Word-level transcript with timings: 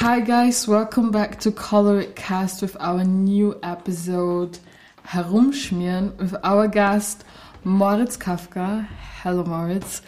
Hi 0.00 0.20
guys, 0.20 0.66
welcome 0.66 1.10
back 1.10 1.40
to 1.40 1.52
Color 1.52 2.04
Cast 2.14 2.62
with 2.62 2.74
our 2.80 3.04
new 3.04 3.60
episode 3.62 4.58
Herumschmieren 5.06 6.16
with 6.16 6.34
our 6.42 6.68
guest 6.68 7.22
Moritz 7.64 8.16
Kafka. 8.16 8.88
Hello 9.22 9.44
Moritz. 9.44 10.00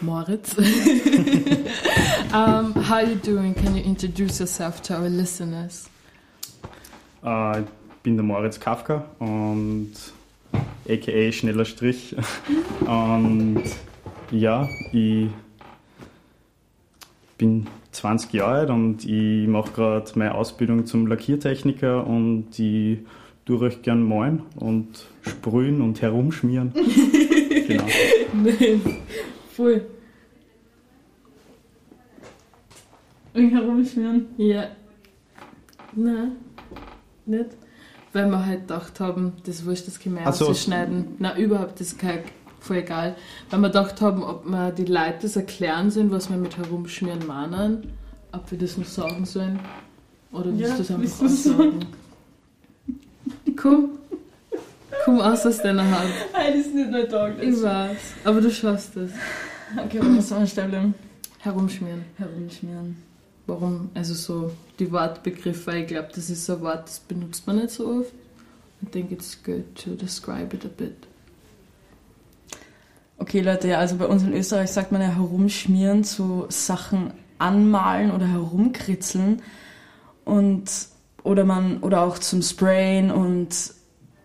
Moritz. 0.00 0.58
um, 2.34 2.72
how 2.72 2.96
are 2.96 3.04
you 3.04 3.14
doing? 3.14 3.54
Can 3.54 3.76
you 3.76 3.84
introduce 3.84 4.40
yourself 4.40 4.82
to 4.82 4.96
our 4.96 5.08
listeners? 5.08 5.88
Äh, 7.22 7.60
ich 7.60 7.66
bin 8.02 8.16
Moritz 8.16 8.58
Kafka 8.58 9.04
und 9.20 9.92
aka 10.88 11.30
Schneller 11.30 11.64
Strich. 11.64 12.16
und 12.80 13.62
ja, 14.32 14.68
ich 14.90 15.28
bin 17.38 17.66
20 17.92 18.32
Jahre 18.32 18.54
alt 18.60 18.70
und 18.70 19.04
ich 19.04 19.46
mache 19.46 19.72
gerade 19.72 20.10
meine 20.16 20.34
Ausbildung 20.34 20.86
zum 20.86 21.06
Lackiertechniker 21.06 22.06
und 22.06 22.58
ich 22.58 22.98
tue 23.44 23.60
recht 23.60 23.82
gern 23.82 24.02
malen 24.02 24.42
und 24.56 25.06
sprühen 25.22 25.80
und 25.80 26.02
herumschmieren. 26.02 26.72
genau. 27.68 27.84
Nee, 28.32 28.80
voll. 29.52 29.86
Und 33.34 33.50
herumschmieren. 33.50 34.26
Ja. 34.38 34.68
Nein, 35.94 36.32
nicht. 37.26 37.50
Weil 38.12 38.30
wir 38.30 38.46
halt 38.46 38.60
gedacht 38.62 38.98
haben, 39.00 39.34
das 39.44 39.66
wurscht, 39.66 39.86
das 39.86 40.00
können 40.00 40.16
wir 40.16 40.32
so. 40.32 40.48
ausschneiden. 40.48 41.16
Nein, 41.18 41.36
überhaupt, 41.36 41.80
das 41.80 41.88
ist 41.88 41.98
kein, 41.98 42.20
voll 42.66 42.78
egal. 42.78 43.16
Weil 43.50 43.60
wir 43.60 43.68
gedacht 43.68 44.00
haben, 44.00 44.22
ob 44.22 44.44
wir 44.46 44.72
die 44.72 44.84
Leute 44.84 45.18
das 45.22 45.36
erklären 45.36 45.90
sollen, 45.90 46.10
was 46.10 46.28
wir 46.30 46.36
mit 46.36 46.56
herumschmieren 46.56 47.26
meinen. 47.26 47.92
Ob 48.32 48.50
wir 48.50 48.58
das 48.58 48.76
noch 48.76 48.86
sagen 48.86 49.24
sollen. 49.24 49.58
Oder 50.32 50.46
willst 50.46 50.60
Ja, 50.60 50.70
du 50.72 50.78
das 50.78 50.90
einfach 50.90 51.24
aussagen? 51.24 51.86
Komm. 53.56 53.90
Komm 55.04 55.20
aus 55.20 55.46
aus 55.46 55.58
deiner 55.58 55.84
Hand. 55.84 56.10
Nein, 56.32 56.52
das 56.56 56.66
ist 56.66 56.74
nicht 56.74 56.90
mein 56.90 57.08
Tag. 57.08 57.42
Ich 57.42 57.62
weiß. 57.62 57.98
Aber 58.24 58.40
du 58.40 58.50
schaffst 58.50 58.96
es. 58.96 59.12
Okay, 59.76 60.00
was 60.02 60.28
soll 60.28 60.38
man 60.38 60.48
stellen? 60.48 60.94
Herumschmieren. 61.38 62.04
Herumschmieren. 62.18 62.96
Warum? 63.46 63.90
Also 63.94 64.14
so 64.14 64.50
die 64.78 64.90
Wortbegriffe, 64.90 65.66
weil 65.68 65.82
ich 65.82 65.86
glaube, 65.86 66.08
das 66.14 66.28
ist 66.28 66.50
ein 66.50 66.60
Wort, 66.60 66.88
das 66.88 66.98
benutzt 67.00 67.46
man 67.46 67.56
nicht 67.56 67.70
so 67.70 68.00
oft. 68.00 68.12
I 68.82 68.86
think 68.90 69.12
it's 69.12 69.40
good 69.42 69.64
to 69.76 69.90
describe 69.94 70.54
it 70.54 70.64
a 70.64 70.68
bit. 70.68 71.06
Okay, 73.18 73.40
Leute, 73.40 73.68
ja, 73.68 73.78
also 73.78 73.96
bei 73.96 74.06
uns 74.06 74.22
in 74.22 74.32
Österreich 74.32 74.70
sagt 74.70 74.92
man 74.92 75.00
ja 75.00 75.08
herumschmieren 75.08 76.04
zu 76.04 76.46
Sachen 76.48 77.12
anmalen 77.38 78.10
oder 78.10 78.26
herumkritzeln 78.26 79.42
und 80.24 80.64
oder 81.22 81.44
man 81.44 81.78
oder 81.78 82.02
auch 82.02 82.18
zum 82.18 82.42
Sprayen 82.42 83.10
und 83.10 83.74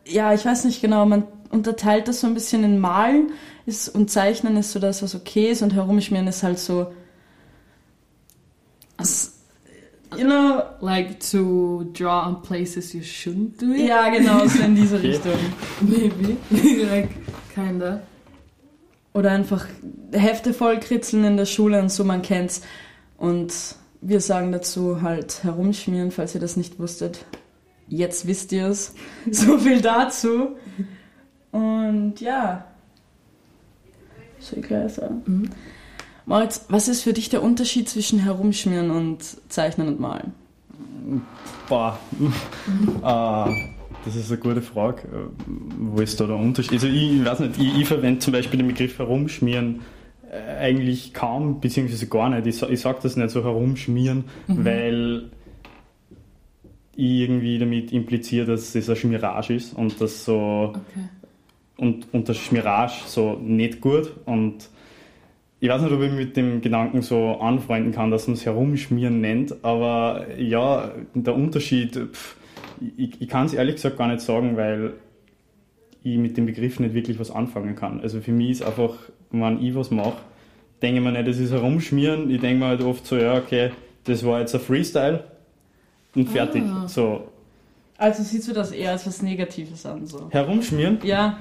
ja, 0.06 0.34
ich 0.34 0.46
weiß 0.46 0.66
nicht 0.66 0.82
genau, 0.82 1.06
man 1.06 1.24
unterteilt 1.50 2.08
das 2.08 2.22
so 2.22 2.28
ein 2.28 2.34
bisschen 2.34 2.64
in 2.64 2.80
Malen 2.80 3.32
ist, 3.66 3.90
und 3.90 4.10
Zeichnen 4.10 4.58
ist 4.58 4.72
so 4.72 4.80
das, 4.80 5.02
was 5.04 5.16
okay 5.16 5.52
ist 5.52 5.62
und 5.62 5.74
herumschmieren 5.74 6.28
ist 6.28 6.44
halt 6.44 6.60
so 6.60 6.92
you 10.18 10.26
know, 10.26 10.64
Like 10.82 11.20
to 11.32 11.86
draw 11.94 12.28
on 12.28 12.42
places 12.42 12.94
you 12.94 13.02
shouldn't 13.02 13.58
do 13.58 13.74
it? 13.74 13.88
ja 13.88 14.10
genau, 14.10 14.46
so 14.48 14.64
in 14.64 14.76
diese. 14.76 15.02
Richtung. 15.02 15.40
Maybe. 15.82 16.38
like, 16.86 17.10
kinda. 17.54 18.02
Oder 19.14 19.32
einfach 19.32 19.66
Hefte 20.12 20.54
voll 20.54 20.80
kritzeln 20.80 21.24
in 21.26 21.38
der 21.38 21.46
Schule 21.46 21.80
und 21.80 21.90
so, 21.90 22.04
man 22.04 22.22
kennt's. 22.22 22.62
Und 23.18 23.54
wir 24.02 24.22
sagen 24.22 24.52
dazu 24.52 25.02
halt 25.02 25.44
herumschmieren, 25.44 26.12
falls 26.12 26.34
ihr 26.34 26.42
das 26.42 26.58
nicht 26.58 26.80
wusstet. 26.80 27.26
Jetzt 27.88 28.26
wisst 28.26 28.52
ihr 28.52 28.68
es. 28.68 28.94
So 29.32 29.58
viel 29.58 29.82
dazu. 29.82 30.56
Und 31.52 32.22
ja. 32.22 32.66
Mhm. 35.26 35.50
Moritz, 36.26 36.66
was 36.70 36.88
ist 36.88 37.02
für 37.02 37.14
dich 37.14 37.30
der 37.30 37.44
Unterschied 37.44 37.90
zwischen 37.90 38.20
herumschmieren 38.20 38.90
und 38.92 39.24
zeichnen 39.50 39.88
und 39.88 40.00
malen? 40.00 40.34
Boah. 41.68 42.00
äh, 43.04 43.70
das 44.06 44.16
ist 44.16 44.32
eine 44.32 44.40
gute 44.40 44.62
Frage. 44.62 45.30
Wo 45.46 46.02
ist 46.02 46.20
da 46.20 46.26
der 46.28 46.36
Unterschied? 46.36 46.74
Also 46.74 46.88
ich, 46.88 47.14
ich 47.14 47.26
weiß 47.26 47.40
nicht, 47.40 47.58
ich, 47.60 47.80
ich 47.82 47.88
verwende 47.88 48.20
zum 48.20 48.34
Beispiel 48.34 48.58
den 48.58 48.68
Begriff 48.68 48.98
herumschmieren 49.00 49.82
äh, 50.32 50.58
eigentlich 50.60 51.14
kaum, 51.14 51.60
beziehungsweise 51.60 52.08
gar 52.08 52.30
nicht. 52.30 52.48
Ich, 52.48 52.62
ich 52.70 52.80
sage 52.82 53.00
das 53.04 53.16
nicht 53.16 53.30
so 53.30 53.44
herumschmieren, 53.44 54.26
weil 54.48 55.30
ich 56.96 57.22
irgendwie 57.22 57.60
damit 57.60 57.92
impliziere, 57.92 58.46
dass 58.48 58.76
es 58.76 58.90
ein 58.90 58.96
Schmirage 58.96 59.54
ist 59.56 59.74
und 59.74 60.00
das 60.02 60.26
so 60.26 60.74
Okay. 60.74 61.08
und, 61.78 62.14
und 62.14 62.30
das 62.30 62.38
Schmirage 62.38 62.94
so 63.08 63.34
nicht 63.42 63.82
gut 63.82 64.12
und 64.26 64.70
ich 65.64 65.70
weiß 65.70 65.84
nicht, 65.84 65.92
ob 65.94 66.02
ich 66.02 66.12
mit 66.12 66.36
dem 66.38 66.62
Gedanken 66.62 67.04
so 67.04 67.40
anfreunden 67.40 67.92
kann, 67.92 68.10
dass 68.10 68.28
man 68.28 68.34
es 68.36 68.46
herumschmieren 68.46 69.22
nennt, 69.22 69.64
aber 69.64 70.26
ja, 70.40 70.92
der 71.14 71.36
Unterschied, 71.36 71.96
pff, 71.96 72.36
ich, 72.98 73.22
ich 73.22 73.28
kann 73.30 73.46
es 73.46 73.54
ehrlich 73.54 73.76
gesagt 73.76 73.98
gar 73.98 74.08
nicht 74.08 74.22
sagen, 74.22 74.58
weil 74.58 74.94
ich 76.04 76.18
mit 76.18 76.36
dem 76.38 76.46
Begriff 76.48 76.80
nicht 76.80 76.94
wirklich 76.94 77.20
was 77.20 77.32
anfangen 77.32 77.76
kann. 77.76 78.02
Also 78.02 78.22
für 78.22 78.32
mich 78.32 78.52
ist 78.52 78.64
einfach, 78.64 78.96
wenn 79.30 79.62
ich 79.64 79.76
was 79.76 79.92
mache, 79.92 80.18
denke 80.82 80.98
ich 81.00 81.04
mir 81.04 81.12
nicht, 81.12 81.28
das 81.28 81.38
ist 81.38 81.52
herumschmieren, 81.52 82.30
ich 82.32 82.42
denke 82.42 82.60
mir 82.60 82.68
halt 82.68 82.82
oft 82.82 83.06
so, 83.06 83.18
ja, 83.18 83.36
okay, 83.38 83.72
das 84.06 84.26
war 84.26 84.40
jetzt 84.40 84.56
ein 84.56 84.62
Freestyle 84.62 85.24
und 86.16 86.28
fertig. 86.30 86.64
Ah. 86.64 86.88
So, 86.88 87.28
Also 87.98 88.24
siehst 88.24 88.48
du 88.48 88.54
das 88.54 88.72
eher 88.72 88.92
als 88.92 89.06
was 89.06 89.22
Negatives 89.22 89.86
an, 89.86 90.08
so? 90.08 90.28
herumschmieren 90.32 90.98
Ja, 91.04 91.38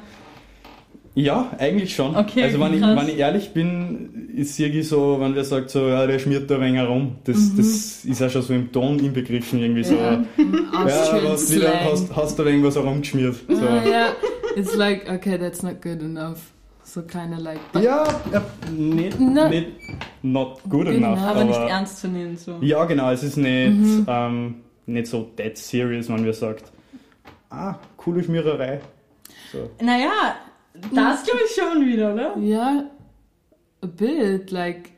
Ja, 1.14 1.50
eigentlich 1.58 1.94
schon. 1.94 2.14
Okay, 2.14 2.44
also 2.44 2.60
wenn 2.60 2.74
ich, 2.74 2.80
wenn 2.80 3.08
ich 3.08 3.18
ehrlich 3.18 3.52
bin, 3.52 4.30
ist 4.36 4.58
irgendwie 4.60 4.82
so, 4.82 5.18
wenn 5.20 5.34
wer 5.34 5.44
sagt 5.44 5.70
so, 5.70 5.88
ja, 5.88 6.06
der 6.06 6.18
schmiert 6.20 6.48
da 6.48 6.54
ein 6.54 6.60
wenig 6.60 6.76
herum, 6.76 7.16
das, 7.24 7.36
Mhm. 7.36 7.56
das 7.56 8.04
ist 8.04 8.20
ja 8.20 8.28
schon 8.30 8.42
so 8.42 8.54
im 8.54 8.70
Ton 8.70 8.98
inbegriffen, 9.00 9.58
irgendwie 9.58 9.82
so, 9.82 9.96
Ja. 9.96 10.12
ja, 10.12 10.84
Austrian 10.84 11.32
hast, 11.32 11.52
wieder, 11.54 11.68
slang. 11.70 11.84
hast, 11.92 12.16
hast 12.16 12.38
da 12.38 12.44
irgendwas 12.44 12.76
herumgeschmiert. 12.76 13.34
So. 13.48 13.54
Ah, 13.66 13.84
yeah. 13.84 14.06
It's 14.56 14.76
like, 14.76 15.10
okay, 15.10 15.36
that's 15.36 15.62
not 15.64 15.82
good 15.82 16.00
enough. 16.00 16.38
So 16.84 17.02
kind 17.02 17.32
of 17.34 17.40
like. 17.40 17.58
Ja, 17.74 18.04
ja 18.32 18.42
nicht, 18.72 19.18
Na- 19.20 19.48
nicht 19.48 19.66
not 20.22 20.60
good 20.68 20.86
Good 20.86 20.94
enough, 20.94 21.18
enough. 21.18 21.22
aber 21.22 21.40
aber, 21.40 21.44
nicht 21.44 21.60
ernst 21.60 22.00
zu 22.00 22.08
nehmen, 22.08 22.36
so. 22.36 22.56
ja 22.60 22.84
genau, 22.84 23.10
es 23.10 23.22
ist 23.24 23.36
nicht, 23.36 23.70
Mhm. 23.70 24.06
ähm, 24.08 24.54
nicht 24.86 25.06
so 25.08 25.28
dead 25.38 25.56
serious, 25.58 26.08
wenn 26.08 26.24
wir 26.24 26.32
sagt, 26.34 26.64
ah, 27.50 27.74
coole 27.96 28.22
Schmiererei. 28.24 28.80
So. 29.52 29.70
Naja, 29.84 30.36
das 30.94 31.24
glaube 31.24 31.40
ich 31.46 31.54
schon 31.54 31.86
wieder, 31.86 32.14
oder? 32.14 32.36
Yeah, 32.38 32.84
a 33.82 33.86
bit. 33.86 34.50
Like, 34.50 34.90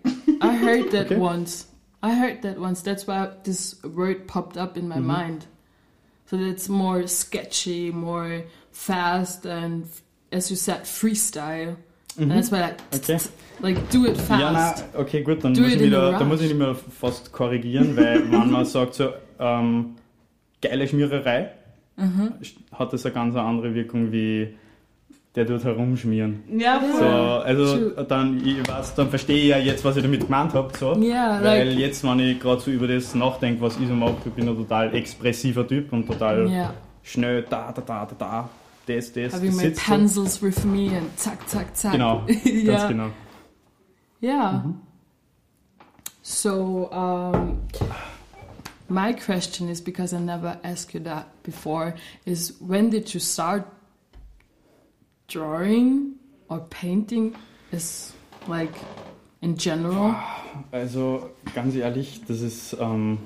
I 0.42 0.56
heard 0.56 0.90
that 0.90 1.06
Okay. 1.10 1.18
once. 1.18 1.66
I 2.02 2.10
heard 2.14 2.42
that 2.42 2.58
once. 2.58 2.82
That's 2.82 3.06
why 3.06 3.28
this 3.44 3.80
word 3.84 4.26
popped 4.26 4.56
up 4.56 4.76
in 4.76 4.88
my 4.88 4.96
Mhm. 4.98 5.06
mind. 5.06 5.46
So 6.26 6.36
that's 6.36 6.68
more 6.68 7.06
sketchy, 7.06 7.90
more 7.92 8.44
fast, 8.72 9.44
and 9.46 9.84
as 10.32 10.50
you 10.50 10.56
said, 10.56 10.84
freestyle. 10.84 11.76
And 12.18 12.26
Mhm. 12.26 12.34
that's 12.34 12.50
why, 12.50 12.60
like, 12.60 12.76
Okay. 12.94 13.18
like 13.60 13.78
do 13.90 14.04
it 14.06 14.16
fast. 14.16 14.40
Ja, 14.40 14.50
nein, 14.52 14.74
okay, 14.94 15.22
gut, 15.22 15.42
dann 15.44 15.54
Do 15.54 15.62
muss, 15.62 15.74
ich 15.74 15.80
wieder, 15.82 16.02
a 16.02 16.10
da 16.12 16.18
rush. 16.18 16.26
muss 16.26 16.40
ich 16.42 16.48
nicht 16.48 16.58
mehr 16.58 16.74
fast 16.74 17.32
korrigieren, 17.32 17.96
weil 17.96 18.22
wenn 18.32 18.50
man 18.50 18.64
sagt 18.64 18.94
so, 18.94 19.10
ähm, 19.38 19.94
geile 20.60 20.86
Schmiererei, 20.88 21.50
Mhm. 21.96 22.32
hat 22.72 22.92
das 22.92 23.04
eine 23.04 23.14
ganz 23.14 23.36
andere 23.36 23.74
Wirkung 23.74 24.10
wie 24.12 24.56
der 25.34 25.46
dort 25.46 25.64
herumschmieren. 25.64 26.42
Ja, 26.58 26.82
Ja. 26.82 26.92
So, 26.98 27.04
also 27.44 27.90
true. 27.90 28.06
dann, 28.06 28.46
ich 28.46 28.68
weiß, 28.68 28.94
dann 28.94 29.08
verstehe 29.08 29.38
ich 29.38 29.48
ja 29.48 29.58
jetzt, 29.58 29.84
was 29.84 29.96
ihr 29.96 30.02
damit 30.02 30.20
gemeint 30.20 30.52
habt. 30.52 30.76
So. 30.76 30.94
Yeah, 30.98 31.42
Weil 31.42 31.68
like, 31.68 31.78
jetzt, 31.78 32.04
wenn 32.04 32.18
ich 32.20 32.38
gerade 32.38 32.60
so 32.60 32.70
über 32.70 32.86
das 32.86 33.14
nachdenke, 33.14 33.62
was 33.62 33.78
ich 33.78 33.88
so 33.88 33.94
mache, 33.94 34.16
ich 34.26 34.32
bin 34.32 34.48
ein 34.48 34.56
total 34.56 34.94
expressiver 34.94 35.66
Typ 35.66 35.92
und 35.92 36.06
total 36.06 36.48
yeah. 36.48 36.74
schnell 37.02 37.42
da, 37.48 37.72
da, 37.72 37.80
da, 37.80 38.04
da, 38.04 38.14
da, 38.18 38.50
das, 38.86 39.12
das, 39.12 39.32
Having 39.32 39.46
das 39.46 39.56
my 39.56 39.62
sitzt 39.62 39.86
so. 39.86 39.92
pencils 39.92 40.42
with 40.42 40.64
me 40.64 40.96
and 40.96 41.18
zack, 41.18 41.48
zack, 41.48 41.74
zack. 41.76 41.92
Genau, 41.92 42.24
yeah. 42.44 42.64
ganz 42.76 42.88
genau. 42.88 43.10
Yeah. 44.20 44.62
So, 46.22 46.90
um, 46.92 47.62
my 48.88 49.12
question 49.14 49.68
is 49.68 49.80
because 49.80 50.12
I 50.12 50.20
never 50.20 50.58
asked 50.62 50.94
you 50.94 51.00
that 51.00 51.26
before 51.42 51.94
is 52.24 52.54
when 52.60 52.90
did 52.90 53.12
you 53.12 53.18
start 53.18 53.66
drawing 55.28 56.14
or 56.48 56.60
painting 56.70 57.34
is 57.70 58.12
like 58.48 58.74
in 59.40 59.56
general? 59.56 60.14
Also 60.70 61.30
ganz 61.54 61.74
ehrlich, 61.74 62.22
das 62.26 62.40
ist 62.40 62.76
ähm, 62.80 63.18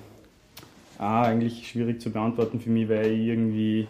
ah, 0.99 1.23
eigentlich 1.23 1.69
schwierig 1.69 2.01
zu 2.01 2.11
beantworten 2.11 2.61
für 2.61 2.71
mich, 2.71 2.89
weil 2.89 3.13
ich 3.13 3.27
irgendwie 3.27 3.89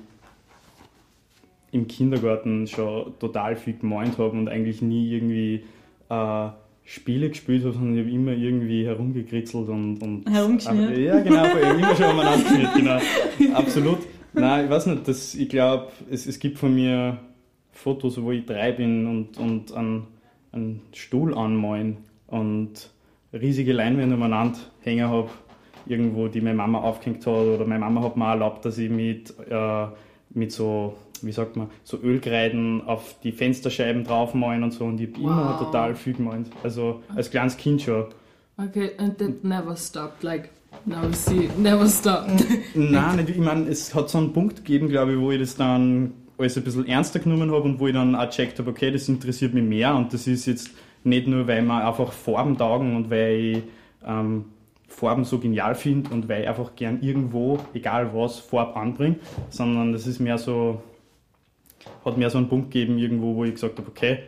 im 1.73 1.87
Kindergarten 1.87 2.67
schon 2.67 3.19
total 3.19 3.56
viel 3.56 3.76
gemeint 3.76 4.19
habe 4.19 4.31
und 4.31 4.49
eigentlich 4.49 4.82
nie 4.82 5.11
irgendwie 5.11 5.64
äh, 6.08 6.49
Spiele 6.85 7.29
gespielt 7.29 7.64
habe, 7.64 7.75
sondern 7.75 7.97
ich 7.97 8.05
habe 8.05 8.14
immer 8.14 8.32
irgendwie 8.32 8.87
herumgekritzelt 8.87 9.69
und. 9.69 9.99
und 10.03 10.31
Herumgeschmiert? 10.31 10.99
Ja, 10.99 11.20
genau, 11.20 11.44
immer 11.44 11.97
schon 11.97 12.06
umeinander 12.06 12.44
geschmiert, 12.44 12.75
genau. 12.75 12.99
Absolut. 13.58 13.99
Nein, 14.32 14.67
ich 14.67 14.70
weiß 14.70 14.87
nicht, 14.87 15.08
das, 15.08 15.35
ich 15.35 15.49
glaube, 15.49 15.88
es, 16.11 16.26
es 16.26 16.38
gibt 16.38 16.58
von 16.58 16.75
mir 16.75 17.19
Fotos, 17.76 18.20
wo 18.20 18.32
ich 18.32 18.44
drei 18.46 18.73
bin 18.73 19.06
und, 19.06 19.38
und 19.38 19.73
einen, 19.75 20.06
einen 20.52 20.82
Stuhl 20.93 21.34
anmalen 21.37 21.99
und 22.26 22.90
riesige 23.32 23.73
Leinwände 23.73 24.17
umeinander 24.17 24.58
hängen 24.82 25.08
habe, 25.08 25.28
irgendwo, 25.87 26.28
die 26.28 26.40
meine 26.40 26.56
Mama 26.56 26.81
aufgehängt 26.81 27.26
hat. 27.26 27.34
Oder 27.34 27.64
meine 27.67 27.81
Mama 27.81 28.02
hat 28.02 28.17
mir 28.17 28.26
erlaubt, 28.31 28.64
dass 28.64 28.78
ich 28.78 28.90
mit, 28.90 29.34
äh, 29.50 29.87
mit 30.31 30.52
so, 30.52 30.96
wie 31.23 31.32
sagt 31.32 31.56
man, 31.56 31.69
so 31.84 31.99
Ölkreiden 32.02 32.82
auf 32.87 33.17
die 33.23 33.32
Fensterscheiben 33.32 34.05
draufmalen 34.05 34.62
und 34.64 34.72
so. 34.72 34.84
Und 34.84 35.00
ich 35.00 35.11
habe 35.12 35.20
immer 35.20 35.50
Wow. 35.61 35.67
total 35.67 35.94
viel 35.94 36.14
gemalt. 36.14 36.46
Also 36.64 37.02
als 37.14 37.31
kleines 37.31 37.56
Kind 37.56 37.82
schon. 37.82 38.06
Okay, 38.58 38.93
and 38.99 39.19
that 39.19 39.44
never 39.44 39.76
stopped. 39.76 40.22
Like, 40.22 40.49
now 40.87 41.12
see, 41.12 41.50
never 41.58 41.87
stopped. 41.87 42.43
Nein, 42.75 43.26
ich 43.29 43.37
meine, 43.37 43.69
es 43.69 43.94
hat 43.94 44.08
so 44.08 44.17
einen 44.19 44.32
Punkt 44.32 44.56
gegeben, 44.64 44.88
glaube 44.88 45.12
ich, 45.12 45.19
wo 45.20 45.31
ich 45.31 45.38
das 45.38 45.56
dann 45.56 46.14
alles 46.38 46.56
ein 46.56 46.64
bisschen 46.64 46.86
ernster 46.86 47.18
genommen 47.18 47.50
habe 47.50 47.62
und 47.62 47.80
wo 47.80 47.86
ich 47.86 47.94
dann 47.94 48.14
auch 48.14 48.26
gecheckt 48.26 48.58
habe, 48.58 48.70
okay, 48.70 48.90
das 48.90 49.08
interessiert 49.08 49.54
mich 49.54 49.64
mehr 49.64 49.94
und 49.94 50.12
das 50.12 50.26
ist 50.26 50.46
jetzt 50.46 50.70
nicht 51.04 51.26
nur, 51.26 51.46
weil 51.46 51.62
mir 51.62 51.86
einfach 51.86 52.12
Farben 52.12 52.58
taugen 52.58 52.96
und 52.96 53.10
weil 53.10 53.38
ich 53.38 53.62
ähm, 54.04 54.46
Farben 54.88 55.24
so 55.24 55.38
genial 55.38 55.74
finde 55.74 56.10
und 56.10 56.28
weil 56.28 56.42
ich 56.42 56.48
einfach 56.48 56.74
gern 56.74 57.00
irgendwo, 57.00 57.58
egal 57.74 58.10
was, 58.14 58.38
Farbe 58.38 58.76
anbringe, 58.76 59.16
sondern 59.50 59.92
das 59.92 60.06
ist 60.06 60.20
mehr 60.20 60.38
so, 60.38 60.82
hat 62.04 62.16
mehr 62.16 62.30
so 62.30 62.38
einen 62.38 62.48
Punkt 62.48 62.70
gegeben 62.70 62.98
irgendwo, 62.98 63.34
wo 63.34 63.44
ich 63.44 63.54
gesagt 63.54 63.78
habe, 63.78 63.88
okay, 63.88 64.18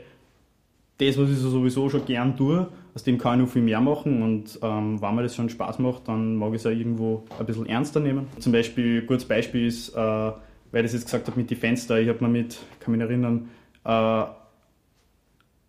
das, 0.98 1.16
was 1.18 1.30
ich 1.30 1.38
so 1.38 1.50
sowieso 1.50 1.88
schon 1.88 2.04
gern 2.06 2.36
tue, 2.36 2.68
aus 2.94 3.04
dem 3.04 3.18
kann 3.18 3.38
ich 3.38 3.46
noch 3.46 3.52
viel 3.52 3.62
mehr 3.62 3.80
machen 3.80 4.22
und 4.22 4.58
ähm, 4.62 5.00
wenn 5.00 5.14
mir 5.14 5.22
das 5.22 5.36
schon 5.36 5.48
Spaß 5.48 5.78
macht, 5.78 6.08
dann 6.08 6.36
mag 6.36 6.50
ich 6.50 6.56
es 6.56 6.66
auch 6.66 6.70
irgendwo 6.70 7.24
ein 7.38 7.46
bisschen 7.46 7.66
ernster 7.66 8.00
nehmen. 8.00 8.26
Zum 8.40 8.52
Beispiel, 8.52 9.02
ein 9.02 9.06
gutes 9.06 9.24
Beispiel 9.24 9.66
ist, 9.66 9.90
äh, 9.90 10.32
weil 10.72 10.84
ich 10.84 10.92
das 10.92 11.00
jetzt 11.00 11.06
gesagt 11.06 11.26
habe 11.28 11.38
mit 11.38 11.50
den 11.50 11.58
Fenstern, 11.58 12.02
ich 12.02 12.08
habe 12.08 12.24
mir 12.24 12.30
mit, 12.30 12.58
kann 12.80 12.92
mich 12.92 13.00
erinnern, 13.00 13.48
äh, 13.84 14.24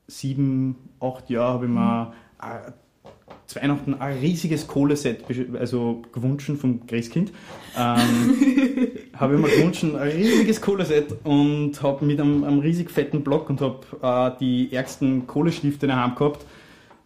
sieben, 0.08 0.76
acht 1.00 1.30
Jahre 1.30 1.54
habe 1.54 1.66
ich 1.66 1.72
mir 1.72 2.14
äh, 2.42 2.72
zu 3.46 3.60
Weihnachten 3.60 3.96
ein 3.96 4.18
riesiges 4.20 4.68
Kohleset 4.68 5.24
also 5.60 6.04
gewünscht 6.12 6.52
vom 6.58 6.86
Christkind. 6.86 7.32
Ähm, 7.76 8.38
habe 9.16 9.36
ich 9.36 9.42
mir 9.42 9.50
gewünscht, 9.50 9.84
ein 9.84 9.96
riesiges 9.96 10.62
Kohleset 10.62 11.16
und 11.24 11.82
habe 11.82 12.06
mit 12.06 12.20
einem, 12.20 12.44
einem 12.44 12.60
riesig 12.60 12.92
fetten 12.92 13.24
Block 13.24 13.50
und 13.50 13.62
habe 13.62 13.80
äh, 14.02 14.38
die 14.40 14.72
ärgsten 14.72 15.26
Kohlestifte 15.26 15.88
daheim 15.88 16.16
gehabt 16.16 16.46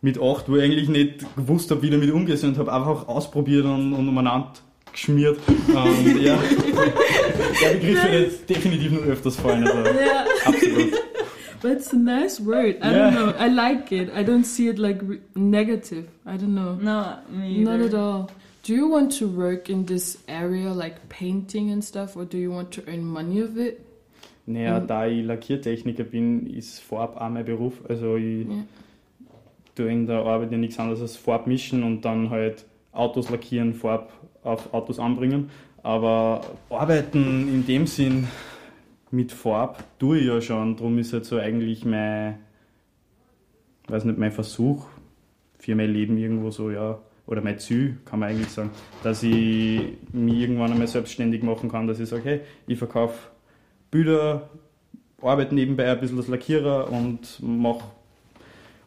mit 0.01 0.21
acht, 0.21 0.49
wo 0.49 0.57
ich 0.57 0.63
eigentlich 0.63 0.89
nicht 0.89 1.35
gewusst 1.37 1.71
habe, 1.71 1.81
wie 1.81 1.89
damit 1.89 2.11
umgehe 2.11 2.37
und 2.43 2.57
habe 2.57 2.73
einfach 2.73 3.07
ausprobiert 3.07 3.63
und, 3.63 3.93
und 3.93 4.07
umeinander 4.09 4.51
geschmiert. 4.93 5.37
Und 5.47 6.21
ja, 6.21 6.37
der 7.61 7.73
Begriff 7.73 8.03
wird 8.03 8.13
jetzt 8.13 8.49
definitiv 8.49 8.91
noch 8.93 9.03
öfters 9.03 9.35
fallen. 9.35 9.67
Also, 9.67 9.91
yeah, 9.91 10.25
absolut. 10.45 10.91
but 11.61 11.71
it's 11.71 11.93
a 11.93 11.97
nice 11.97 12.39
word. 12.45 12.75
I 12.81 12.91
Yeah. 12.91 13.09
don't 13.09 13.11
know. 13.13 13.33
I 13.39 13.49
like 13.49 13.91
it. 13.91 14.09
I 14.09 14.23
don't 14.23 14.43
see 14.45 14.67
it 14.69 14.77
like 14.79 15.01
re- 15.01 15.19
negative. 15.35 16.05
I 16.25 16.37
don't 16.37 16.53
know. 16.53 16.75
No, 16.81 17.17
me 17.31 17.59
Not 17.63 17.81
at 17.81 17.93
all. 17.93 18.27
Do 18.65 18.73
you 18.73 18.89
want 18.89 19.11
to 19.19 19.27
work 19.27 19.67
in 19.69 19.85
this 19.85 20.17
area 20.27 20.71
like 20.73 20.95
painting 21.09 21.71
and 21.71 21.83
stuff, 21.83 22.15
or 22.15 22.23
do 22.25 22.37
you 22.37 22.49
want 22.51 22.71
to 22.71 22.81
earn 22.87 23.03
money 23.03 23.41
of 23.41 23.57
it? 23.57 23.79
Naja, 24.45 24.79
Mhm. 24.79 24.87
da 24.87 25.05
ich 25.07 25.25
Lackiertechniker 25.25 26.03
bin, 26.03 26.47
ist 26.47 26.79
Farb 26.81 27.15
auch 27.19 27.29
mein 27.29 27.43
Beruf. 27.45 27.73
Also 27.89 28.15
ich 28.17 28.45
Ja. 28.47 28.63
tue 29.75 29.89
in 29.91 30.05
der 30.07 30.17
Arbeit 30.25 30.51
ja 30.51 30.57
nichts 30.57 30.79
anderes 30.79 31.01
als 31.01 31.15
Farb 31.17 31.47
mischen 31.47 31.83
und 31.83 32.03
dann 32.05 32.29
halt 32.29 32.63
Autos 32.93 33.29
lackieren, 33.29 33.73
Farb 33.73 34.11
auf 34.43 34.73
Autos 34.73 34.99
anbringen. 34.99 35.49
Aber 35.81 36.41
arbeiten 36.69 37.47
in 37.49 37.65
dem 37.65 37.87
Sinn 37.87 38.27
mit 39.11 39.31
Farb 39.31 39.83
tue 39.99 40.19
ich 40.19 40.27
ja 40.27 40.41
schon. 40.41 40.77
Darum 40.77 40.97
ist 40.97 41.13
halt 41.13 41.25
so 41.25 41.37
eigentlich 41.37 41.85
mein, 41.85 42.39
weiß 43.87 44.05
nicht, 44.05 44.17
mein 44.17 44.31
Versuch 44.31 44.85
für 45.59 45.75
mein 45.75 45.91
Leben 45.91 46.17
irgendwo 46.17 46.51
so, 46.51 46.71
ja, 46.71 46.99
oder 47.25 47.41
mein 47.41 47.57
Ziel, 47.57 47.97
kann 48.05 48.19
man 48.19 48.29
eigentlich 48.29 48.49
sagen, 48.49 48.71
dass 49.01 49.23
ich 49.23 49.81
mich 50.11 50.35
irgendwann 50.35 50.71
einmal 50.71 50.87
selbstständig 50.87 51.41
machen 51.41 51.69
kann, 51.71 51.87
dass 51.87 51.99
ich 51.99 52.09
sage, 52.09 52.23
hey, 52.23 52.41
ich 52.67 52.77
verkaufe 52.77 53.29
Bilder, 53.91 54.49
arbeite 55.21 55.55
nebenbei 55.55 55.89
ein 55.89 55.99
bisschen 55.99 56.17
als 56.17 56.27
Lackierer 56.27 56.91
und 56.91 57.41
mache 57.41 57.85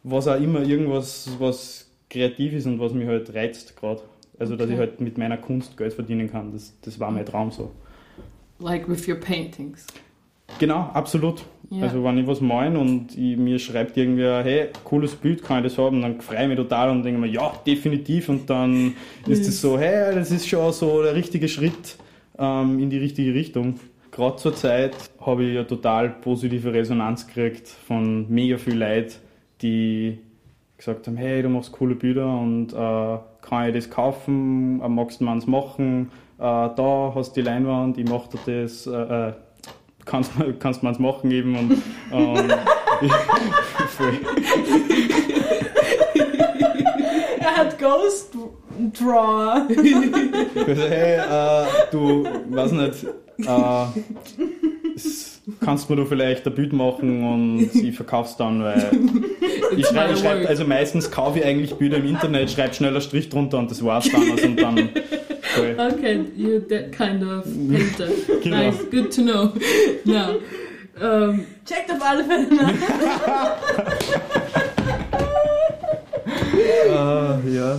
was 0.03 0.29
auch 0.29 0.41
immer, 0.41 0.61
irgendwas, 0.63 1.31
was 1.39 1.86
kreativ 2.11 2.53
ist 2.53 2.67
und 2.67 2.79
was 2.81 2.93
mich 2.93 3.07
halt 3.07 3.35
reizt 3.35 3.77
gerade. 3.77 4.03
Also, 4.39 4.55
dass 4.57 4.67
Okay. 4.67 4.75
ich 4.75 4.79
halt 4.79 5.01
mit 5.01 5.19
meiner 5.19 5.39
Kunst 5.39 5.77
Geld 5.77 5.93
verdienen 5.95 6.31
kann, 6.31 6.53
das, 6.53 6.75
das 6.83 7.01
war 7.01 7.11
mein 7.11 7.25
Traum 7.25 7.51
so. 7.51 7.71
Like 8.59 8.89
with 8.89 9.09
your 9.09 9.17
paintings? 9.17 9.87
Genau, 10.59 10.91
absolut. 10.95 11.43
Yeah. 11.73 11.85
Also, 11.85 12.05
wenn 12.05 12.19
ich 12.19 12.27
was 12.27 12.41
malen 12.41 12.77
und 12.77 13.17
ich, 13.19 13.37
mir 13.37 13.59
schreibt 13.59 13.97
irgendwer, 13.97 14.45
hey, 14.45 14.69
cooles 14.85 15.15
Bild, 15.17 15.43
kann 15.43 15.59
ich 15.65 15.73
das 15.73 15.79
haben, 15.79 16.01
dann 16.03 16.21
freue 16.21 16.43
ich 16.43 16.49
mich 16.49 16.57
total 16.57 16.91
und 16.91 17.03
denke 17.03 17.21
mir, 17.21 17.27
ja, 17.27 17.53
definitiv. 17.67 18.29
Und 18.29 18.49
dann 18.49 18.95
ist 19.27 19.49
es 19.49 19.61
so, 19.61 19.79
hey, 19.79 20.15
das 20.15 20.31
ist 20.31 20.47
schon 20.49 20.73
so 20.73 21.03
der 21.03 21.15
richtige 21.15 21.49
Schritt 21.49 21.97
ähm, 22.39 22.79
in 22.79 22.91
die 22.91 22.99
richtige 22.99 23.35
Richtung. 23.35 23.81
Gerade 24.13 24.37
zur 24.37 24.55
Zeit 24.55 24.95
habe 25.21 25.45
ich 25.45 25.55
ja 25.57 25.65
total 25.65 26.09
positive 26.11 26.73
Resonanz 26.73 27.27
gekriegt 27.27 27.69
von 27.69 28.27
mega 28.31 28.57
viel 28.57 28.79
Leuten, 28.79 29.15
die 29.61 30.19
gesagt 30.77 31.07
haben, 31.07 31.17
hey, 31.17 31.43
du 31.43 31.49
machst 31.49 31.73
coole 31.73 31.95
Bilder 31.95 32.27
und 32.27 32.73
äh, 32.73 33.19
kann 33.43 33.69
ich 33.69 33.75
das 33.75 33.91
kaufen, 33.91 34.81
äh, 34.83 34.89
magst 34.89 35.21
du 35.21 35.25
meins 35.25 35.47
machen, 35.47 36.11
äh, 36.39 36.43
da 36.43 37.13
hast 37.15 37.37
du 37.37 37.41
die 37.41 37.47
Leinwand, 37.47 37.99
ich 37.99 38.09
mache 38.09 38.37
dir 38.45 38.63
das, 38.65 38.87
äh, 38.87 39.29
äh, 39.29 39.33
kannst 40.05 40.33
du 40.39 40.53
kannst 40.59 40.83
meins 40.83 40.99
machen 40.99 41.31
eben 41.31 41.57
und 41.57 41.83
ähm, 42.13 42.37
voll. 43.89 44.19
Er 47.39 47.57
hat 47.57 47.79
Ghost 47.79 48.35
Drawer. 48.99 49.67
Also, 49.69 50.83
hey, 50.83 51.19
äh, 51.19 51.67
du, 51.91 52.25
weiß 52.51 52.73
nicht, 52.73 53.05
äh, 53.39 53.87
kannst 55.61 55.89
mir 55.89 55.97
du 55.97 56.05
vielleicht 56.05 56.47
ein 56.47 56.55
Bild 56.55 56.73
machen 56.73 57.25
und 57.25 57.75
ich 57.75 57.95
verkauf's 57.95 58.37
dann, 58.37 58.63
weil 58.63 58.91
ich 59.77 59.87
schreibe, 59.87 60.15
ich 60.15 60.25
work. 60.25 60.47
also 60.47 60.65
meistens 60.65 61.11
kaufe 61.11 61.39
ich 61.39 61.45
eigentlich 61.45 61.75
Bilder 61.75 61.99
im 61.99 62.07
Internet, 62.07 62.51
schreibe 62.51 62.75
schneller 62.75 63.01
Strich 63.01 63.29
drunter 63.29 63.59
und 63.59 63.71
das 63.71 63.85
war's 63.85 64.09
dann. 64.11 64.31
Also, 64.31 64.47
und 64.47 64.57
dann 64.57 64.77
voll. 65.43 65.77
Okay, 65.79 66.25
you're 66.37 66.67
that 66.69 66.93
kind 66.93 67.23
of 67.23 67.45
painter. 67.45 68.09
Genau. 68.43 68.57
Nice, 68.57 68.91
good 68.91 69.15
to 69.15 69.23
know. 69.23 69.53
Now, 70.05 70.37
um, 71.01 71.45
Checkt 71.65 71.91
auf 71.91 72.03
alle 72.03 72.25
Fälle 72.25 72.47
nach. 72.55 72.73
Äh, 76.89 77.55
ja. 77.55 77.79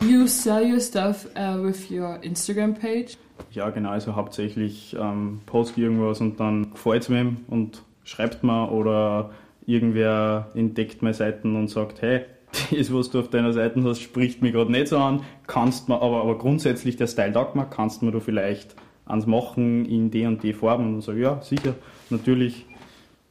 you 0.00 0.26
sell 0.26 0.64
your 0.64 0.80
stuff 0.80 1.26
uh, 1.36 1.58
with 1.60 1.90
your 1.90 2.18
Instagram 2.22 2.74
page. 2.74 3.16
Ja, 3.56 3.70
genau, 3.70 3.88
also 3.88 4.14
hauptsächlich 4.14 4.94
ähm, 5.00 5.40
post 5.46 5.78
irgendwas 5.78 6.20
und 6.20 6.38
dann 6.38 6.72
gefällt 6.72 7.04
es 7.04 7.10
wem 7.10 7.38
und 7.48 7.82
schreibt 8.04 8.44
mir 8.44 8.70
oder 8.70 9.30
irgendwer 9.64 10.50
entdeckt 10.54 11.00
meine 11.00 11.14
Seiten 11.14 11.56
und 11.56 11.68
sagt, 11.68 12.02
hey, 12.02 12.26
das, 12.70 12.92
was 12.92 13.08
du 13.08 13.18
auf 13.18 13.30
deiner 13.30 13.54
Seite 13.54 13.82
hast, 13.82 14.02
spricht 14.02 14.42
mich 14.42 14.52
gerade 14.52 14.70
nicht 14.70 14.88
so 14.88 14.98
an, 14.98 15.22
kannst 15.46 15.88
mir, 15.88 16.02
aber, 16.02 16.20
aber 16.20 16.36
grundsätzlich 16.36 16.96
der 16.96 17.06
Style 17.06 17.32
taugt 17.32 17.56
mir, 17.56 17.64
kannst 17.64 18.02
mir 18.02 18.12
du 18.12 18.20
vielleicht 18.20 18.76
eins 19.06 19.24
machen 19.24 19.86
in 19.86 20.10
die 20.10 20.26
und 20.26 20.42
die 20.42 20.52
Farben 20.52 20.94
und 20.94 21.08
ich, 21.08 21.22
ja, 21.22 21.40
sicher, 21.40 21.76
natürlich, 22.10 22.66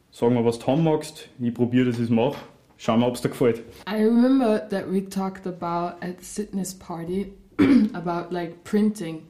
sag 0.10 0.32
mir, 0.32 0.44
was 0.44 0.58
du 0.58 0.65
haben 0.65 0.84
magst, 0.84 1.29
ich 1.39 1.53
probiere 1.53 1.91
das, 1.91 2.00
ich 2.00 2.10
mache, 2.10 2.38
schau 2.77 2.98
mal, 2.98 3.10
ob 3.10 3.13
es 3.13 3.22
dir 3.22 3.29
gefällt. 3.29 3.60
I 3.88 4.03
remember 4.03 4.67
that 4.70 4.91
we 4.91 5.08
talked 5.08 5.46
about 5.46 6.03
at 6.03 6.20
fitness 6.20 6.74
party 6.74 7.32
about 7.94 8.34
like 8.34 8.63
printing, 8.63 9.22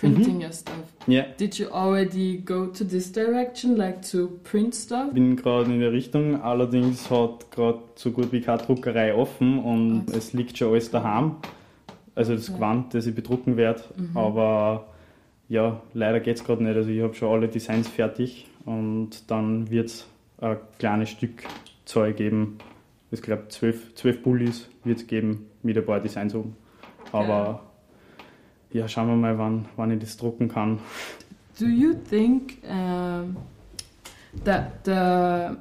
printing 0.00 0.42
your 0.42 0.52
stuff. 0.52 0.74
Ja, 1.06 1.22
Did 1.38 1.58
you 1.58 1.68
already 1.68 2.38
go 2.44 2.66
to 2.66 2.84
this 2.84 3.12
direction, 3.12 3.76
like 3.76 4.02
to 4.10 4.28
print 4.44 4.74
stuff? 4.74 5.12
bin 5.12 5.36
gerade 5.36 5.72
in 5.72 5.80
der 5.80 5.92
Richtung, 5.92 6.40
allerdings 6.42 7.10
hat 7.10 7.50
gerade 7.50 7.78
so 7.94 8.10
gut 8.10 8.32
wie 8.32 8.40
keine 8.40 8.58
Druckerei 8.62 9.14
offen 9.14 9.58
und 9.58 10.02
Okay. 10.08 10.16
es 10.18 10.32
liegt 10.32 10.58
schon 10.58 10.72
alles 10.72 10.90
daheim. 10.90 11.36
Also 12.14 12.34
das 12.34 12.48
Ja. 12.48 12.54
Gewand, 12.54 12.92
das 12.94 13.06
ich 13.06 13.14
bedrucken 13.14 13.56
werde. 13.56 13.82
Mhm. 13.96 14.16
Aber 14.16 14.88
ja, 15.48 15.80
leider 15.94 16.20
geht 16.20 16.36
es 16.36 16.44
gerade 16.44 16.62
nicht. 16.62 16.76
Also 16.76 16.90
ich 16.90 17.02
habe 17.02 17.14
schon 17.14 17.28
alle 17.30 17.48
Designs 17.48 17.88
fertig 17.88 18.46
und 18.66 19.30
dann 19.30 19.70
wird 19.70 19.86
es 19.88 20.06
ein 20.40 20.56
kleines 20.78 21.10
Stück 21.10 21.44
Zeug 21.84 22.16
geben. 22.16 22.58
Ich 23.10 23.22
glaube 23.22 23.48
zwölf, 23.48 23.94
zwölf 23.94 24.22
Bullis 24.22 24.68
wird 24.84 24.98
es 24.98 25.06
geben 25.06 25.46
mit 25.62 25.76
ein 25.76 25.84
paar 25.84 26.00
Designs 26.00 26.34
oben. 26.34 26.54
Aber 27.12 27.28
ja, 27.28 27.60
schauen 28.88 29.08
wir 29.08 29.16
mal, 29.16 29.38
wann, 29.38 29.66
wann 29.76 29.90
ich 29.90 30.00
das 30.00 30.16
drucken 30.16 30.48
kann. 30.48 30.78
Do 31.58 31.66
you 31.66 31.94
think 31.94 32.58
um, 32.62 33.36
that 34.44 34.84
the 34.84 35.56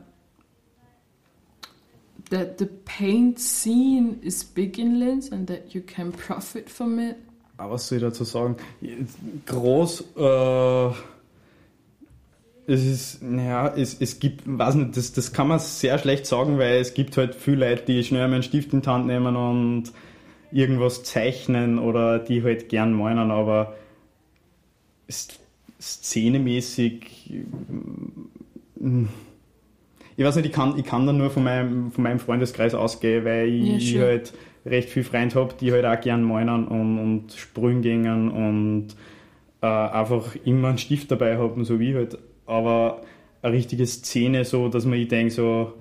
that 2.30 2.58
the 2.60 2.68
paint 2.86 3.40
scene 3.40 4.18
is 4.22 4.44
big 4.44 4.78
in 4.78 5.00
Linz 5.00 5.32
and 5.32 5.48
that 5.48 5.74
you 5.74 5.82
can 5.82 6.12
profit 6.12 6.70
from 6.70 7.00
it? 7.00 7.16
Aber 7.58 7.74
was 7.74 7.88
soll 7.88 7.98
ich 7.98 8.04
dazu 8.04 8.24
sagen? 8.24 8.56
Groß, 9.46 10.06
äh, 10.16 10.90
es 12.72 12.86
ist, 12.86 13.24
naja, 13.24 13.74
es, 13.76 14.00
es 14.00 14.20
gibt, 14.20 14.44
weiß 14.46 14.76
nicht, 14.76 14.96
das, 14.96 15.12
das 15.12 15.34
kann 15.34 15.48
man 15.48 15.60
sehr 15.60 15.98
schlecht 15.98 16.26
sagen, 16.26 16.58
weil 16.58 16.80
es 16.80 16.94
gibt 16.94 17.18
halt 17.18 17.36
viele 17.36 17.70
Leute, 17.70 17.84
die 17.86 18.04
schnell 18.04 18.28
mal 18.28 18.36
einen 18.36 18.44
Stift 18.44 18.72
in 18.74 18.82
die 18.82 18.88
Hand 18.88 19.08
nehmen 19.08 19.36
und 19.36 19.92
irgendwas 20.52 21.04
zeichnen 21.04 21.80
oder 21.80 22.20
die 22.20 22.44
halt 22.44 22.70
gern 22.70 22.94
meinen, 22.94 23.32
aber 23.32 23.76
szenemäßig, 25.80 27.34
ich 30.18 30.26
weiß 30.26 30.36
nicht, 30.36 30.46
ich 30.46 30.52
kann, 30.52 30.78
ich 30.78 30.86
kann 30.86 31.06
da 31.08 31.14
nur 31.14 31.30
von 31.30 31.44
meinem, 31.44 31.92
von 31.92 32.04
meinem 32.04 32.20
Freundeskreis 32.20 32.74
ausgehen, 32.74 33.26
weil 33.26 33.48
ich, 33.50 33.94
ja, 33.94 34.02
halt 34.02 34.34
recht 34.66 34.90
viele 34.90 35.06
Freunde 35.06 35.36
habe, 35.36 35.54
die 35.60 35.72
halt 35.72 35.86
auch 35.86 36.00
gern 36.00 36.24
meinen 36.24 36.68
und, 36.68 37.00
und 37.00 37.34
sprühen 37.34 37.82
gehen 37.82 38.30
und 38.30 38.88
äh, 39.62 39.68
einfach 39.68 40.36
immer 40.46 40.70
einen 40.70 40.78
Stift 40.78 41.12
dabei 41.12 41.38
haben, 41.38 41.64
so 41.66 41.80
wie 41.80 41.96
halt. 41.96 42.18
Aber 42.46 43.02
eine 43.42 43.54
richtige 43.54 43.86
Szene, 43.86 44.44
so 44.46 44.70
dass 44.70 44.86
man 44.86 45.00
ich 45.00 45.08
denke, 45.08 45.32
so. 45.32 45.74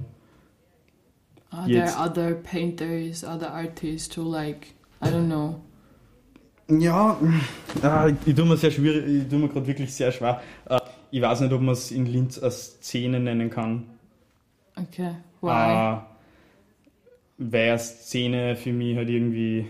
Are 1.58 1.68
jetzt, 1.68 1.96
there 1.96 2.04
other 2.04 2.34
painters, 2.34 3.24
other 3.24 3.50
artists 3.50 4.16
who 4.16 4.22
like, 4.22 4.74
I 5.02 5.08
don't 5.08 5.26
know. 5.26 5.60
Ja, 6.70 7.18
äh, 7.82 8.12
ich 8.26 8.34
tue 8.34 8.44
mir 8.44 8.56
sehr 8.56 8.70
schwierig, 8.70 9.22
ich 9.24 9.28
tue 9.28 9.38
mir 9.38 9.48
gerade 9.48 9.66
wirklich 9.66 9.92
sehr 9.94 10.12
schwer. 10.12 10.42
Äh, 10.68 10.80
ich 11.10 11.22
weiß 11.22 11.40
nicht, 11.40 11.52
ob 11.52 11.62
man 11.62 11.72
es 11.72 11.90
in 11.90 12.06
Linz 12.06 12.38
als 12.38 12.78
Szene 12.82 13.20
nennen 13.20 13.48
kann. 13.48 13.84
Okay, 14.76 15.12
why? 15.40 15.48
Äh, 15.48 15.96
weil 17.38 17.70
eine 17.70 17.78
Szene 17.78 18.56
für 18.56 18.72
mich 18.72 18.96
halt 18.96 19.08
irgendwie 19.08 19.66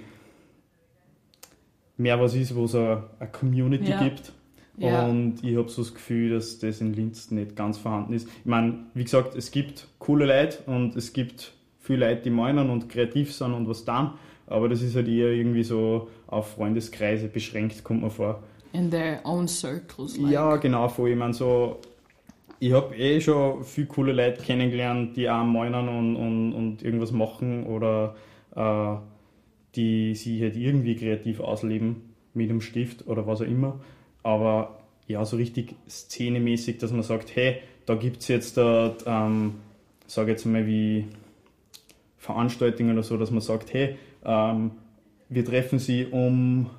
mehr 1.96 2.20
was 2.20 2.34
ist, 2.34 2.54
wo 2.54 2.64
es 2.64 2.74
eine, 2.74 3.04
Community 3.32 3.90
ja. 3.90 4.02
gibt. 4.02 4.32
Ja. 4.78 5.06
Und 5.06 5.42
ich 5.42 5.56
habe 5.56 5.68
so 5.68 5.82
das 5.82 5.92
Gefühl, 5.92 6.30
dass 6.30 6.58
das 6.60 6.80
in 6.80 6.94
Linz 6.94 7.30
nicht 7.30 7.56
ganz 7.56 7.78
vorhanden 7.78 8.12
ist. 8.12 8.28
Ich 8.28 8.46
meine, 8.46 8.86
wie 8.94 9.04
gesagt, 9.04 9.34
es 9.36 9.50
gibt 9.50 9.88
coole 9.98 10.26
Leute 10.26 10.62
und 10.66 10.96
es 10.96 11.12
gibt 11.12 11.52
viele 11.88 12.06
Leute, 12.06 12.22
die 12.22 12.30
meinen 12.30 12.70
und 12.70 12.88
kreativ 12.88 13.34
sind 13.34 13.52
und 13.52 13.68
was 13.68 13.84
dann. 13.84 14.12
Aber 14.46 14.68
das 14.68 14.82
ist 14.82 14.94
halt 14.94 15.08
eher 15.08 15.32
irgendwie 15.32 15.64
so 15.64 16.08
auf 16.26 16.52
Freundeskreise 16.52 17.28
beschränkt, 17.28 17.82
kommt 17.82 18.02
man 18.02 18.10
vor. 18.10 18.42
In 18.72 18.90
their 18.90 19.20
own 19.24 19.48
circles. 19.48 20.16
Like. 20.16 20.32
Ja, 20.32 20.56
genau, 20.56 20.88
voll. 20.88 21.10
Ich 21.10 21.16
meine, 21.16 21.34
so 21.34 21.80
ich 22.60 22.72
habe 22.72 22.94
eh 22.96 23.20
schon 23.20 23.64
viele 23.64 23.86
coole 23.86 24.12
Leute 24.12 24.42
kennengelernt, 24.42 25.16
die 25.16 25.30
auch 25.30 25.44
meinen 25.44 25.88
und, 25.88 26.16
und, 26.16 26.52
und 26.52 26.82
irgendwas 26.82 27.12
machen 27.12 27.66
oder 27.66 28.16
äh, 28.56 28.96
die 29.76 30.14
sich 30.14 30.42
halt 30.42 30.56
irgendwie 30.56 30.96
kreativ 30.96 31.40
ausleben 31.40 32.14
mit 32.34 32.50
dem 32.50 32.60
Stift 32.60 33.06
oder 33.06 33.26
was 33.26 33.40
auch 33.40 33.46
immer. 33.46 33.80
Aber 34.22 34.80
ja, 35.06 35.24
so 35.24 35.36
richtig 35.36 35.74
szenemäßig, 35.88 36.78
dass 36.78 36.92
man 36.92 37.02
sagt, 37.02 37.34
hey, 37.34 37.58
da 37.86 37.94
gibt 37.94 38.22
es 38.22 38.28
jetzt, 38.28 38.58
äh, 38.58 38.90
ähm, 39.06 39.54
sage 40.06 40.32
jetzt 40.32 40.44
mal 40.44 40.66
wie 40.66 41.06
Veranstaltungen 42.18 42.92
oder 42.92 43.02
so, 43.02 43.16
dass 43.16 43.30
man 43.30 43.40
sagt, 43.40 43.72
hey, 43.72 43.96
ähm, 44.24 44.72
wir 45.28 45.44
treffen 45.44 45.78
sie 45.78 46.06
um 46.06 46.70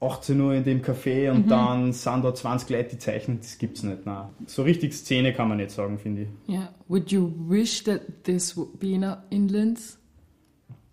18 0.00 0.40
Uhr 0.40 0.54
in 0.54 0.64
dem 0.64 0.82
Café 0.82 1.30
und 1.30 1.46
mhm. 1.46 1.50
dann 1.50 1.92
sind 1.92 2.24
da 2.24 2.34
20 2.34 2.70
Leute, 2.70 2.90
die 2.90 2.98
zeichnen, 2.98 3.38
das 3.40 3.58
gibt's 3.58 3.82
nicht. 3.82 4.04
Nein. 4.06 4.26
So 4.46 4.62
richtig 4.62 4.94
Szene 4.94 5.32
kann 5.32 5.48
man 5.48 5.58
nicht 5.58 5.70
sagen, 5.70 5.98
finde 5.98 6.22
ich. 6.22 6.28
Yeah. 6.48 6.68
Would 6.88 7.10
you 7.10 7.32
wish 7.48 7.84
that 7.84 8.24
this 8.24 8.56
would 8.56 8.78
be 8.78 8.94
in, 8.94 9.04
in 9.30 9.48
Linz? 9.48 9.98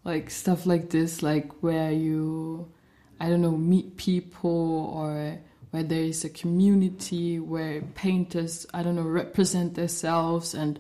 Like 0.04 0.32
stuff 0.32 0.66
like 0.66 0.90
this, 0.90 1.22
like 1.22 1.62
where 1.62 1.92
you, 1.92 2.68
I 3.20 3.30
don't 3.30 3.42
know, 3.42 3.56
meet 3.56 3.98
people 3.98 4.50
or 4.50 5.38
where 5.72 5.84
there 5.84 6.04
is 6.04 6.25
a 6.25 6.30
community 6.30 7.40
where 7.40 7.82
painters, 7.94 8.66
I 8.74 8.82
don't 8.82 8.96
know, 8.96 9.04
represent 9.04 9.75
themselves 9.75 10.56
and 10.56 10.80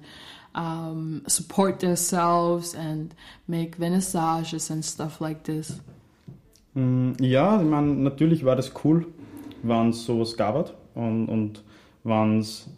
um, 0.55 1.23
support 1.27 1.79
themselves 1.79 2.75
and 2.75 3.13
make 3.47 3.77
vernissages 3.77 4.69
and 4.69 4.83
stuff 4.83 5.19
like 5.19 5.43
this. 5.43 5.79
Mm, 6.73 7.13
ja, 7.19 7.61
ich 7.61 7.67
meine, 7.67 7.93
natürlich 7.93 8.45
war 8.45 8.55
das 8.55 8.71
cool, 8.83 9.05
wenn 9.63 9.89
es 9.89 10.05
sowas 10.05 10.37
gab 10.37 10.73
und, 10.95 11.27
und 11.27 11.63
wenn 12.03 12.39
es 12.39 12.69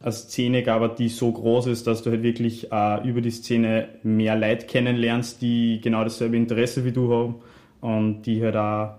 eine 0.00 0.12
Szene 0.12 0.62
gab, 0.62 0.96
die 0.96 1.08
so 1.08 1.32
groß 1.32 1.66
ist, 1.66 1.86
dass 1.86 2.02
du 2.02 2.10
halt 2.10 2.22
wirklich 2.22 2.70
äh, 2.70 3.08
über 3.08 3.20
die 3.20 3.30
Szene 3.30 3.88
mehr 4.02 4.36
Leute 4.36 4.66
kennenlernst, 4.66 5.42
die 5.42 5.80
genau 5.82 6.04
dasselbe 6.04 6.36
Interesse 6.36 6.84
wie 6.84 6.92
du 6.92 7.12
haben 7.12 7.34
und 7.80 8.22
die 8.22 8.42
halt 8.42 8.56
auch 8.56 8.94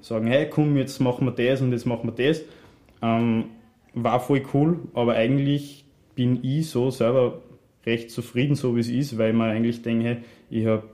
sagen, 0.00 0.26
hey 0.26 0.48
komm, 0.48 0.76
jetzt 0.76 1.00
machen 1.00 1.26
wir 1.26 1.32
das 1.32 1.60
und 1.60 1.72
jetzt 1.72 1.86
machen 1.86 2.12
wir 2.14 2.28
das. 2.28 2.42
Ähm, 3.02 3.46
war 3.94 4.20
voll 4.20 4.42
cool, 4.52 4.80
aber 4.94 5.14
eigentlich 5.14 5.83
bin 6.14 6.42
ich 6.42 6.70
so 6.70 6.90
selber 6.90 7.40
recht 7.86 8.10
zufrieden, 8.10 8.54
so 8.54 8.76
wie 8.76 8.80
es 8.80 8.88
ist, 8.88 9.18
weil 9.18 9.32
man 9.32 9.50
eigentlich 9.50 9.82
denke, 9.82 10.18
ich 10.50 10.66
habe 10.66 10.84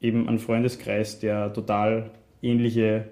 eben 0.00 0.28
einen 0.28 0.38
Freundeskreis, 0.38 1.20
der 1.20 1.52
total 1.52 2.10
ähnliche 2.42 3.06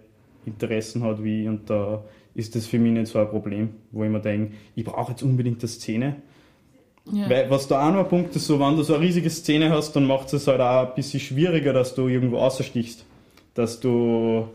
Interessen 0.44 1.02
hat 1.04 1.22
wie 1.22 1.42
ich 1.42 1.48
und 1.48 1.70
da 1.70 2.02
ist 2.34 2.54
das 2.54 2.66
für 2.66 2.78
mich 2.78 2.92
nicht 2.92 3.08
so 3.08 3.18
ein 3.18 3.28
Problem, 3.28 3.70
wo 3.90 4.04
ich 4.04 4.10
mir 4.10 4.20
denke, 4.20 4.54
ich 4.74 4.84
brauche 4.84 5.12
jetzt 5.12 5.22
unbedingt 5.22 5.60
eine 5.60 5.68
Szene. 5.68 6.16
Ja. 7.12 7.28
Weil 7.28 7.50
was 7.50 7.66
da 7.66 7.88
auch 7.88 7.92
noch 7.92 8.00
ein 8.00 8.08
Punkt 8.08 8.36
ist, 8.36 8.46
so 8.46 8.60
wenn 8.60 8.76
du 8.76 8.82
so 8.82 8.94
eine 8.94 9.04
riesige 9.04 9.30
Szene 9.30 9.70
hast, 9.70 9.92
dann 9.92 10.06
macht 10.06 10.32
es 10.32 10.46
halt 10.46 10.60
auch 10.60 10.88
ein 10.88 10.94
bisschen 10.94 11.20
schwieriger, 11.20 11.72
dass 11.72 11.94
du 11.94 12.08
irgendwo 12.08 12.38
außerstichst. 12.38 13.04
Dass 13.54 13.80
du, 13.80 14.46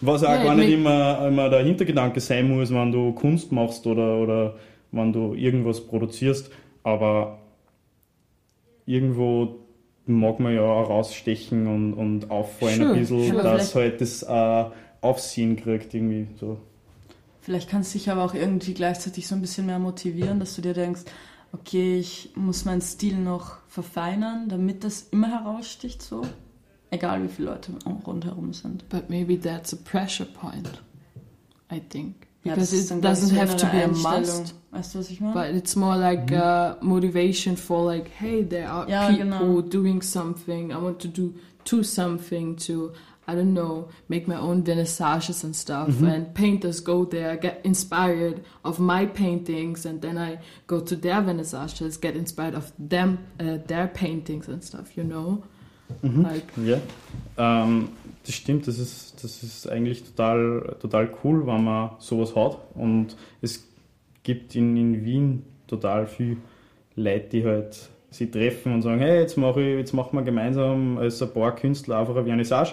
was 0.00 0.24
auch 0.24 0.30
ja, 0.30 0.42
gar 0.42 0.54
nicht 0.54 0.72
immer, 0.72 1.26
immer 1.26 1.50
der 1.50 1.62
Hintergedanke 1.64 2.20
sein 2.20 2.48
muss, 2.48 2.72
wenn 2.72 2.92
du 2.92 3.12
Kunst 3.12 3.52
machst 3.52 3.86
oder, 3.86 4.18
oder 4.18 4.54
wenn 4.92 5.12
du 5.12 5.34
irgendwas 5.34 5.86
produzierst, 5.86 6.50
aber 6.82 7.38
irgendwo 8.86 9.60
mag 10.06 10.40
man 10.40 10.54
ja 10.54 10.62
auch 10.62 10.88
rausstechen 10.88 11.66
und, 11.66 11.94
und 11.94 12.30
auffallen 12.30 12.78
sure, 12.78 12.92
ein 12.92 12.98
bisschen, 12.98 13.28
sure, 13.28 13.42
dass 13.42 13.74
halt 13.74 14.00
das 14.00 14.22
äh, 14.22 14.64
Aufsehen 15.00 15.56
kriegt 15.56 15.94
irgendwie 15.94 16.26
so. 16.38 16.58
Vielleicht 17.40 17.70
kannst 17.70 17.94
du 17.94 17.98
dich 17.98 18.10
aber 18.10 18.24
auch 18.24 18.34
irgendwie 18.34 18.74
gleichzeitig 18.74 19.26
so 19.26 19.34
ein 19.34 19.40
bisschen 19.40 19.66
mehr 19.66 19.78
motivieren, 19.78 20.40
dass 20.40 20.56
du 20.56 20.62
dir 20.62 20.74
denkst, 20.74 21.02
okay, 21.52 21.98
ich 21.98 22.30
muss 22.34 22.64
meinen 22.64 22.82
Stil 22.82 23.16
noch 23.16 23.58
verfeinern, 23.68 24.48
damit 24.48 24.84
das 24.84 25.08
immer 25.10 25.28
heraussticht 25.28 26.02
so. 26.02 26.22
Egal 26.90 27.22
wie 27.22 27.28
viele 27.28 27.50
Leute 27.50 27.72
rundherum 28.06 28.52
sind. 28.52 28.88
But 28.88 29.08
maybe 29.10 29.40
that's 29.40 29.72
a 29.72 29.76
pressure 29.84 30.26
point, 30.26 30.82
I 31.72 31.80
think. 31.80 32.26
Because 32.42 32.72
yeah, 32.72 32.96
it 32.96 33.00
doesn't 33.02 33.36
have 33.36 33.56
to 33.56 33.66
be 33.66 33.80
a 33.80 33.88
must. 33.88 34.54
Weißt 34.72 34.94
du, 34.94 34.98
was 34.98 35.10
ich 35.10 35.20
meine? 35.20 35.34
But 35.34 35.54
it's 35.54 35.76
more 35.76 35.96
like 35.96 36.26
mhm. 36.30 36.40
a 36.40 36.78
motivation 36.80 37.56
for 37.56 37.84
like, 37.84 38.08
hey, 38.08 38.42
there 38.42 38.68
are 38.68 38.88
ja, 38.88 39.08
people 39.10 39.62
genau. 39.62 39.68
doing 39.68 40.00
something. 40.00 40.72
I 40.72 40.78
want 40.78 41.00
to 41.00 41.08
do 41.08 41.34
to 41.64 41.82
something 41.82 42.56
to, 42.56 42.92
I 43.26 43.34
don't 43.34 43.52
know, 43.52 43.88
make 44.08 44.26
my 44.26 44.36
own 44.36 44.62
vernissages 44.62 45.44
and 45.44 45.54
stuff. 45.54 45.88
Mhm. 45.88 46.14
And 46.14 46.34
painters 46.34 46.80
go 46.80 47.04
there, 47.04 47.36
get 47.36 47.60
inspired 47.64 48.42
of 48.64 48.78
my 48.78 49.06
paintings, 49.06 49.84
and 49.84 50.00
then 50.00 50.16
I 50.16 50.38
go 50.66 50.80
to 50.80 50.96
their 50.96 51.20
vernissages, 51.20 52.00
get 52.00 52.16
inspired 52.16 52.54
of 52.54 52.72
them, 52.78 53.26
uh, 53.40 53.58
their 53.66 53.88
paintings 53.88 54.48
and 54.48 54.62
stuff. 54.62 54.96
You 54.96 55.04
know? 55.04 55.42
Mhm. 56.02 56.22
Like, 56.22 56.44
ja, 56.64 56.78
ähm, 57.38 57.88
das 58.24 58.34
stimmt. 58.34 58.66
Das 58.66 58.78
ist, 58.78 59.22
das 59.22 59.42
ist 59.42 59.68
eigentlich 59.68 60.04
total, 60.04 60.76
total 60.80 61.10
cool, 61.24 61.46
wenn 61.46 61.64
man 61.64 61.90
sowas 61.98 62.34
hat. 62.36 62.58
Und 62.74 63.16
es 63.40 63.66
gibt 64.22 64.54
in, 64.54 64.76
in 64.76 65.04
Wien 65.04 65.44
total 65.66 66.06
viel 66.06 66.36
Leute, 66.96 67.28
die 67.28 67.44
halt 67.44 67.88
sich 68.10 68.30
treffen 68.30 68.74
und 68.74 68.82
sagen, 68.82 69.00
hey, 69.00 69.20
jetzt, 69.20 69.36
mache 69.36 69.62
ich, 69.62 69.78
jetzt 69.78 69.92
machen 69.92 70.18
wir 70.18 70.22
gemeinsam 70.22 70.98
als 70.98 71.22
ein 71.22 71.32
paar 71.32 71.54
Künstler 71.54 71.98
einfach 71.98 72.16
eine 72.16 72.26
Vernissage. 72.26 72.72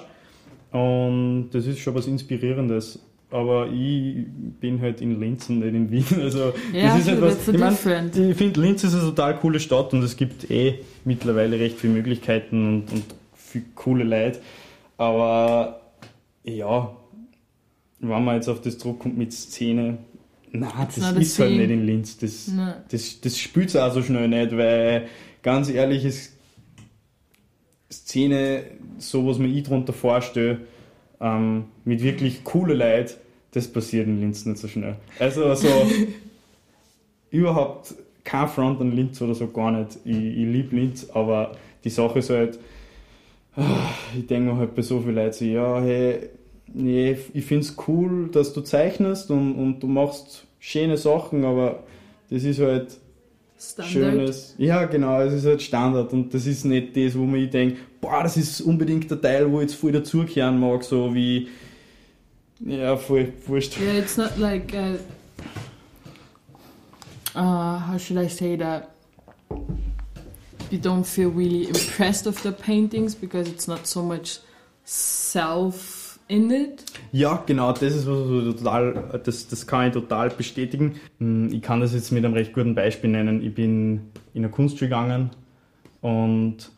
Und 0.72 1.50
das 1.52 1.66
ist 1.66 1.80
schon 1.80 1.96
was 1.96 2.08
Inspirierendes. 2.08 3.00
Aber 3.30 3.68
ich 3.68 4.26
bin 4.62 4.80
halt 4.80 5.02
in 5.02 5.20
Linz 5.20 5.50
und 5.50 5.60
nicht 5.60 5.74
in 5.74 5.92
Wien. 5.92 6.06
Also 6.22 6.54
ja, 6.74 6.96
das 6.96 7.00
ist 7.00 7.08
etwas, 7.10 7.48
ich, 7.48 7.58
mein, 7.58 8.30
ich 8.30 8.38
finde, 8.38 8.62
Linz 8.62 8.84
ist 8.84 8.94
eine 8.94 9.04
total 9.04 9.36
coole 9.38 9.60
Stadt 9.60 9.94
und 9.94 10.02
es 10.02 10.16
gibt 10.16 10.50
eh 10.50 10.80
mittlerweile 11.04 11.60
recht 11.60 11.78
viele 11.78 11.94
Möglichkeiten 11.94 12.68
und, 12.68 12.92
und 12.92 13.04
viele 13.34 13.66
coole 13.76 14.06
Leute. 14.06 14.40
Aber 14.98 15.82
ja, 16.44 16.96
wenn 18.00 18.24
man 18.24 18.36
jetzt 18.36 18.48
auf 18.48 18.62
das 18.62 18.78
zurückkommt 18.78 19.18
mit 19.18 19.34
Szene, 19.34 19.98
Nein, 20.52 20.72
das 20.96 20.98
ist 20.98 21.40
halt 21.40 21.58
nicht 21.58 21.70
in 21.70 21.86
Linz. 21.86 22.18
Das, 22.18 22.50
das, 22.90 23.22
das 23.22 23.38
spielt 23.38 23.70
es 23.70 23.76
auch 23.76 23.94
so 23.94 24.02
schnell 24.02 24.28
nicht, 24.28 24.56
weil 24.56 25.08
ganz 25.44 25.70
ehrlich 25.70 26.06
ist 26.06 26.34
Szene, 27.92 28.64
so 28.98 29.28
was 29.28 29.38
mir 29.38 29.48
ich 29.48 29.64
darunter 29.64 29.94
vorstelle, 29.94 30.60
ähm, 31.22 31.66
mit 31.86 32.02
wirklich 32.04 32.44
coolen 32.44 32.78
Leuten, 32.78 33.14
das 33.52 33.68
passiert 33.68 34.08
in 34.08 34.20
Linz 34.20 34.46
nicht 34.46 34.60
so 34.60 34.68
schnell. 34.68 34.96
Also 35.20 35.54
so 35.56 35.68
überhaupt 37.32 37.96
kein 38.24 38.48
Front 38.48 38.82
an 38.82 38.96
Linz 38.96 39.22
oder 39.22 39.34
so, 39.34 39.48
gar 39.48 39.72
nicht. 39.72 39.98
Ich, 40.04 40.16
ich 40.16 40.46
liebe 40.46 40.76
Linz, 40.76 41.10
aber 41.14 41.54
die 41.84 41.90
Sache 41.90 42.20
ist 42.20 42.30
halt, 42.30 42.60
ah, 43.56 43.90
ich 44.18 44.28
denke 44.28 44.52
mir 44.52 44.58
halt 44.58 44.76
bei 44.76 44.82
so 44.82 45.00
vielen 45.00 45.16
Leuten 45.16 45.34
so, 45.34 45.46
ja, 45.46 45.80
hey, 45.82 46.30
nee, 46.74 47.18
ich 47.34 47.46
finde 47.46 47.66
es 47.66 47.76
cool, 47.88 48.30
dass 48.32 48.54
du 48.54 48.62
zeichnest 48.62 49.32
und, 49.32 49.56
und 49.56 49.80
du 49.80 49.88
machst 49.88 50.46
schöne 50.60 50.98
Sachen, 50.98 51.46
aber 51.46 51.84
das 52.30 52.44
ist 52.44 52.60
halt 52.60 52.98
Standard. 53.60 53.92
schönes. 53.92 54.56
Ja, 54.58 54.86
genau, 54.86 55.22
es 55.22 55.34
ist 55.34 55.46
halt 55.46 55.62
Standard 55.62 56.14
und 56.14 56.34
das 56.34 56.46
ist 56.46 56.66
nicht 56.66 56.96
das, 56.96 57.18
wo 57.18 57.26
man 57.26 57.42
ich 57.42 57.50
denke, 57.50 57.78
boah, 58.00 58.24
das 58.24 58.38
ist 58.38 58.62
unbedingt 58.62 59.10
der 59.10 59.20
Teil, 59.20 59.52
wo 59.52 59.58
ich 59.58 59.70
jetzt 59.70 59.76
voll 59.76 59.92
dazugehören 59.92 60.60
mag, 60.60 60.84
so 60.84 61.14
wie, 61.14 61.48
ja, 62.60 62.96
voll 62.98 63.34
wurscht. 63.48 63.80
Yeah, 63.80 63.98
it's 63.98 64.18
not 64.18 64.38
like 64.38 64.74
uh, 64.74 64.98
uh, 67.36 67.80
how 67.80 67.98
should 67.98 68.18
I 68.18 68.30
say 68.30 68.56
that 68.58 68.90
you 70.70 70.78
don't 70.78 71.06
feel 71.06 71.30
really 71.30 71.68
impressed 71.68 72.28
of 72.28 72.42
the 72.44 72.52
paintings 72.52 73.16
because 73.16 73.50
it's 73.50 73.68
not 73.68 73.88
so 73.88 74.04
much 74.04 74.40
self 74.84 75.97
it. 76.30 76.84
Ja, 77.12 77.42
genau, 77.46 77.72
das 77.72 77.82
ist 77.84 78.08
was 78.08 78.18
so 78.28 78.52
total, 78.54 79.22
das, 79.24 79.48
das 79.48 79.66
kann 79.66 79.88
ich 79.88 79.94
total 79.94 80.30
bestätigen. 80.30 80.96
Hm, 81.20 81.50
Ich 81.54 81.62
kann 81.62 81.80
das 81.80 81.94
jetzt 81.94 82.12
mit 82.12 82.26
einem 82.26 82.34
recht 82.34 82.54
guten 82.54 82.76
Beispiel 82.76 83.10
nennen. 83.10 83.42
Ich 83.44 83.54
bin 83.54 84.12
in 84.34 84.44
eine 84.44 84.50
Kunstschule 84.50 84.90
gegangen 84.90 85.30
und 86.02 86.70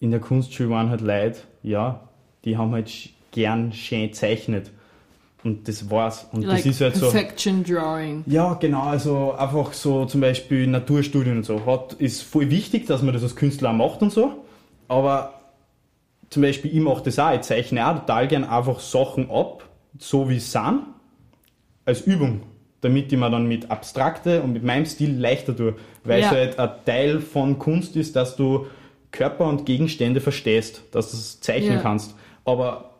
in 0.00 0.10
der 0.10 0.20
Kunstschule 0.20 0.70
waren 0.70 0.90
halt 0.90 1.00
Leute, 1.00 1.40
ja, 1.62 2.08
die 2.44 2.56
haben 2.56 2.72
halt 2.72 2.90
gern 3.32 3.72
schön 3.72 4.08
gezeichnet. 4.08 4.70
Und 5.42 5.68
das 5.68 5.88
war's. 5.88 6.26
Und 6.32 6.42
like 6.44 6.58
das 6.58 6.66
ist 6.66 6.80
halt 6.82 6.96
so. 6.96 7.10
perfection 7.10 7.64
drawing. 7.64 8.22
Ja, 8.26 8.54
genau, 8.54 8.82
also 8.82 9.32
einfach 9.32 9.72
so 9.72 10.04
zum 10.04 10.20
Beispiel 10.20 10.66
Naturstudien 10.66 11.38
und 11.38 11.44
so. 11.44 11.64
Hat, 11.64 11.94
ist 11.94 12.22
voll 12.22 12.50
wichtig, 12.50 12.86
dass 12.86 13.02
man 13.02 13.14
das 13.14 13.22
als 13.22 13.36
Künstler 13.36 13.72
macht 13.72 14.02
und 14.02 14.12
so. 14.12 14.44
Aber 14.88 15.39
zum 16.30 16.42
Beispiel, 16.42 16.74
ich 16.74 16.80
mache 16.80 17.02
das 17.04 17.18
auch, 17.18 17.34
ich 17.34 17.40
zeichne 17.42 17.86
auch 17.88 17.98
total 18.00 18.28
gern 18.28 18.44
einfach 18.44 18.78
Sachen 18.80 19.30
ab, 19.30 19.68
so 19.98 20.28
wie 20.30 20.36
es 20.36 20.52
sind, 20.52 20.82
als 21.84 22.02
Übung. 22.02 22.42
Damit 22.82 23.12
ich 23.12 23.18
mir 23.18 23.28
dann 23.30 23.46
mit 23.46 23.70
Abstrakte 23.70 24.40
und 24.42 24.52
mit 24.54 24.62
meinem 24.64 24.86
Stil 24.86 25.18
leichter 25.18 25.54
tue. 25.54 25.74
Weil 26.04 26.20
Ja. 26.20 26.26
es 26.26 26.32
halt 26.32 26.58
ein 26.58 26.70
Teil 26.86 27.20
von 27.20 27.58
Kunst 27.58 27.94
ist, 27.96 28.16
dass 28.16 28.36
du 28.36 28.66
Körper 29.10 29.46
und 29.48 29.66
Gegenstände 29.66 30.20
verstehst, 30.20 30.82
dass 30.92 31.10
du 31.10 31.16
es 31.18 31.40
zeichnen 31.40 31.74
Ja. 31.74 31.82
kannst. 31.82 32.14
Aber 32.44 32.94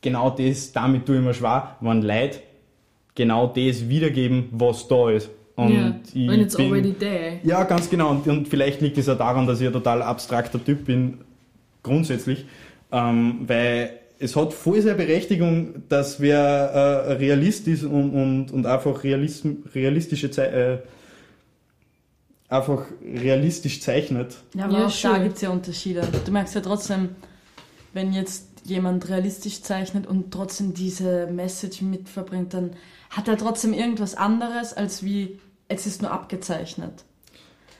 genau 0.00 0.30
das, 0.30 0.70
damit 0.72 1.06
tue 1.06 1.16
ich 1.16 1.22
mir 1.22 1.34
schwer, 1.34 1.76
wenn 1.80 2.02
Leute 2.02 2.40
genau 3.16 3.46
das 3.48 3.88
wiedergeben, 3.88 4.48
was 4.52 4.86
da 4.86 5.10
ist. 5.10 5.30
Und 5.56 5.70
yeah, 5.70 5.94
ich 6.12 6.30
it's 6.40 6.56
bin, 6.56 6.66
already 6.66 6.92
there. 6.92 7.38
Ja, 7.42 7.64
ganz 7.64 7.88
genau. 7.88 8.10
Und, 8.10 8.26
und 8.28 8.48
vielleicht 8.48 8.80
liegt 8.80 8.98
es 8.98 9.06
ja 9.06 9.14
daran, 9.14 9.46
dass 9.46 9.60
ich 9.60 9.66
ein 9.66 9.72
total 9.72 10.02
abstrakter 10.02 10.62
Typ 10.62 10.84
bin, 10.84 11.18
grundsätzlich. 11.84 12.46
Ähm, 12.90 13.44
weil 13.46 14.00
es 14.18 14.34
hat 14.34 14.52
voll 14.52 14.80
seine 14.82 14.96
Berechtigung, 14.96 15.84
dass 15.88 16.20
wer 16.20 16.38
äh, 16.40 17.12
Realist 17.12 17.68
ist 17.68 17.84
und, 17.84 18.10
und, 18.10 18.50
und 18.50 18.66
einfach 18.66 19.04
Realism, 19.04 19.52
realistische 19.74 20.30
Zei 20.30 20.46
äh, 20.46 20.78
einfach 22.48 22.86
realistisch 23.02 23.80
zeichnet. 23.80 24.36
Ja, 24.54 24.64
aber 24.64 24.78
Ja, 24.78 24.86
auch 24.86 24.90
da 24.90 25.14
sure. 25.14 25.20
gibt 25.22 25.36
es 25.36 25.42
ja 25.42 25.50
Unterschiede. 25.50 26.02
Du 26.24 26.30
merkst 26.32 26.54
ja 26.54 26.60
trotzdem, 26.60 27.10
wenn 27.92 28.12
jetzt 28.12 28.46
jemand 28.64 29.08
realistisch 29.08 29.62
zeichnet 29.62 30.06
und 30.06 30.30
trotzdem 30.32 30.72
diese 30.74 31.26
Message 31.26 31.82
mit 31.82 32.08
verbringt, 32.08 32.54
dann 32.54 32.70
hat 33.10 33.28
er 33.28 33.36
trotzdem 33.36 33.72
irgendwas 33.72 34.14
anderes, 34.14 34.72
als 34.72 35.02
wie 35.04 35.38
es 35.68 35.86
ist 35.86 36.02
nur 36.02 36.10
abgezeichnet. 36.10 37.04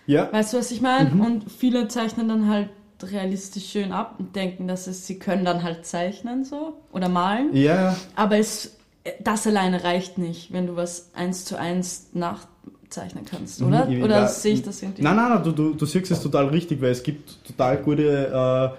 Ja, 0.06 0.30
Weißt 0.32 0.52
du, 0.52 0.58
was 0.58 0.70
ich 0.70 0.80
meine? 0.80 1.10
Mhm. 1.10 1.20
Und 1.20 1.52
viele 1.52 1.88
zeichnen 1.88 2.28
dann 2.28 2.48
halt 2.48 2.68
realistisch 3.02 3.70
schön 3.70 3.92
ab 3.92 4.16
und 4.18 4.34
denken, 4.36 4.68
dass 4.68 4.86
es, 4.86 5.06
sie 5.06 5.18
können 5.18 5.44
dann 5.44 5.62
halt 5.62 5.84
zeichnen 5.86 6.44
so 6.44 6.74
oder 6.92 7.08
malen. 7.08 7.54
ja, 7.54 7.96
Aber 8.16 8.38
es, 8.38 8.76
das 9.22 9.46
alleine 9.46 9.84
reicht 9.84 10.18
nicht, 10.18 10.52
wenn 10.52 10.66
du 10.66 10.76
was 10.76 11.10
eins 11.14 11.44
zu 11.44 11.58
eins 11.58 12.08
nachzeichnen 12.12 13.24
kannst, 13.24 13.62
oder? 13.62 13.86
Mhm, 13.86 13.92
ich- 13.98 14.02
Oder 14.04 14.16
ja, 14.20 14.26
sehe 14.28 14.54
ich 14.54 14.62
das 14.62 14.82
irgendwie? 14.82 15.02
Nein, 15.02 15.16
nein, 15.16 15.30
nein, 15.30 15.42
du, 15.42 15.52
du, 15.52 15.74
du 15.74 15.86
siehst 15.86 16.10
es 16.10 16.20
total 16.22 16.46
richtig, 16.46 16.80
weil 16.80 16.90
es 16.92 17.02
gibt 17.02 17.44
total 17.44 17.78
gute 17.78 18.72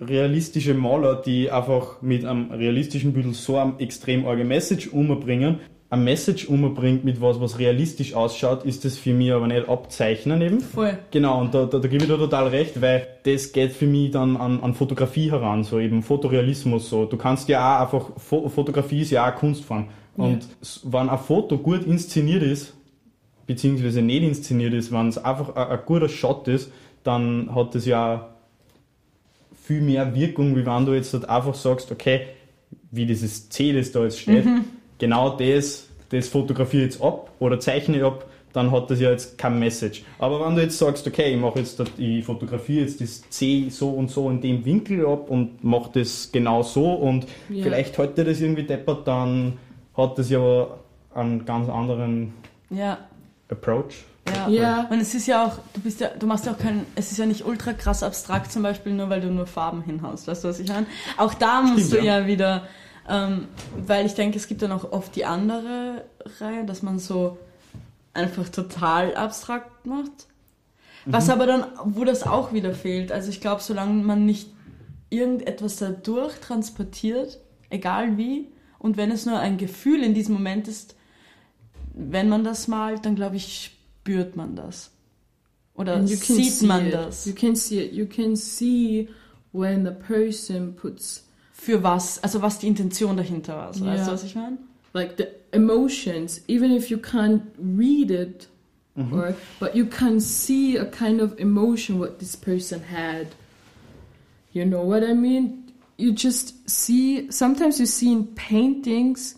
äh, 0.00 0.04
realistische 0.04 0.74
Maler, 0.74 1.22
die 1.22 1.50
einfach 1.50 2.02
mit 2.02 2.24
einem 2.24 2.50
realistischen 2.50 3.12
Bild 3.12 3.34
so 3.34 3.56
eine 3.58 3.74
extrem 3.78 4.26
arge 4.26 4.44
Message 4.44 4.88
umbringen. 4.88 5.60
Eine 5.94 6.02
Message 6.02 6.46
umbringt 6.48 7.04
mit 7.04 7.20
was, 7.20 7.40
was 7.40 7.58
realistisch 7.58 8.14
ausschaut, 8.14 8.64
ist 8.64 8.84
das 8.84 8.98
für 8.98 9.12
mich 9.14 9.32
aber 9.32 9.46
nicht 9.46 9.68
abzeichnen 9.68 10.42
eben. 10.42 10.60
Voll. 10.60 10.98
Genau, 11.10 11.40
und 11.40 11.54
da, 11.54 11.64
da, 11.66 11.78
da 11.78 11.88
gebe 11.88 12.04
ich 12.04 12.10
dir 12.10 12.16
total 12.18 12.48
recht, 12.48 12.80
weil 12.82 13.06
das 13.24 13.52
geht 13.52 13.72
für 13.72 13.86
mich 13.86 14.10
dann 14.10 14.36
an, 14.36 14.60
an 14.60 14.74
Fotografie 14.74 15.30
heran, 15.30 15.62
so 15.64 15.78
eben 15.78 16.02
Fotorealismus 16.02 16.88
so. 16.90 17.04
Du 17.04 17.16
kannst 17.16 17.48
ja 17.48 17.76
auch 17.76 17.82
einfach, 17.82 18.10
Fo 18.20 18.48
Fotografie 18.48 19.02
ist 19.02 19.10
ja 19.10 19.22
auch 19.22 19.28
eine 19.28 19.36
Kunstform. 19.36 19.86
Und 20.16 20.46
s- 20.62 20.80
wenn 20.84 21.08
ein 21.08 21.18
Foto 21.18 21.58
gut 21.58 21.84
inszeniert 21.86 22.42
ist, 22.42 22.74
beziehungsweise 23.46 24.00
nicht 24.02 24.22
inszeniert 24.22 24.72
ist, 24.74 24.90
wenn 24.92 25.08
es 25.08 25.18
einfach 25.18 25.54
ein, 25.54 25.68
ein 25.68 25.80
guter 25.86 26.08
Shot 26.08 26.48
ist, 26.48 26.70
dann 27.02 27.54
hat 27.54 27.74
das 27.74 27.84
ja 27.86 28.30
viel 29.62 29.80
mehr 29.80 30.14
Wirkung, 30.14 30.56
wie 30.56 30.64
wenn 30.66 30.86
du 30.86 30.92
jetzt 30.94 31.12
halt 31.14 31.28
einfach 31.28 31.54
sagst, 31.54 31.90
okay, 31.92 32.22
wie 32.90 33.06
dieses 33.06 33.48
C, 33.48 33.72
das 33.72 33.92
da 33.92 34.02
jetzt 34.04 34.20
steht, 34.20 34.44
genau 34.98 35.30
das, 35.36 35.88
das 36.10 36.28
fotografiere 36.28 36.84
ich 36.86 36.92
jetzt 36.94 37.02
ab 37.02 37.30
oder 37.38 37.58
zeichne 37.60 37.96
ich 37.98 38.02
ab, 38.04 38.24
dann 38.52 38.70
hat 38.70 38.88
das 38.88 39.00
ja 39.00 39.10
jetzt 39.10 39.36
kein 39.36 39.58
Message. 39.58 40.04
Aber 40.20 40.46
wenn 40.46 40.54
du 40.54 40.62
jetzt 40.62 40.78
sagst, 40.78 41.04
okay, 41.08 41.34
ich 41.34 41.40
mache 41.40 41.58
jetzt, 41.58 41.80
das- 41.80 41.88
ich 41.98 42.24
fotografiere 42.24 42.82
jetzt 42.84 43.00
das 43.00 43.28
C 43.30 43.68
so 43.68 43.90
und 43.90 44.10
so 44.10 44.30
in 44.30 44.40
dem 44.40 44.64
Winkel 44.64 45.04
ab 45.06 45.28
und 45.28 45.64
mache 45.64 45.90
das 45.94 46.30
genau 46.30 46.62
so 46.62 46.92
und 46.92 47.26
Ja. 47.48 47.64
vielleicht 47.64 47.98
heute 47.98 48.22
das 48.24 48.40
irgendwie 48.40 48.62
deppert, 48.62 49.08
dann 49.08 49.54
hat 49.96 50.16
das 50.18 50.30
ja 50.30 50.38
aber 50.38 50.78
einen 51.14 51.44
ganz 51.44 51.68
anderen 51.68 52.32
Ja, 52.70 52.98
Approach. 53.48 54.04
ja. 54.28 54.48
Ja. 54.48 54.86
Und 54.90 55.00
es 55.00 55.14
ist 55.14 55.26
ja 55.26 55.46
auch, 55.46 55.58
du 55.74 55.80
bist 55.80 56.00
ja, 56.00 56.10
du 56.16 56.26
machst 56.28 56.46
ja 56.46 56.52
auch 56.52 56.58
kein, 56.58 56.86
es 56.94 57.10
ist 57.10 57.18
ja 57.18 57.26
nicht 57.26 57.44
ultra 57.44 57.72
krass 57.72 58.04
abstrakt 58.04 58.52
zum 58.52 58.62
Beispiel, 58.62 58.92
nur 58.92 59.10
weil 59.10 59.20
du 59.20 59.28
nur 59.32 59.46
Farben 59.48 59.82
hinhaust, 59.82 60.28
weißt 60.28 60.44
du, 60.44 60.48
was 60.48 60.60
ich 60.60 60.68
meine? 60.68 60.86
Auch 61.16 61.34
da 61.34 61.60
musst 61.62 61.88
Stimmt, 61.88 62.02
du 62.02 62.06
ja. 62.06 62.20
ja, 62.20 62.26
wieder, 62.28 62.68
ähm, 63.08 63.48
weil 63.76 64.06
ich 64.06 64.14
denke, 64.14 64.38
es 64.38 64.46
gibt 64.46 64.62
dann 64.62 64.72
auch 64.72 64.92
oft 64.92 65.14
die 65.16 65.24
andere 65.24 66.04
Reihe, 66.40 66.64
dass 66.64 66.82
man 66.82 66.98
so 66.98 67.38
einfach 68.12 68.48
total 68.48 69.14
abstrakt 69.14 69.86
macht. 69.86 70.28
Was 71.06 71.28
aber 71.28 71.46
dann, 71.46 71.66
wo 71.84 72.04
das 72.04 72.22
auch 72.22 72.52
wieder 72.54 72.72
fehlt. 72.74 73.12
Also 73.12 73.28
ich 73.28 73.40
glaube, 73.40 73.60
solange 73.60 74.02
man 74.02 74.24
nicht 74.24 74.48
irgendetwas 75.10 75.76
dadurch 75.76 76.38
transportiert, 76.40 77.40
egal 77.68 78.16
wie, 78.16 78.48
und 78.78 78.96
wenn 78.96 79.10
es 79.10 79.26
nur 79.26 79.38
ein 79.38 79.58
Gefühl 79.58 80.02
in 80.02 80.14
diesem 80.14 80.34
Moment 80.34 80.66
ist, 80.68 80.96
wenn 81.92 82.28
man 82.28 82.42
das 82.42 82.68
malt, 82.68 83.04
dann 83.04 83.16
glaube 83.16 83.36
ich, 83.36 83.72
spürt 84.00 84.36
man 84.36 84.56
das. 84.56 84.90
Oder 85.74 85.96
And 85.96 86.08
you 86.08 86.16
can 86.16 86.36
sieht 86.36 86.52
see 86.52 86.66
man 86.66 86.86
it. 86.86 86.94
das. 86.94 87.26
You 87.26 87.34
can 87.34 87.56
see 87.56 87.80
it. 87.80 87.92
You 87.92 88.06
can 88.06 88.36
see 88.36 89.08
when 89.52 89.84
the 89.84 89.90
person 89.90 90.74
puts 90.74 91.23
Für 91.64 91.82
was, 91.82 92.18
also 92.22 92.42
was 92.42 92.58
die 92.58 92.66
Intention 92.68 93.16
dahinter 93.16 93.56
war. 93.56 93.72
So, 93.72 93.84
Weißt 93.86 94.00
Ja. 94.00 94.06
du, 94.06 94.12
was 94.12 94.24
ich 94.24 94.34
meine? 94.34 94.58
like 94.92 95.16
the 95.16 95.26
emotions, 95.52 96.40
even 96.46 96.70
if 96.70 96.90
you 96.90 96.98
can't 96.98 97.42
read 97.58 98.10
it, 98.10 98.48
or 99.12 99.34
but 99.58 99.74
you 99.74 99.84
can 99.86 100.20
see 100.20 100.76
a 100.78 100.84
kind 100.84 101.20
of 101.20 101.36
emotion 101.38 101.98
what 101.98 102.18
this 102.20 102.36
person 102.36 102.80
had. 102.92 103.26
You 104.52 104.64
know 104.64 104.82
what 104.86 105.02
I 105.02 105.14
mean? 105.14 105.72
You 105.96 106.12
just 106.12 106.54
see. 106.68 107.28
Sometimes 107.30 107.80
you 107.80 107.86
see 107.86 108.12
in 108.12 108.26
paintings 108.36 109.34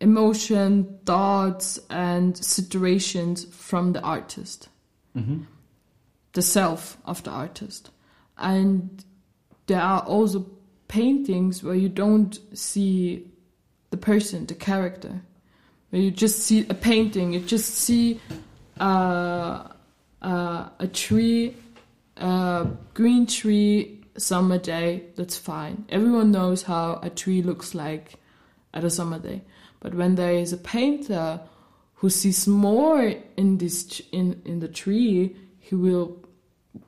emotion, 0.00 0.98
thoughts, 1.04 1.80
and 1.90 2.36
situations 2.36 3.44
from 3.50 3.92
the 3.92 4.00
artist. 4.02 4.68
the 6.32 6.42
self 6.42 6.96
of 7.04 7.22
the 7.24 7.30
artist. 7.30 7.90
And 8.38 9.04
there 9.66 9.80
are 9.82 10.02
also 10.06 10.46
paintings 10.90 11.62
where 11.62 11.76
you 11.76 11.88
don't 11.88 12.40
see 12.52 13.24
the 13.90 13.96
person, 13.96 14.44
the 14.46 14.54
character, 14.54 15.22
where 15.90 16.02
you 16.02 16.10
just 16.10 16.40
see 16.40 16.66
a 16.68 16.74
painting, 16.74 17.32
you 17.32 17.38
just 17.38 17.76
see 17.76 18.20
uh, 18.80 19.68
uh, 20.20 20.68
a 20.80 20.88
tree, 20.92 21.54
a 22.16 22.66
green 22.92 23.24
tree, 23.24 24.00
summer 24.16 24.58
day, 24.58 25.04
that's 25.14 25.38
fine. 25.38 25.84
Everyone 25.88 26.32
knows 26.32 26.64
how 26.64 26.98
a 27.04 27.08
tree 27.08 27.40
looks 27.40 27.72
like 27.72 28.14
at 28.74 28.82
a 28.82 28.90
summer 28.90 29.20
day. 29.20 29.42
But 29.78 29.94
when 29.94 30.16
there 30.16 30.32
is 30.32 30.52
a 30.52 30.58
painter 30.58 31.40
who 31.94 32.10
sees 32.10 32.48
more 32.48 33.14
in 33.36 33.58
this 33.58 34.02
in 34.10 34.42
in 34.44 34.58
the 34.58 34.68
tree, 34.68 35.36
he 35.60 35.74
will 35.74 36.18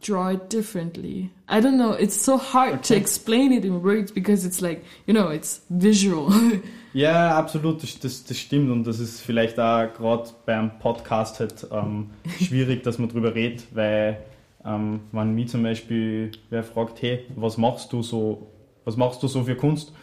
draw 0.01 0.31
it 0.31 0.49
differently. 0.49 1.31
I 1.49 1.61
don't 1.61 1.77
know. 1.77 1.93
It's 1.93 2.15
so 2.25 2.37
hard 2.39 2.83
to 2.85 2.95
Okay. 2.95 3.01
explain 3.01 3.53
it 3.53 3.65
in 3.65 3.83
words 3.83 4.13
because 4.13 4.45
it's 4.47 4.61
like 4.61 4.85
you 5.07 5.15
know 5.15 5.29
it's 5.29 5.63
visual. 5.71 6.31
Ja, 6.95 7.39
absolut, 7.39 7.83
das, 7.83 7.99
das, 8.01 8.23
das 8.25 8.39
stimmt 8.39 8.71
und 8.71 8.85
das 8.87 9.01
ist 9.01 9.23
vielleicht 9.23 9.59
auch 9.59 9.91
gerade 9.95 10.29
beim 10.45 10.79
Podcast 10.79 11.41
halt 11.41 11.67
ähm, 11.73 12.11
schwierig, 12.39 12.83
dass 12.83 12.99
man 12.99 13.09
drüber 13.09 13.35
redet, 13.35 13.65
weil 13.75 14.19
ähm, 14.63 15.01
wenn 15.11 15.35
mich 15.35 15.49
zum 15.49 15.63
Beispiel 15.63 16.33
wer 16.51 16.63
fragt, 16.63 17.01
hey, 17.01 17.25
was 17.35 17.57
machst 17.57 17.95
du 17.95 18.03
so, 18.03 18.47
was 18.85 18.99
machst 18.99 19.23
du 19.23 19.27
so 19.29 19.43
für 19.45 19.57
Kunst? 19.57 19.95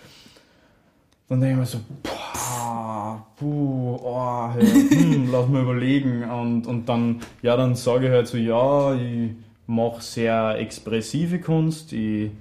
Dann 1.27 1.41
denke 1.41 1.53
ich 1.53 1.59
mir 1.59 1.65
so, 1.67 1.77
boah, 2.01 3.23
puh, 3.37 3.99
oh, 4.01 4.49
hey, 4.55 4.89
hm, 4.89 5.29
lass 5.31 5.47
mal 5.47 5.61
überlegen 5.61 6.23
und, 6.23 6.65
und 6.65 6.89
dann, 6.89 7.21
ja, 7.43 7.55
dann 7.55 7.75
sage 7.75 8.07
ich 8.07 8.11
halt 8.11 8.27
so, 8.27 8.37
ja, 8.37 8.95
ich 8.95 9.29
mache 9.69 10.01
sehr 10.01 10.57
expressive 10.57 11.39
Kunst, 11.39 11.93
ich 11.93 12.31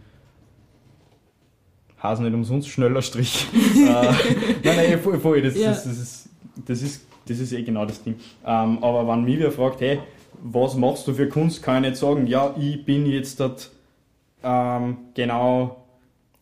Hase 2.03 2.23
nicht 2.23 2.33
umsonst 2.33 2.69
schneller 2.69 3.03
Strich. 3.03 3.47
äh, 3.77 3.83
nein, 3.83 4.17
nein, 4.62 4.99
voll, 5.01 5.19
voll 5.19 5.43
das, 5.43 5.57
ja. 5.57 5.71
das, 5.71 5.85
das, 5.85 5.99
ist, 5.99 6.29
das, 6.67 6.83
ist, 6.83 7.07
das 7.27 7.38
ist 7.38 7.53
eh 7.53 7.62
genau 7.62 7.85
das 7.85 8.03
Ding. 8.03 8.14
Ähm, 8.47 8.83
aber 8.83 9.07
wenn 9.09 9.25
mich 9.25 9.38
wer 9.41 9.53
fragt, 9.53 9.81
hey, 9.81 9.99
was 10.43 10.77
machst 10.77 11.07
du 11.07 11.12
für 11.12 11.29
Kunst, 11.29 11.62
kann 11.62 11.85
ich 11.85 11.91
nicht 11.91 12.01
sagen, 12.01 12.27
ja, 12.27 12.55
ich 12.59 12.85
bin 12.85 13.05
jetzt 13.05 13.41
dort 13.41 13.71
ähm, 14.43 14.99
genau 15.14 15.85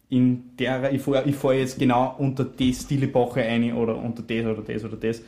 in 0.09 0.57
der, 0.59 0.92
ich 0.92 1.03
fahre 1.03 1.33
fahr 1.33 1.55
jetzt 1.55 1.79
genau 1.79 2.14
unter 2.18 2.44
die 2.44 2.72
Stilebache 2.72 3.42
ein 3.42 3.72
oder 3.72 3.96
unter 3.96 4.22
das 4.22 4.46
oder 4.46 4.62
das 4.62 4.85
oder 4.85 4.96
das. 4.96 5.22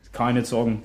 Das 0.00 0.12
kann 0.12 0.30
ich 0.30 0.34
nicht 0.36 0.46
sagen, 0.46 0.82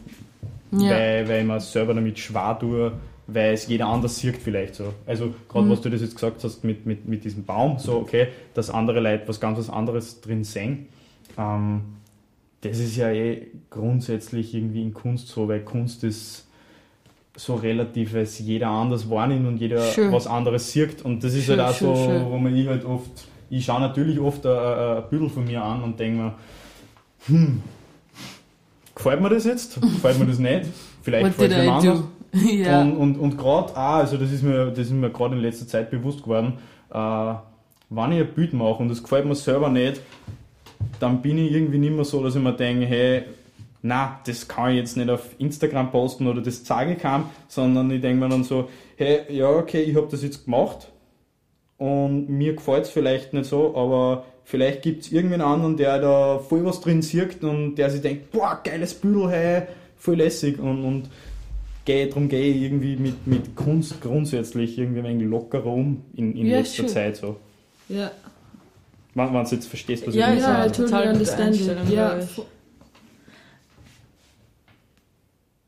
ja. 0.71 0.89
weil, 0.89 1.29
weil 1.29 1.41
ich 1.41 1.47
mir 1.47 1.59
selber 1.61 1.93
damit 1.93 2.19
schwer 2.19 2.57
tue, 2.59 2.91
weil 3.27 3.53
es 3.53 3.67
jeder 3.67 3.87
anders 3.87 4.17
sieht 4.17 4.37
vielleicht 4.37 4.75
so. 4.75 4.93
Also 5.05 5.33
gerade 5.49 5.65
mhm. 5.65 5.71
was 5.71 5.81
du 5.81 5.89
das 5.89 6.01
jetzt 6.01 6.15
gesagt 6.15 6.43
hast 6.43 6.63
mit, 6.63 6.85
mit, 6.85 7.07
mit 7.07 7.25
diesem 7.25 7.43
Baum, 7.43 7.77
so 7.77 7.97
okay, 7.97 8.29
dass 8.53 8.69
andere 8.69 9.01
Leute 9.01 9.27
was 9.27 9.39
ganz 9.39 9.59
was 9.59 9.69
anderes 9.69 10.21
drin 10.21 10.43
sehen. 10.43 10.87
Ähm, 11.37 11.81
das 12.61 12.79
ist 12.79 12.95
ja 12.95 13.11
eh 13.11 13.47
grundsätzlich 13.69 14.53
irgendwie 14.53 14.81
in 14.81 14.93
Kunst 14.93 15.27
so, 15.27 15.47
weil 15.47 15.61
Kunst 15.61 16.03
ist 16.03 16.47
so 17.35 17.55
relativ, 17.55 18.13
weil 18.13 18.23
es 18.23 18.39
jeder 18.39 18.69
anders 18.69 19.09
wahrnimmt 19.09 19.45
und 19.45 19.57
jeder 19.57 19.83
schön. 19.91 20.11
was 20.11 20.25
anderes 20.25 20.71
sieht. 20.71 21.03
Und 21.03 21.23
das 21.23 21.33
ist 21.33 21.45
schön, 21.45 21.61
halt 21.61 21.75
auch 21.75 21.77
schön, 21.77 21.95
so, 21.95 22.31
wo 22.31 22.37
man 22.37 22.55
ich 22.55 22.67
halt 22.67 22.83
oft, 22.83 23.11
ich 23.49 23.65
schaue 23.65 23.81
natürlich 23.81 24.19
oft 24.19 24.45
ein, 24.45 24.57
ein, 24.57 25.03
Büdel 25.09 25.29
von 25.29 25.45
mir 25.45 25.61
an 25.61 25.83
und 25.83 25.99
denke 25.99 26.23
mir, 26.23 26.35
hm, 27.27 27.61
gefällt 28.95 29.21
mir 29.21 29.29
das 29.29 29.45
jetzt? 29.45 29.79
Gefällt 29.81 30.17
mir 30.17 30.25
das 30.25 30.39
nicht? 30.39 30.65
Vielleicht 31.03 31.27
gefällt 31.27 31.51
es 31.51 31.57
mir 31.57 31.71
anders. 31.71 32.03
ja. 32.33 32.81
Und, 32.81 32.97
und, 32.97 33.17
und 33.17 33.37
gerade 33.37 33.73
auch, 33.73 33.95
also 33.95 34.17
das 34.17 34.31
ist 34.31 34.43
mir, 34.43 34.73
mir 34.75 35.09
gerade 35.09 35.35
in 35.35 35.41
letzter 35.41 35.67
Zeit 35.67 35.89
bewusst 35.89 36.23
geworden, 36.23 36.53
äh, 36.91 37.33
wenn 37.89 38.11
ich 38.11 38.19
ein 38.19 38.33
Bild 38.33 38.53
mache 38.53 38.81
und 38.81 38.89
das 38.89 39.01
gefällt 39.01 39.25
mir 39.25 39.35
selber 39.35 39.69
nicht, 39.69 40.01
dann 40.99 41.21
bin 41.21 41.37
ich 41.37 41.51
irgendwie 41.51 41.77
nicht 41.77 41.93
mehr 41.93 42.05
so, 42.05 42.23
dass 42.23 42.35
ich 42.35 42.41
mir 42.41 42.53
denke, 42.53 42.85
hey, 42.85 43.23
na, 43.81 44.19
das 44.25 44.47
kann 44.47 44.71
ich 44.71 44.77
jetzt 44.77 44.97
nicht 44.97 45.09
auf 45.09 45.35
Instagram 45.37 45.91
posten 45.91 46.27
oder 46.27 46.41
das 46.41 46.63
zeige 46.63 46.93
ich 46.93 46.99
keinem, 46.99 47.25
sondern 47.47 47.89
ich 47.91 48.01
denke 48.01 48.23
mir 48.23 48.29
dann 48.29 48.43
so, 48.43 48.69
hey, 48.97 49.21
ja, 49.29 49.49
okay, 49.49 49.81
ich 49.81 49.95
habe 49.95 50.07
das 50.09 50.23
jetzt 50.23 50.45
gemacht 50.45 50.91
und 51.77 52.27
mir 52.29 52.55
gefällt 52.55 52.85
es 52.85 52.89
vielleicht 52.89 53.33
nicht 53.33 53.45
so, 53.45 53.75
aber 53.75 54.25
vielleicht 54.43 54.81
gibt 54.81 55.03
es 55.03 55.11
irgendwen 55.11 55.41
anderen, 55.41 55.77
der 55.77 55.99
da 55.99 56.39
voll 56.39 56.65
was 56.65 56.81
drin 56.81 57.01
sieht 57.01 57.43
und 57.43 57.75
der 57.75 57.89
sich 57.89 58.01
denkt, 58.01 58.31
boah, 58.31 58.59
geiles 58.63 58.93
Büdel, 58.93 59.29
hey, 59.29 59.61
voll 59.95 60.15
lässig 60.15 60.59
und, 60.59 60.83
und 60.83 61.09
gehe, 61.87 62.07
darum 62.07 62.27
gehe 62.27 62.53
ich 62.53 62.61
irgendwie 62.61 62.97
mit, 62.97 63.25
mit 63.25 63.55
Kunst 63.55 64.01
grundsätzlich 64.01 64.77
irgendwie 64.77 64.99
ein 64.99 65.05
wenig 65.05 65.27
lockerer 65.27 65.65
um 65.65 66.03
in, 66.13 66.35
in 66.35 66.45
ja, 66.45 66.57
letzter 66.57 66.83
schön. 66.83 66.89
Zeit 66.89 67.15
so. 67.15 67.37
Ja. 67.89 68.11
Wenn, 69.15 69.33
wenn 69.33 69.43
du 69.45 69.55
jetzt 69.55 69.67
verstehst, 69.67 70.05
was 70.05 70.13
ja, 70.13 70.33
ich 70.33 70.41
ja, 70.41 70.65
Ja, 70.65 70.71
total 70.71 71.13
understand 71.13 71.59
Ja. 71.89 72.19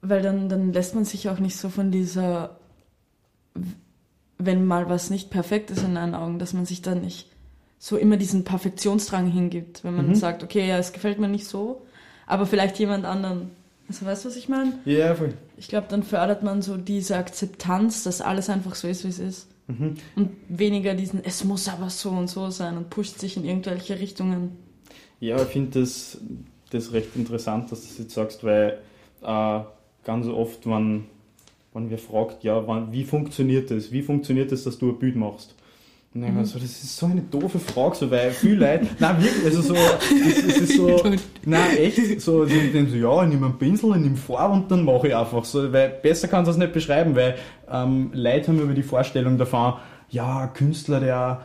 Weil 0.02 0.22
dann, 0.22 0.50
dann 0.50 0.74
lässt 0.74 0.94
man 0.94 1.06
sich 1.06 1.30
auch 1.30 1.40
nicht 1.40 1.56
so 1.56 1.70
von 1.70 1.90
dieser, 1.90 2.58
wenn 4.38 4.66
mal 4.66 4.90
was 4.90 5.10
nicht 5.10 5.30
perfekt 5.30 5.72
ist 5.72 5.84
in 5.84 5.96
deinen 5.96 6.16
Augen, 6.16 6.38
dass 6.38 6.54
man 6.54 6.66
sich 6.66 6.82
dann 6.82 7.02
nicht 7.02 7.28
so 7.80 7.96
immer 7.96 8.18
diesen 8.18 8.44
Perfektionsdrang 8.44 9.32
hingibt, 9.32 9.86
wenn 9.86 9.96
man 9.96 10.10
mhm. 10.10 10.16
sagt, 10.16 10.44
okay, 10.44 10.68
ja, 10.68 10.78
es 10.78 10.92
gefällt 10.92 11.20
mir 11.20 11.30
nicht 11.30 11.48
so, 11.48 11.86
aber 12.28 12.46
vielleicht 12.46 12.78
jemand 12.78 13.06
anderen 13.06 13.52
also 13.90 14.06
weißt 14.06 14.24
du, 14.24 14.30
was 14.30 14.36
ich 14.36 14.48
meine? 14.48 14.74
Ja, 14.86 15.16
voll. 15.16 15.34
Ich 15.58 15.68
glaube, 15.68 15.88
dann 15.90 16.04
fördert 16.04 16.44
man 16.44 16.62
so 16.62 16.78
diese 16.78 17.18
Akzeptanz, 17.18 18.04
dass 18.04 18.22
alles 18.22 18.50
einfach 18.50 18.76
so 18.76 18.88
ist, 18.88 19.04
wie 19.04 19.10
es 19.10 19.18
ist. 19.18 19.48
Mhm. 19.68 19.96
Und 20.16 20.30
weniger 20.48 20.94
diesen, 20.94 21.24
es 21.26 21.44
muss 21.44 21.68
aber 21.68 21.90
so 21.90 22.12
und 22.12 22.28
so 22.30 22.52
sein 22.52 22.78
und 22.78 22.92
pusht 22.92 23.18
sich 23.18 23.36
in 23.36 23.46
irgendwelche 23.46 24.00
Richtungen. 24.00 24.58
Ja, 25.20 25.42
ich 25.42 25.48
finde 25.48 25.82
das, 25.82 26.20
das 26.70 26.94
recht 26.94 27.16
interessant, 27.16 27.72
dass 27.72 27.82
du 27.82 27.88
das 27.88 27.98
jetzt 27.98 28.14
sagst, 28.14 28.44
weil 28.44 28.78
äh, 29.24 29.60
ganz 30.04 30.28
oft, 30.28 30.68
wenn, 30.68 31.06
wenn 31.74 31.90
wir 31.90 31.98
fragt, 31.98 32.44
ja, 32.44 32.68
wann, 32.68 32.92
wie 32.92 33.04
funktioniert 33.04 33.72
das? 33.72 33.92
Wie 33.92 34.04
funktioniert 34.04 34.52
das, 34.52 34.66
dass 34.66 34.78
du 34.78 34.90
ein 34.90 35.00
Bild 35.00 35.16
machst? 35.16 35.56
Und 36.16 36.22
dann 36.24 36.36
mhm. 36.36 36.46
so, 36.46 36.58
das 36.58 36.72
ist 36.72 36.98
so 36.98 37.06
eine 37.06 37.22
doofe 37.22 37.60
Frage, 37.60 37.96
so, 37.96 38.10
weil 38.10 38.32
viele 38.32 38.56
Leute, 38.56 38.88
nein, 38.98 39.24
wirklich, 39.24 39.46
also 39.46 39.62
so, 39.62 39.76
es, 39.76 40.44
es 40.44 40.58
ist 40.58 40.76
so, 40.76 41.04
nein, 41.46 41.78
echt, 41.78 42.22
so, 42.22 42.46
die 42.46 42.72
denken 42.72 42.92
so, 42.92 42.98
ja, 42.98 43.24
ich 43.24 43.30
nehme 43.30 43.46
einen 43.46 43.60
Pinsel, 43.60 43.92
ich 43.92 44.02
nehme 44.02 44.18
Farbe 44.18 44.56
und 44.56 44.72
dann 44.72 44.84
mache 44.84 45.10
ich 45.10 45.16
einfach 45.16 45.46
so, 45.46 45.72
weil 45.72 45.90
besser 45.90 46.28
kann 46.28 46.46
das 46.46 46.58
nicht 46.58 46.74
beschreiben, 46.74 47.16
weil 47.16 47.36
ähm, 47.72 48.10
Leute 48.14 48.48
haben 48.48 48.60
über 48.60 48.74
die 48.74 48.82
Vorstellung 48.82 49.38
davon, 49.38 49.76
ja, 50.10 50.40
ein 50.40 50.54
Künstler, 50.54 51.00
der 51.00 51.42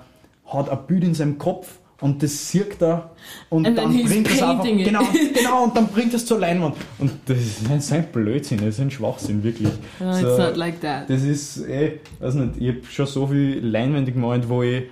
hat 0.46 0.70
ein 0.70 0.86
Bild 0.86 1.04
in 1.04 1.14
seinem 1.14 1.36
Kopf 1.36 1.78
und 2.00 2.22
das 2.22 2.50
sieht 2.50 2.82
er 2.82 3.10
und 3.50 3.66
And 3.66 3.78
dann 3.78 4.04
bringt 4.04 4.28
es 4.28 4.42
einfach 4.42 4.64
genau, 4.64 5.02
genau 5.34 5.64
und 5.64 5.76
dann 5.76 5.86
bringt 5.88 6.12
es 6.14 6.26
zur 6.26 6.40
Leinwand 6.40 6.76
und 6.98 7.12
das 7.26 7.38
ist 7.38 7.92
ein 7.92 8.06
Blödsinn, 8.12 8.58
das 8.58 8.68
ist 8.68 8.80
ein 8.80 8.90
Schwachsinn 8.90 9.42
wirklich. 9.42 9.70
No, 10.00 10.12
so, 10.12 10.28
it's 10.28 10.38
not 10.38 10.56
like 10.56 10.80
that. 10.80 11.08
Das 11.08 11.22
ist 11.22 11.66
eh, 11.68 12.00
weiß 12.20 12.34
nicht, 12.34 12.56
ich 12.58 12.68
habe 12.68 12.80
schon 12.90 13.06
so 13.06 13.26
viel 13.28 13.60
Leinwände 13.60 14.12
gemalt, 14.12 14.48
wo 14.48 14.62
ich 14.62 14.84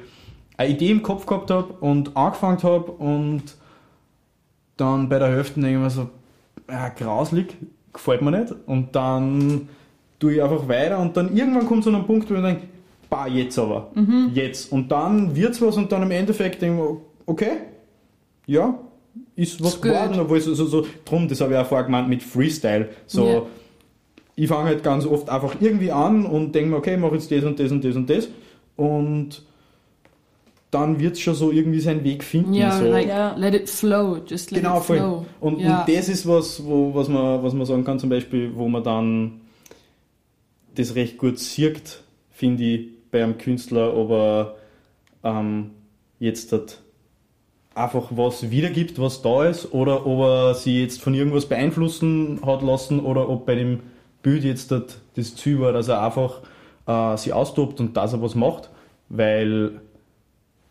eine 0.57 0.71
Idee 0.71 0.91
im 0.91 1.03
Kopf 1.03 1.27
gehabt 1.27 1.51
habe 1.51 1.73
und 1.81 2.17
angefangen 2.17 2.63
habe 2.63 2.93
und 2.93 3.43
dann 4.77 5.09
bei 5.09 5.19
der 5.19 5.29
Hälfte 5.29 5.61
denke 5.61 5.77
ich 5.77 5.83
mir 5.83 5.91
so, 5.91 6.09
ja, 6.69 6.89
grauslig, 6.89 7.57
gefällt 7.93 8.23
mir 8.23 8.31
nicht 8.31 8.55
und 8.67 8.95
dann 8.95 9.69
tue 10.19 10.35
ich 10.35 10.43
einfach 10.43 10.69
weiter 10.69 10.99
und 10.99 11.17
dann 11.17 11.37
irgendwann 11.37 11.67
kommt 11.67 11.85
so 11.85 11.91
ein 11.91 12.07
Punkt, 12.07 12.31
wo 12.31 12.35
ich 12.35 12.43
denke, 12.43 12.63
bah, 13.13 13.27
jetzt 13.27 13.59
aber. 13.59 13.91
Mhm. 13.95 14.31
Jetzt. 14.33 14.73
Und 14.73 14.91
dann 14.91 15.37
wird's 15.37 15.61
was 15.61 15.77
und 15.77 15.93
dann 15.93 16.03
im 16.03 16.11
Endeffekt 16.11 16.63
denken 16.63 16.79
wir, 16.79 16.97
okay, 17.27 17.59
ja, 18.47 18.79
ist 19.37 19.63
was 19.63 19.75
ist 19.75 19.83
geworden. 19.83 20.19
Obwohl 20.19 20.41
so, 20.41 20.55
so, 20.55 20.65
so, 20.65 20.87
drum, 21.05 21.29
das 21.29 21.43
habe 21.43 21.53
ich 21.53 21.59
auch 21.59 21.67
vorher 21.67 21.85
gemeint 21.85 22.09
mit 22.09 22.23
Freestyle. 22.23 22.89
So, 23.07 23.27
yeah. 23.27 23.43
ich 24.35 24.49
fange 24.49 24.65
halt 24.65 24.83
ganz 24.83 25.05
oft 25.05 25.29
einfach 25.29 25.57
irgendwie 25.61 25.93
an 25.93 26.25
und 26.25 26.55
denke 26.55 26.71
mir, 26.71 26.77
okay, 26.77 26.95
ich 26.95 27.01
mache 27.01 27.15
jetzt 27.15 27.31
das 27.31 27.45
und 27.45 27.61
das 27.61 27.71
und 27.71 27.85
das 27.85 27.97
und 27.97 28.09
das. 28.09 28.29
Und 28.77 29.43
dann 30.71 30.99
wird 30.99 31.17
es 31.17 31.21
schon 31.21 31.35
so 31.35 31.53
irgendwie 31.53 31.81
seinen 31.81 32.05
Weg 32.05 32.25
finden. 32.25 32.55
Ja, 32.55 32.79
so. 32.79 32.87
like, 32.87 33.09
yeah, 33.09 33.37
let 33.37 33.53
it 33.53 33.69
flow, 33.69 34.17
just 34.27 34.53
let 34.53 34.63
genau, 34.63 34.79
it 34.79 34.85
flow. 34.85 35.27
Und, 35.39 35.61
ja. 35.61 35.81
und 35.81 35.95
das 35.95 36.09
ist 36.09 36.27
was, 36.27 36.65
wo, 36.65 36.95
was, 36.95 37.09
man, 37.09 37.43
was 37.43 37.53
man 37.53 37.67
sagen 37.67 37.85
kann, 37.85 37.99
zum 37.99 38.09
Beispiel, 38.09 38.53
wo 38.55 38.67
man 38.69 38.83
dann 38.83 39.43
das 40.75 40.95
recht 40.95 41.19
gut 41.19 41.39
sieht, 41.39 42.01
finde 42.31 42.65
ich, 42.65 43.02
bei 43.13 43.23
einem 43.23 43.39
Künstler, 43.39 43.97
ob 43.97 44.11
er 44.11 44.55
ähm, 45.23 45.71
jetzt 46.19 46.51
hat 46.53 46.81
einfach 47.75 48.09
was 48.11 48.51
wiedergibt, 48.51 48.99
was 48.99 49.23
da 49.23 49.45
ist, 49.45 49.73
oder 49.73 50.07
ob 50.07 50.21
er 50.21 50.55
sich 50.55 50.75
jetzt 50.75 51.01
von 51.01 51.15
irgendwas 51.15 51.47
beeinflussen 51.47 52.41
hat 52.45 52.63
lassen, 52.63 53.01
oder 53.01 53.29
ob 53.29 53.47
bei 53.47 53.55
dem 53.55 53.81
Bild 54.23 54.45
jetzt 54.45 54.71
das, 54.73 54.99
das 55.15 55.37
Ziel 55.37 55.61
war, 55.61 55.73
dass 55.73 55.89
er 55.89 56.03
einfach 56.03 56.41
äh, 56.87 57.17
sich 57.17 57.33
austobt 57.33 57.81
und 57.81 57.97
dass 57.97 58.13
er 58.13 58.23
was 58.23 58.35
macht, 58.35 58.71
weil 59.09 59.81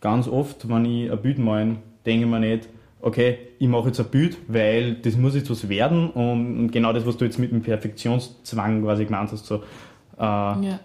ganz 0.01 0.27
oft, 0.27 0.67
wenn 0.67 0.86
ich 0.86 1.12
ein 1.12 1.21
Bild 1.21 1.39
male, 1.39 1.77
denke 2.06 2.25
ich 2.25 2.32
mir 2.32 2.39
nicht, 2.39 2.69
okay, 3.01 3.38
ich 3.60 3.67
mache 3.67 3.88
jetzt 3.88 3.99
ein 3.99 4.08
Bild, 4.08 4.38
weil 4.47 4.95
das 4.95 5.15
muss 5.15 5.36
jetzt 5.36 5.49
was 5.49 5.69
werden 5.69 6.10
und, 6.10 6.60
und 6.60 6.71
genau 6.71 6.91
das, 6.93 7.06
was 7.06 7.17
du 7.17 7.25
jetzt 7.25 7.39
mit 7.39 7.51
dem 7.51 7.62
Perfektionszwang 7.62 8.84
quasi 8.84 9.06
gemeint 9.06 9.32
hast, 9.32 9.45
so, 9.45 9.58
äh, 10.17 10.21
ja 10.21 10.80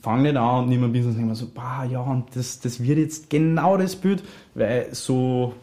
fang 0.00 0.22
nicht 0.22 0.36
an 0.36 0.64
und 0.64 0.68
nimm 0.68 0.84
ein 0.84 0.92
bisschen 0.92 1.10
und 1.10 1.18
denke 1.18 1.34
so, 1.34 1.46
bah, 1.52 1.84
ja, 1.84 2.00
und 2.00 2.34
das, 2.34 2.60
das 2.60 2.82
wird 2.82 2.98
jetzt 2.98 3.30
genau 3.30 3.76
das 3.76 3.96
Bild, 3.96 4.22
weil 4.54 4.88
so, 4.92 5.54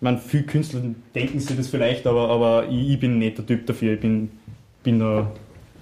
man 0.00 0.18
viele 0.18 0.44
Künstler 0.44 0.82
denken 1.14 1.40
sich 1.40 1.56
das 1.56 1.68
vielleicht, 1.68 2.06
aber, 2.06 2.28
aber 2.28 2.68
ich, 2.68 2.90
ich 2.90 3.00
bin 3.00 3.18
nicht 3.18 3.38
der 3.38 3.46
Typ 3.46 3.66
dafür, 3.66 3.94
ich 3.94 4.00
bin, 4.00 4.30
bin 4.82 4.98
da 4.98 5.30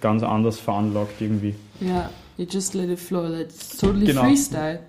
ganz 0.00 0.22
anders 0.22 0.58
veranlagt 0.58 1.20
irgendwie. 1.20 1.54
Ja, 1.80 1.86
yeah, 1.86 2.10
you 2.36 2.46
just 2.48 2.74
let 2.74 2.88
it 2.88 2.98
flow, 2.98 3.32
it's 3.34 3.76
totally 3.76 4.06
genau. 4.06 4.22
freestyle. 4.22 4.80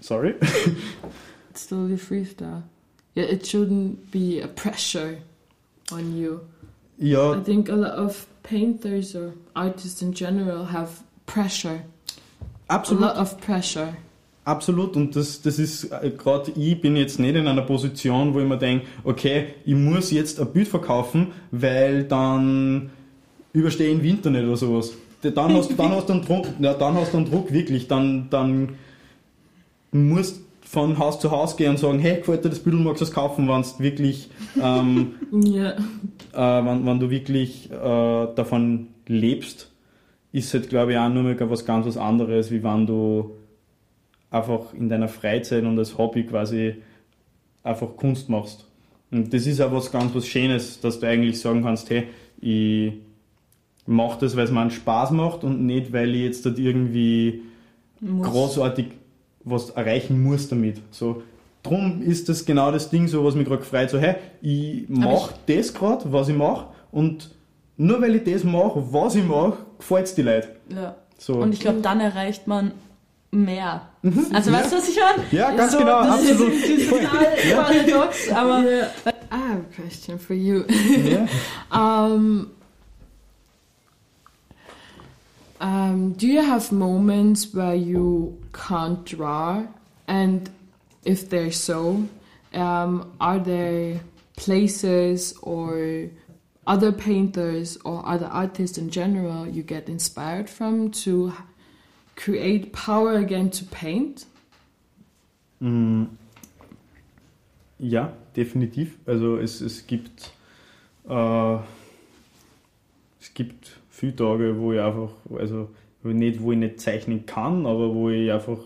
Sorry? 0.00 0.34
it's 1.50 1.66
totally 1.66 1.96
freestyle. 1.96 2.62
Yeah, 3.14 3.24
it 3.24 3.46
shouldn't 3.46 4.10
be 4.10 4.40
a 4.40 4.48
pressure 4.48 5.18
on 5.92 6.16
you. 6.16 6.40
Ja. 6.98 7.32
I 7.34 7.42
think 7.42 7.68
a 7.68 7.74
lot 7.74 7.98
of 7.98 8.26
painters 8.42 9.14
or 9.14 9.32
artists 9.54 10.02
in 10.02 10.12
general 10.12 10.66
have 10.66 11.02
pressure. 11.32 11.80
Absolut. 12.68 13.02
A 13.02 13.06
lot 13.08 13.16
of 13.18 13.40
pressure. 13.40 13.94
Absolut, 14.44 14.96
und 14.96 15.14
das, 15.14 15.42
das 15.42 15.58
ist 15.58 15.84
äh, 15.92 16.10
gerade, 16.16 16.50
ich 16.52 16.80
bin 16.80 16.96
jetzt 16.96 17.18
nicht 17.20 17.36
in 17.36 17.46
einer 17.46 17.62
Position, 17.62 18.32
wo 18.32 18.40
ich 18.40 18.46
mir 18.48 18.56
denke, 18.56 18.86
okay, 19.04 19.48
ich 19.64 19.74
muss 19.74 20.10
jetzt 20.10 20.40
ein 20.40 20.50
Bild 20.52 20.66
verkaufen, 20.66 21.28
weil 21.50 22.04
dann 22.04 22.90
überstehe 23.52 23.88
ich 23.90 23.96
den 23.98 24.02
Winter 24.02 24.30
nicht 24.30 24.44
oder 24.44 24.56
sowas. 24.56 24.92
Dann 25.22 25.54
hast, 25.54 25.78
dann 25.78 25.90
hast 25.90 26.08
du 26.08 26.14
einen 26.14 26.24
Druck, 26.24 26.46
ja, 26.58 26.72
dann 26.72 26.94
hast 26.94 27.12
du 27.12 27.18
einen 27.18 27.30
Druck 27.30 27.52
wirklich, 27.52 27.86
dann, 27.86 28.28
dann 28.30 28.76
musst 29.92 30.40
von 30.62 30.98
Haus 30.98 31.20
zu 31.20 31.30
Haus 31.30 31.56
gehen 31.56 31.70
und 31.70 31.78
sagen, 31.78 31.98
hey, 31.98 32.18
gefällt 32.18 32.44
dir 32.44 32.48
das 32.48 32.60
Bild, 32.60 32.76
magst 32.76 33.00
du 33.00 33.04
es 33.04 33.12
kaufen, 33.12 33.48
wenn 33.48 33.62
du 33.62 33.68
wirklich, 33.78 34.30
ähm, 34.60 35.14
Ja. 35.32 35.72
äh, 36.32 36.64
wenn, 36.64 36.86
wenn 36.86 37.00
du 37.00 37.10
wirklich 37.10 37.70
äh, 37.70 37.74
davon 38.34 38.86
lebst, 39.06 39.69
ist 40.32 40.54
halt, 40.54 40.68
glaube 40.68 40.92
ich, 40.92 40.98
auch 40.98 41.08
nur 41.08 41.22
mal 41.22 41.50
was 41.50 41.64
ganz 41.64 41.86
was 41.86 41.96
anderes, 41.96 42.50
wie 42.50 42.62
wenn 42.62 42.86
du 42.86 43.36
einfach 44.30 44.72
in 44.74 44.88
deiner 44.88 45.08
Freizeit 45.08 45.64
und 45.64 45.78
als 45.78 45.98
Hobby 45.98 46.24
quasi 46.24 46.76
einfach 47.62 47.96
Kunst 47.96 48.28
machst. 48.28 48.66
Und 49.10 49.34
das 49.34 49.46
ist 49.46 49.60
auch 49.60 49.72
was 49.72 49.90
ganz 49.90 50.14
was 50.14 50.26
Schönes, 50.26 50.80
dass 50.80 51.00
du 51.00 51.06
eigentlich 51.06 51.40
sagen 51.40 51.62
kannst, 51.62 51.90
hey, 51.90 52.06
ich 52.40 52.92
mache 53.86 54.20
das, 54.20 54.36
weil 54.36 54.44
es 54.44 54.50
mir 54.52 54.60
einen 54.60 54.70
Spaß 54.70 55.10
macht 55.10 55.42
und 55.42 55.66
nicht, 55.66 55.92
weil 55.92 56.14
ich 56.14 56.22
jetzt 56.22 56.46
dort 56.46 56.58
irgendwie 56.58 57.42
Muss. 58.00 58.28
großartig 58.28 58.86
was 59.42 59.70
erreichen 59.70 60.22
muss 60.22 60.48
damit. 60.48 60.80
So, 60.90 61.22
drum 61.62 62.02
ist 62.02 62.28
das 62.28 62.44
genau 62.44 62.70
das 62.70 62.90
Ding, 62.90 63.08
so 63.08 63.24
was 63.24 63.34
mich 63.34 63.46
gerade 63.46 63.60
gefreut, 63.60 63.90
so 63.90 63.98
hey, 63.98 64.16
ich 64.42 64.88
mache 64.88 65.34
das 65.46 65.74
gerade, 65.74 66.12
was 66.12 66.28
ich 66.28 66.36
mache 66.36 66.68
und 66.92 67.30
nur 67.82 68.02
weil 68.02 68.14
ich 68.16 68.24
das 68.24 68.44
mache, 68.44 68.84
was 68.92 69.14
ich 69.14 69.24
mache, 69.24 69.56
gefällt 69.78 70.04
es 70.06 70.14
die 70.14 70.20
Leute. 70.22 70.48
Ja. 70.68 70.96
So. 71.16 71.34
Und 71.36 71.54
ich 71.54 71.60
glaube, 71.60 71.80
dann 71.80 71.98
erreicht 72.00 72.46
man 72.46 72.72
mehr. 73.30 73.88
Also 74.34 74.50
Ja. 74.50 74.58
weißt 74.58 74.72
du, 74.72 74.76
was 74.76 74.88
ich 74.88 74.98
meine? 74.98 75.24
Ja, 75.32 75.50
ganz 75.52 75.72
so, 75.72 75.78
genau, 75.78 76.02
das 76.02 76.10
absolut. 76.10 76.52
Ist, 76.52 76.62
das 76.62 76.70
ist 76.70 76.90
total 76.90 77.64
paradox, 77.64 78.30
aber 78.32 78.60
Yeah. 78.60 78.88
I 79.32 79.36
have 79.36 79.60
a 79.60 79.74
question 79.82 80.18
for 80.18 80.34
you. 80.36 80.64
ja. 80.68 81.26
Um, 81.72 82.50
um, 85.60 86.14
do 86.14 86.26
you 86.26 86.42
have 86.42 86.72
moments 86.72 87.54
where 87.54 87.74
you 87.74 88.38
can't 88.52 89.04
draw? 89.04 89.62
And 90.06 90.50
if 91.04 91.28
they're 91.30 91.52
so, 91.52 92.08
um, 92.52 93.12
are 93.20 93.38
there 93.38 94.00
places 94.36 95.34
or 95.42 96.08
other 96.70 96.92
painters 96.92 97.78
or 97.84 98.02
other 98.06 98.26
artists 98.26 98.78
in 98.78 98.90
general 98.90 99.46
you 99.46 99.62
get 99.62 99.88
inspired 99.88 100.48
from 100.48 100.90
to 100.90 101.32
create 102.16 102.72
power 102.72 103.14
again 103.14 103.50
to 103.50 103.64
paint? 103.64 104.26
Mm, 105.60 106.04
Ja, 107.78 108.12
definitiv. 108.36 108.98
Also 109.06 109.38
es, 109.38 109.60
es 109.62 109.86
gibt 109.86 110.32
äh, 111.08 111.54
es 113.20 113.34
gibt 113.34 113.80
viele 113.90 114.16
Tage, 114.16 114.58
wo 114.58 114.72
ich 114.72 114.80
einfach, 114.80 115.10
also 115.34 115.68
nicht, 116.02 116.42
wo 116.42 116.52
ich 116.52 116.58
nicht 116.58 116.80
zeichnen 116.80 117.26
kann, 117.26 117.66
aber 117.66 117.94
wo 117.94 118.10
ich 118.10 118.30
einfach 118.32 118.58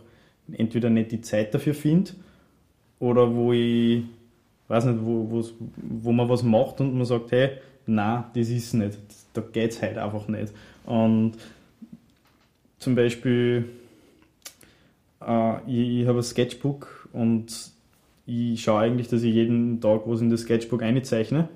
entweder 0.53 0.91
nicht 0.91 1.13
die 1.13 1.21
Zeit 1.21 1.55
dafür 1.55 1.75
finde 1.75 2.13
oder 2.99 3.35
wo 3.35 3.53
ich 3.53 4.03
weiß 4.69 4.87
nicht, 4.87 4.99
wo, 5.03 5.45
wo 5.77 6.13
man 6.13 6.29
was 6.29 6.43
macht 6.43 6.81
und 6.81 6.97
man 6.97 7.05
sagt, 7.07 7.33
hey, 7.33 7.51
na, 7.87 8.31
das 8.35 8.49
ist 8.49 8.75
nicht, 8.75 8.99
da 9.33 9.41
geht 9.41 9.73
es 9.73 9.83
halt 9.83 9.99
einfach 9.99 10.29
nicht. 10.29 10.53
Und 10.85 11.33
zum 12.79 12.95
Beispiel, 12.95 13.69
äh, 15.27 15.57
ich, 15.67 16.01
ich 16.01 16.07
habe 16.07 16.19
ein 16.19 16.23
Sketchbook 16.23 17.09
und 17.13 17.73
ich 18.27 18.63
schaue 18.63 18.81
eigentlich, 18.81 19.09
dass 19.09 19.23
ich 19.23 19.35
jeden 19.35 19.81
Tag 19.81 20.03
was 20.07 20.21
in 20.21 20.31
das 20.31 20.43
Sketchbook 20.43 20.83
einzeichne. 20.83 21.49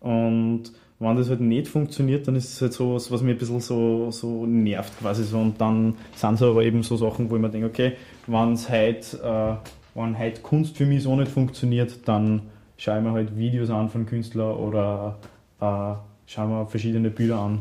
Und 0.00 0.72
wenn 0.98 1.16
das 1.16 1.28
halt 1.28 1.40
nicht 1.40 1.68
funktioniert, 1.68 2.26
dann 2.26 2.36
ist 2.36 2.52
es 2.52 2.62
halt 2.62 2.72
so 2.72 2.94
was, 2.94 3.10
was 3.10 3.22
mir 3.22 3.32
ein 3.32 3.38
bisschen 3.38 3.60
so, 3.60 4.10
so 4.10 4.46
nervt 4.46 4.98
quasi 5.00 5.24
so. 5.24 5.38
Und 5.38 5.60
dann 5.60 5.94
sind 6.14 6.34
es 6.34 6.42
aber 6.42 6.64
eben 6.64 6.82
so 6.82 6.96
Sachen, 6.96 7.30
wo 7.30 7.36
ich 7.36 7.42
mir 7.42 7.50
denke, 7.50 7.66
okay, 7.66 7.92
wenn 8.26 8.52
es 8.52 8.70
heute, 8.70 9.18
äh, 9.22 9.98
wenn 9.98 10.18
heute 10.18 10.40
Kunst 10.40 10.76
für 10.76 10.86
mich 10.86 11.02
so 11.02 11.14
nicht 11.16 11.30
funktioniert, 11.30 12.06
dann 12.08 12.42
schaue 12.78 12.98
ich 12.98 13.04
mir 13.04 13.12
halt 13.12 13.36
Videos 13.36 13.70
an 13.70 13.88
von 13.88 14.06
Künstlern 14.06 14.56
oder 14.56 15.18
schaue 15.58 16.46
mir 16.48 16.66
verschiedene 16.66 17.10
Bilder 17.10 17.38
an, 17.38 17.60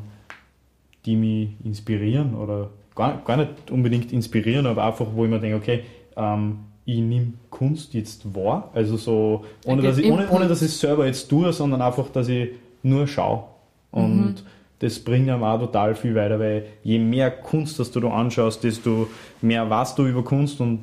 die 1.05 1.15
mich 1.15 1.49
inspirieren 1.63 2.35
oder 2.35 2.69
gar, 2.95 3.21
gar 3.23 3.37
nicht 3.37 3.71
unbedingt 3.71 4.11
inspirieren, 4.11 4.65
aber 4.65 4.85
einfach, 4.85 5.07
wo 5.13 5.25
ich 5.25 5.29
mir 5.29 5.39
denke, 5.39 5.57
okay, 5.57 5.83
ähm, 6.15 6.59
ich 6.85 6.99
nehme 6.99 7.33
Kunst 7.49 7.93
jetzt 7.93 8.35
wahr, 8.35 8.69
also 8.73 8.97
so, 8.97 9.45
ohne 9.65 9.79
Okay, 9.79 9.87
dass, 9.87 9.97
ich, 9.97 10.11
ohne, 10.11 10.29
ohne 10.29 10.47
dass 10.47 10.61
ich 10.61 10.69
es 10.69 10.79
selber 10.79 11.05
jetzt 11.05 11.27
tue, 11.27 11.51
sondern 11.51 11.81
einfach, 11.81 12.09
dass 12.09 12.27
ich 12.27 12.49
nur 12.83 13.07
schaue. 13.07 13.43
Und 13.91 14.43
das 14.79 14.99
bringt 14.99 15.29
einem 15.29 15.43
auch 15.43 15.59
total 15.59 15.95
viel 15.95 16.13
weiter, 16.15 16.39
weil 16.39 16.65
je 16.83 16.99
mehr 16.99 17.31
Kunst, 17.31 17.79
dass 17.79 17.91
du 17.91 18.01
da 18.01 18.09
anschaust, 18.09 18.63
desto 18.63 19.07
mehr 19.41 19.67
weißt 19.69 19.97
du 19.97 20.05
über 20.05 20.23
Kunst 20.23 20.59
und 20.59 20.81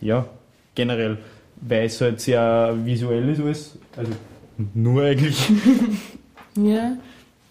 ja, 0.00 0.26
generell, 0.74 1.18
weil 1.60 1.86
es 1.86 2.00
halt 2.00 2.20
sehr 2.20 2.74
visuell 2.84 3.28
ist 3.30 3.40
alles, 3.40 3.78
also 3.96 4.12
nur 4.74 5.02
eigentlich. 5.04 5.50
Yeah. 6.56 6.96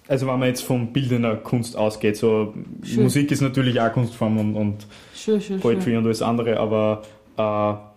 Also 0.08 0.26
wenn 0.26 0.40
man 0.40 0.50
jetzt 0.50 0.64
von 0.64 0.92
bildender 0.92 1.36
Kunst 1.36 1.78
ausgeht, 1.78 2.18
so 2.18 2.54
Sure. 2.84 3.04
Musik 3.04 3.32
ist 3.32 3.42
natürlich 3.42 3.80
auch 3.80 3.94
Kunstform 3.94 4.40
und, 4.40 4.56
und 4.56 4.88
Sure, 5.14 5.40
sure, 5.40 5.60
Poetry 5.60 5.98
und 5.98 6.06
alles 6.06 6.22
andere, 6.22 6.60
aber 6.60 7.04
äh, 7.38 7.90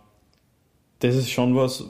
das 0.98 1.16
ist 1.16 1.30
schon 1.30 1.56
was, 1.56 1.84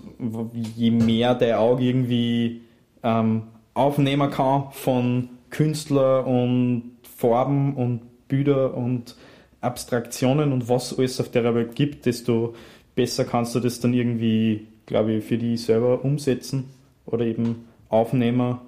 je 0.77 0.91
mehr 0.91 1.35
dein 1.35 1.55
Auge 1.55 1.85
irgendwie 1.85 2.63
ähm, 3.03 3.43
aufnehmen 3.75 4.31
kann 4.31 4.67
von 4.71 5.29
Künstler 5.51 6.27
und 6.27 6.93
Farben 7.17 7.75
und 7.75 8.29
Bilder 8.29 8.75
und 8.75 9.17
Abstraktionen 9.61 10.53
und 10.53 10.69
was 10.69 10.99
alles 10.99 11.21
auf 11.21 11.31
der 11.31 11.55
Welt 11.55 11.75
gibt, 11.75 12.07
desto 12.07 12.55
besser 12.95 13.25
kannst 13.25 13.55
du 13.55 13.61
das 13.61 13.81
dann 13.81 13.93
irgendwie, 13.93 14.67
glaube 14.87 15.15
ich, 15.15 15.25
für 15.25 15.37
dich 15.37 15.63
selber 15.63 16.05
umsetzen 16.05 16.71
oder 17.07 17.27
eben 17.27 17.65
aufnehmen 17.89 18.59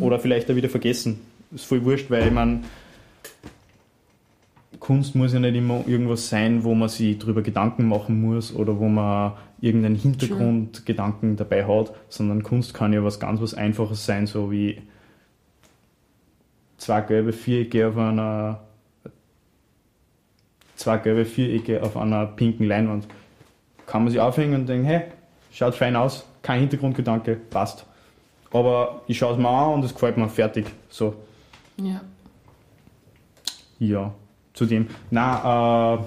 oder 0.00 0.18
vielleicht 0.18 0.50
auch 0.50 0.56
wieder 0.56 0.68
vergessen. 0.68 1.20
Ist 1.52 1.64
voll 1.64 1.84
wurscht, 1.84 2.10
weil 2.10 2.26
ich 2.26 2.32
meine, 2.32 2.60
Kunst 4.78 5.14
muss 5.14 5.32
ja 5.32 5.40
nicht 5.40 5.56
immer 5.56 5.84
irgendwas 5.86 6.28
sein, 6.28 6.64
wo 6.64 6.74
man 6.74 6.88
sich 6.88 7.18
drüber 7.18 7.42
Gedanken 7.42 7.88
machen 7.88 8.20
muss 8.20 8.54
oder 8.54 8.78
wo 8.78 8.88
man 8.88 9.32
irgendeinen 9.60 9.96
Hintergrundgedanken 9.96 11.36
dabei 11.36 11.66
hat, 11.66 11.92
sondern 12.08 12.42
Kunst 12.42 12.72
kann 12.72 12.92
ja 12.92 13.04
was 13.04 13.20
ganz 13.20 13.40
was 13.40 13.54
Einfaches 13.54 14.06
sein, 14.06 14.26
so 14.26 14.50
wie 14.50 14.80
zwei 16.78 17.02
gelbe 17.02 17.32
Vierecke 17.32 17.88
auf 17.88 17.96
einer 17.96 18.60
zwei 20.76 20.96
gelbe 20.96 21.26
Vierecke 21.26 21.82
auf 21.82 21.96
einer 21.96 22.26
pinken 22.26 22.66
Leinwand. 22.66 23.06
Kann 23.86 24.04
man 24.04 24.10
sich 24.10 24.20
aufhängen 24.20 24.60
und 24.60 24.68
denken, 24.68 24.86
hey, 24.86 25.02
schaut 25.52 25.74
fein 25.74 25.94
aus, 25.94 26.26
kein 26.42 26.60
Hintergrundgedanke, 26.60 27.36
passt. 27.36 27.84
Aber 28.52 29.02
ich 29.06 29.18
schaue 29.18 29.32
es 29.34 29.38
mir 29.38 29.48
an 29.48 29.74
und 29.74 29.84
es 29.84 29.92
gefällt 29.94 30.16
mir 30.16 30.28
fertig. 30.28 30.66
So. 30.88 31.14
Yeah. 31.80 32.00
Ja, 33.78 34.12
zudem. 34.54 34.88
Na, 35.10 35.94
äh, 35.94 35.98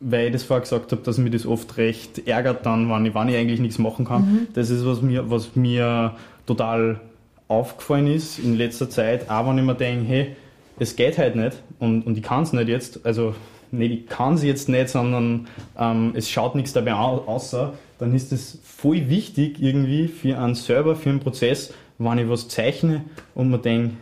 weil 0.00 0.26
ich 0.26 0.32
das 0.32 0.42
vorher 0.44 0.62
gesagt 0.62 0.92
habe, 0.92 1.02
dass 1.02 1.18
mich 1.18 1.32
das 1.32 1.46
oft 1.46 1.76
recht 1.78 2.26
ärgert 2.28 2.66
dann, 2.66 2.90
wenn 2.90 3.06
ich, 3.06 3.14
wenn 3.14 3.28
ich 3.28 3.36
eigentlich 3.36 3.60
nichts 3.60 3.78
machen 3.78 4.04
kann. 4.04 4.48
Das 4.54 4.70
ist 4.70 4.84
was 4.84 5.00
mir, 5.02 5.30
was 5.30 5.56
mir 5.56 6.14
total 6.46 7.00
aufgefallen 7.48 8.06
ist 8.08 8.38
in 8.38 8.56
letzter 8.56 8.90
Zeit, 8.90 9.30
auch 9.30 9.46
wenn 9.48 9.58
ich 9.58 9.64
mir 9.64 9.74
denke, 9.74 10.04
hey, 10.06 10.36
es 10.78 10.96
geht 10.96 11.16
halt 11.16 11.36
nicht 11.36 11.56
und, 11.78 12.06
und 12.06 12.18
ich 12.18 12.22
kann 12.22 12.42
es 12.42 12.52
nicht 12.52 12.68
jetzt, 12.68 13.06
also 13.06 13.34
nicht, 13.70 13.92
ich 13.92 14.06
kann 14.06 14.34
es 14.34 14.42
jetzt 14.42 14.68
nicht, 14.68 14.88
sondern 14.90 15.48
ähm, 15.78 16.12
es 16.14 16.28
schaut 16.30 16.54
nichts 16.54 16.72
dabei 16.72 16.94
au- 16.94 17.22
außer, 17.26 17.72
dann 17.98 18.14
ist 18.14 18.32
es 18.32 18.58
voll 18.62 19.08
wichtig 19.08 19.60
irgendwie 19.60 20.08
für 20.08 20.38
einen 20.38 20.54
selber, 20.54 20.96
für 20.96 21.10
einen 21.10 21.20
Prozess, 21.20 21.72
wenn 21.98 22.18
ich 22.18 22.28
was 22.28 22.48
zeichne 22.48 23.04
und 23.34 23.50
mir 23.50 23.58
denke, 23.58 23.96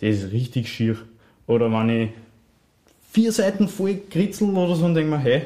das 0.00 0.16
ist 0.16 0.32
richtig 0.32 0.68
schier. 0.68 0.96
Oder 1.46 1.72
wenn 1.72 1.88
ich 1.88 2.10
vier 3.10 3.32
Seiten 3.32 3.68
voll 3.68 4.00
kritzel 4.10 4.50
oder 4.50 4.74
so 4.74 4.84
und 4.84 4.94
denke 4.94 5.10
mir, 5.10 5.18
hey, 5.18 5.42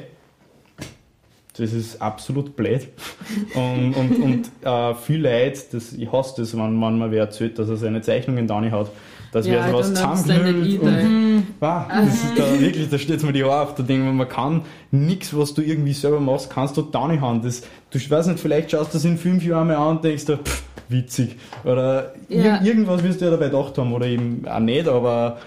das 1.56 1.72
ist 1.72 2.00
absolut 2.00 2.56
blöd. 2.56 2.88
und 3.54 3.94
und, 3.94 4.22
und 4.22 4.50
äh, 4.62 4.94
viel 4.94 5.20
Leid, 5.20 5.72
das, 5.72 5.92
ich 5.92 6.10
hasse 6.10 6.42
das, 6.42 6.56
wenn, 6.56 6.74
man 6.74 7.10
wer 7.10 7.20
erzählt, 7.20 7.58
dass 7.58 7.68
er 7.68 7.76
seine 7.76 8.00
Zeichnungen 8.02 8.46
da 8.46 8.60
nicht 8.60 8.72
hat. 8.72 8.90
Dass 9.32 9.46
don't 9.46 9.64
understand 9.64 10.18
it 10.18 10.22
zusammenknüllt 10.22 10.82
either. 10.82 11.04
und 11.04 11.46
Wow, 11.58 11.84
das 11.88 12.14
ist 12.14 12.38
da 12.38 12.60
wirklich, 12.60 12.88
da 12.90 12.98
steht 12.98 13.22
mir 13.22 13.32
die 13.32 13.44
Haare 13.44 13.62
auf. 13.62 13.74
Da 13.74 13.82
denke 13.82 14.06
ich 14.08 14.14
man 14.14 14.28
kann 14.28 14.62
nichts, 14.90 15.36
was 15.36 15.54
du 15.54 15.62
irgendwie 15.62 15.92
selber 15.94 16.20
machst, 16.20 16.50
kannst 16.50 16.76
du 16.76 16.82
da 16.82 17.08
nicht 17.08 17.20
haben. 17.20 17.42
Das, 17.42 17.62
du 17.90 17.98
weißt 17.98 18.28
nicht, 18.28 18.40
vielleicht 18.40 18.70
schaust 18.70 18.92
du 18.92 18.98
das 18.98 19.04
in 19.04 19.16
fünf 19.16 19.42
Jahren 19.44 19.68
mal 19.68 19.76
an 19.76 19.96
und 19.96 20.04
denkst 20.04 20.26
du, 20.26 20.36
pff, 20.36 20.62
witzig. 20.88 21.36
Oder 21.64 22.12
Ja. 22.28 22.60
ir 22.60 22.62
irgendwas 22.62 23.02
wirst 23.02 23.20
du 23.20 23.24
ja 23.24 23.30
dabei 23.30 23.46
gedacht 23.46 23.78
haben. 23.78 23.92
Oder 23.94 24.06
eben 24.06 24.46
auch 24.46 24.60
nicht, 24.60 24.86
aber 24.86 25.38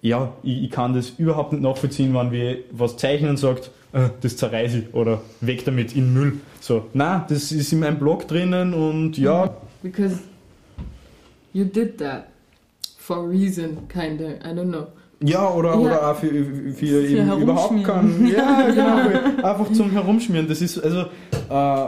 ja, 0.00 0.32
ich, 0.42 0.64
ich 0.64 0.70
kann 0.70 0.94
das 0.94 1.10
überhaupt 1.10 1.52
nicht 1.52 1.62
nachvollziehen, 1.62 2.14
wenn 2.14 2.30
wir 2.32 2.58
was 2.70 2.96
zeichnen 2.96 3.30
und 3.30 3.36
sagt, 3.36 3.70
äh, 3.92 4.08
das 4.20 4.36
zerreiße 4.36 4.78
ich 4.78 4.94
oder 4.94 5.20
weg 5.40 5.64
damit 5.64 5.94
in 5.94 6.14
Müll. 6.14 6.34
So, 6.60 6.86
na, 6.94 7.26
das 7.28 7.52
ist 7.52 7.72
in 7.72 7.80
meinem 7.80 7.98
Blog 7.98 8.28
drinnen 8.28 8.72
und 8.74 9.18
ja. 9.18 9.50
Because 9.82 10.20
you 11.52 11.64
did 11.64 11.98
that 11.98 12.28
for 13.08 13.16
a 13.16 13.26
reason, 13.26 13.88
kinda. 13.88 14.36
I 14.44 14.52
don't 14.54 14.68
know. 14.70 14.86
Ja, 15.20 15.50
oder, 15.50 15.70
Ja. 15.70 15.76
oder 15.76 16.10
auch 16.10 16.16
für, 16.16 16.28
für, 16.28 16.72
Für 16.74 17.06
eben 17.06 17.42
überhaupt 17.42 17.82
kein. 17.82 18.26
Ja, 18.36 18.68
genau. 18.68 19.42
einfach 19.48 19.72
zum 19.72 19.90
Herumschmieren. 19.90 20.46
Das 20.46 20.60
ist, 20.60 20.78
also, 20.78 21.00
äh, 21.00 21.84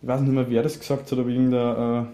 ich 0.00 0.08
weiß 0.08 0.20
nicht 0.20 0.32
mehr, 0.32 0.48
wer 0.48 0.62
das 0.62 0.78
gesagt 0.78 1.10
hat, 1.10 1.18
aber 1.18 1.28
irgendein 1.28 2.04
äh, 2.04 2.06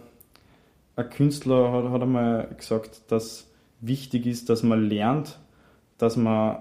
ein 1.00 1.10
Künstler 1.10 1.70
hat, 1.70 1.90
hat 1.90 2.02
einmal 2.02 2.48
gesagt, 2.56 3.02
dass 3.08 3.46
wichtig 3.82 4.26
ist, 4.26 4.48
dass 4.48 4.62
man 4.62 4.88
lernt, 4.88 5.38
dass 5.98 6.16
man 6.16 6.56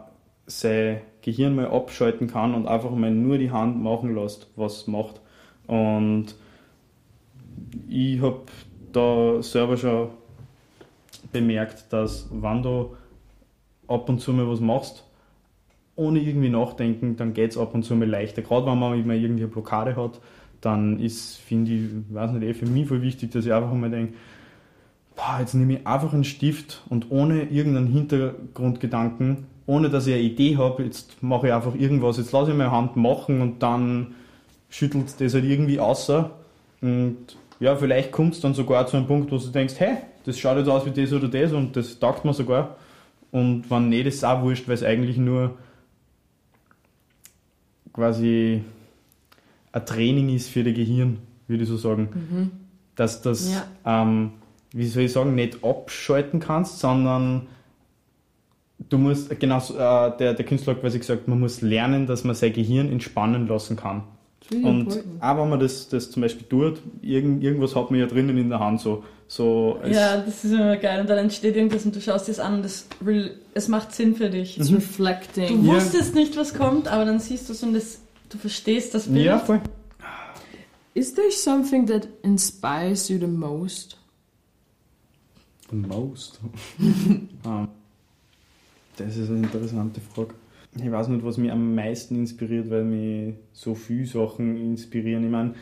sein 0.45 0.99
Gehirn 1.21 1.55
mal 1.55 1.67
abschalten 1.67 2.27
kann 2.27 2.53
und 2.53 2.67
einfach 2.67 2.91
mal 2.91 3.10
nur 3.10 3.38
die 3.38 3.51
Hand 3.51 3.81
machen 3.81 4.13
lässt, 4.13 4.49
was 4.58 4.81
es 4.81 4.88
macht. 4.88 5.21
Und 5.65 6.36
ich 7.88 8.21
habe 8.21 8.41
da 8.91 9.41
selber 9.41 9.77
schon 9.77 10.10
bemerkt, 11.31 11.91
dass 11.91 12.29
wenn 12.31 12.63
du 12.63 12.95
ab 13.88 14.09
und 14.09 14.19
zu 14.19 14.33
mal 14.33 14.49
was 14.49 14.59
machst, 14.59 15.03
ohne 15.95 16.19
irgendwie 16.19 16.49
nachdenken, 16.49 17.15
dann 17.15 17.33
geht 17.33 17.51
es 17.51 17.57
ab 17.57 17.73
und 17.73 17.83
zu 17.83 17.95
mal 17.95 18.07
leichter. 18.07 18.41
Gerade 18.41 18.65
wenn 18.65 18.77
man 18.77 19.05
mal 19.05 19.15
irgendwie 19.15 19.43
eine 19.43 19.47
Blockade 19.47 19.95
hat, 19.95 20.19
dann 20.61 20.99
ist, 20.99 21.38
finde 21.38 21.71
ich, 21.71 21.89
weiß 22.09 22.31
nicht, 22.31 22.43
eh 22.43 22.53
für 22.53 22.65
mich 22.65 22.88
voll 22.88 23.01
wichtig, 23.01 23.31
dass 23.31 23.45
ich 23.45 23.53
einfach 23.53 23.73
mal 23.73 23.89
denke, 23.89 24.13
boah, 25.15 25.38
jetzt 25.39 25.53
nehme 25.53 25.73
ich 25.73 25.88
einfach 25.88 26.13
einen 26.13 26.23
Stift 26.23 26.81
und 26.89 27.11
ohne 27.11 27.43
irgendeinen 27.43 27.88
Hintergrundgedanken, 27.88 29.45
ohne 29.65 29.89
dass 29.89 30.07
ich 30.07 30.13
eine 30.13 30.23
Idee 30.23 30.57
habe, 30.57 30.83
jetzt 30.83 31.21
mache 31.23 31.47
ich 31.47 31.53
einfach 31.53 31.75
irgendwas, 31.75 32.17
jetzt 32.17 32.31
lasse 32.31 32.51
ich 32.51 32.57
meine 32.57 32.71
Hand 32.71 32.95
machen 32.95 33.41
und 33.41 33.63
dann 33.63 34.15
schüttelt 34.69 35.19
das 35.19 35.33
halt 35.33 35.45
irgendwie 35.45 35.79
außer. 35.79 36.31
Und 36.81 37.38
ja, 37.59 37.75
vielleicht 37.75 38.11
kommt 38.11 38.33
es 38.33 38.41
dann 38.41 38.53
sogar 38.53 38.88
zu 38.88 38.97
einem 38.97 39.07
Punkt, 39.07 39.31
wo 39.31 39.38
du 39.38 39.47
denkst, 39.47 39.75
hey, 39.77 39.97
das 40.25 40.39
schaut 40.39 40.57
jetzt 40.57 40.67
aus 40.69 40.85
wie 40.85 40.91
das 40.91 41.13
oder 41.13 41.27
das 41.27 41.51
und 41.53 41.75
das 41.75 41.99
taugt 41.99 42.25
mir 42.25 42.33
sogar. 42.33 42.75
Und 43.31 43.69
wenn 43.69 43.89
nicht, 43.89 44.05
ist 44.07 44.15
es 44.15 44.23
auch 44.23 44.41
wurscht, 44.41 44.67
weil 44.67 44.75
es 44.75 44.83
eigentlich 44.83 45.17
nur 45.17 45.57
quasi 47.93 48.63
ein 49.71 49.85
Training 49.85 50.29
ist 50.35 50.49
für 50.49 50.63
das 50.63 50.73
Gehirn, 50.73 51.17
würde 51.47 51.63
ich 51.63 51.69
so 51.69 51.77
sagen. 51.77 52.51
Dass 52.95 53.21
das, 53.21 53.51
Ja. 53.51 54.01
ähm, 54.03 54.31
wie 54.71 54.88
soll 54.88 55.03
ich 55.03 55.11
sagen, 55.13 55.35
nicht 55.35 55.63
abschalten 55.63 56.39
kannst, 56.39 56.79
sondern 56.79 57.47
du 58.89 58.97
musst, 58.97 59.38
genau, 59.39 59.59
so, 59.59 59.75
äh, 59.75 60.17
der, 60.17 60.33
der 60.33 60.45
Künstler 60.45 60.73
hat 60.73 60.81
quasi 60.81 60.99
gesagt, 60.99 61.27
man 61.27 61.39
muss 61.39 61.61
lernen, 61.61 62.07
dass 62.07 62.23
man 62.23 62.35
sein 62.35 62.53
Gehirn 62.53 62.89
entspannen 62.89 63.47
lassen 63.47 63.75
kann. 63.75 64.03
Und 64.51 65.03
auch 65.21 65.38
wenn 65.38 65.49
man 65.49 65.60
das, 65.60 65.89
das 65.89 66.12
zum 66.12 66.21
Beispiel 66.21 66.45
tut, 66.47 66.79
irgend, 67.01 67.43
irgendwas 67.43 67.75
hat 67.75 67.89
man 67.89 67.99
ja 67.99 68.05
drinnen 68.05 68.38
in 68.38 68.49
der 68.49 68.60
Hand 68.60 68.79
so. 68.79 69.03
so 69.27 69.79
Ja, 69.89 70.17
das 70.17 70.43
ist 70.43 70.51
immer 70.53 70.77
geil. 70.77 71.01
Und 71.01 71.10
dann 71.10 71.17
entsteht 71.17 71.55
irgendwas 71.55 71.84
und 71.86 71.95
du 71.95 72.01
schaust 72.01 72.27
dir 72.27 72.31
es 72.34 72.39
an 72.39 72.55
und 72.55 72.65
es, 72.65 72.88
es 73.55 73.67
macht 73.67 73.93
Sinn 73.95 74.15
für 74.15 74.29
dich. 74.29 74.58
Mhm. 74.60 74.75
reflecting. 74.75 75.63
Du 75.63 75.67
Ja. 75.71 75.75
wusstest 75.77 76.13
nicht, 76.13 76.38
was 76.38 76.53
kommt, 76.53 76.88
aber 76.88 77.05
dann 77.05 77.19
siehst 77.19 77.49
du 77.49 77.53
es 77.53 77.63
und 77.63 77.73
es, 77.75 78.01
du 78.29 78.38
verstehst 78.38 78.93
das 78.93 79.08
Bild. 79.08 79.25
ja, 79.25 79.39
voll. 79.39 79.62
Is 80.93 81.13
there 81.13 81.31
something 81.31 81.86
that 81.88 82.08
inspires 82.23 83.10
you 83.10 83.17
the 83.19 83.27
most? 83.27 83.97
The 85.71 85.75
most. 85.75 86.39
Ah, 87.43 87.67
das 88.97 89.17
ist 89.17 89.29
eine 89.29 89.39
interessante 89.39 89.99
Frage. 89.99 90.36
Ich 90.77 90.91
weiß 90.91 91.07
nicht, 91.07 91.23
was 91.23 91.38
mich 91.38 91.51
am 91.51 91.73
meisten 91.73 92.15
inspiriert, 92.15 92.69
weil 92.69 92.83
mich 92.83 93.35
so 93.53 93.75
viele 93.75 94.05
Sachen 94.05 94.57
inspirieren. 94.57 95.23
Ich 95.23 95.31
meine, 95.31 95.53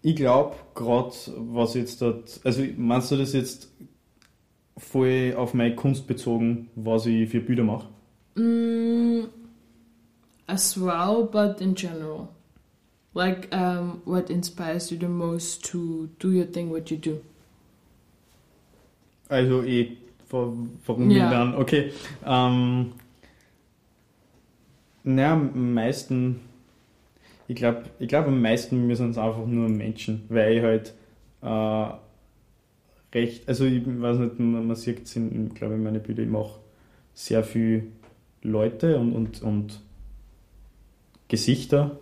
ich 0.00 0.16
glaube 0.16 0.56
gerade, 0.74 1.14
was 1.36 1.74
jetzt 1.74 2.00
dort, 2.00 2.40
also 2.44 2.62
meinst 2.76 3.10
du 3.10 3.16
das 3.16 3.34
jetzt 3.34 3.70
voll 4.78 5.34
auf 5.36 5.52
meine 5.54 5.74
Kunst 5.76 6.06
bezogen, 6.06 6.68
was 6.74 7.06
ich 7.06 7.28
für 7.28 7.40
Bilder 7.40 7.64
mache? 7.64 7.88
Mm, 8.36 9.24
as 10.46 10.80
well, 10.80 11.28
but 11.30 11.60
in 11.60 11.74
general. 11.74 12.28
Like, 13.14 13.54
um, 13.54 14.00
what 14.06 14.30
inspires 14.30 14.90
you 14.90 14.96
the 14.98 15.06
most 15.08 15.62
to 15.70 16.08
do 16.18 16.28
your 16.30 16.50
thing, 16.50 16.70
what 16.70 16.90
you 16.90 16.96
do? 16.96 17.20
Also 19.28 19.62
eh, 19.62 19.96
wa- 20.30 20.52
warum 20.86 21.10
ich 21.10 21.16
dann, 21.30 21.54
okay. 21.54 21.92
Ähm, 22.24 22.92
naja, 25.04 25.32
am 25.32 25.74
meisten, 25.74 26.40
ich 27.48 27.56
glaube, 27.56 27.84
ich 27.98 28.08
glaub, 28.08 28.26
am 28.26 28.40
meisten 28.40 28.94
sind 28.94 29.10
es 29.10 29.18
einfach 29.18 29.46
nur 29.46 29.68
Menschen, 29.68 30.24
weil 30.28 30.56
ich 30.56 30.62
halt 30.62 30.94
äh, 31.42 33.16
recht, 33.16 33.48
also 33.48 33.64
ich 33.64 33.82
weiß 33.86 34.18
nicht, 34.18 34.38
man, 34.38 34.66
man 34.66 34.76
sieht 34.76 35.02
es 35.04 35.14
glaube 35.54 35.74
ich, 35.74 35.80
meine 35.80 36.00
Bilder, 36.00 36.22
ich 36.22 36.28
mache 36.28 36.60
sehr 37.14 37.44
viel 37.44 37.88
Leute 38.42 38.98
und, 38.98 39.12
und, 39.12 39.42
und 39.42 39.80
Gesichter 41.28 41.98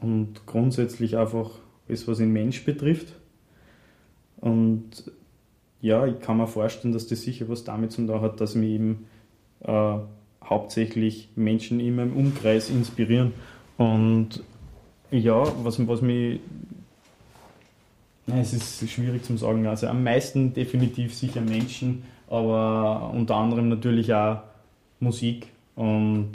und 0.00 0.46
grundsätzlich 0.46 1.16
einfach 1.16 1.50
alles, 1.88 2.08
was 2.08 2.18
den 2.18 2.32
Mensch 2.32 2.64
betrifft. 2.64 3.14
Und 4.38 5.10
ja, 5.80 6.06
ich 6.06 6.20
kann 6.20 6.38
mir 6.38 6.46
vorstellen, 6.46 6.94
dass 6.94 7.06
das 7.06 7.22
sicher 7.22 7.48
was 7.48 7.64
damit 7.64 7.92
zu 7.92 8.06
tun 8.06 8.20
hat, 8.20 8.40
dass 8.40 8.54
mich 8.54 8.70
eben 8.70 9.06
äh, 9.60 9.98
hauptsächlich 10.48 11.28
Menschen 11.36 11.80
in 11.80 11.96
meinem 11.96 12.16
Umkreis 12.16 12.70
inspirieren. 12.70 13.32
Und 13.78 14.42
ja, 15.10 15.44
was, 15.64 15.86
was 15.86 16.02
mich. 16.02 16.40
Es 18.26 18.52
ist 18.52 18.88
schwierig 18.88 19.24
zu 19.24 19.36
sagen. 19.36 19.66
Also 19.66 19.88
am 19.88 20.04
meisten 20.04 20.54
definitiv 20.54 21.14
sicher 21.14 21.40
Menschen, 21.40 22.04
aber 22.30 23.10
unter 23.12 23.34
anderem 23.36 23.68
natürlich 23.68 24.14
auch 24.14 24.38
Musik 25.00 25.48
und 25.74 26.32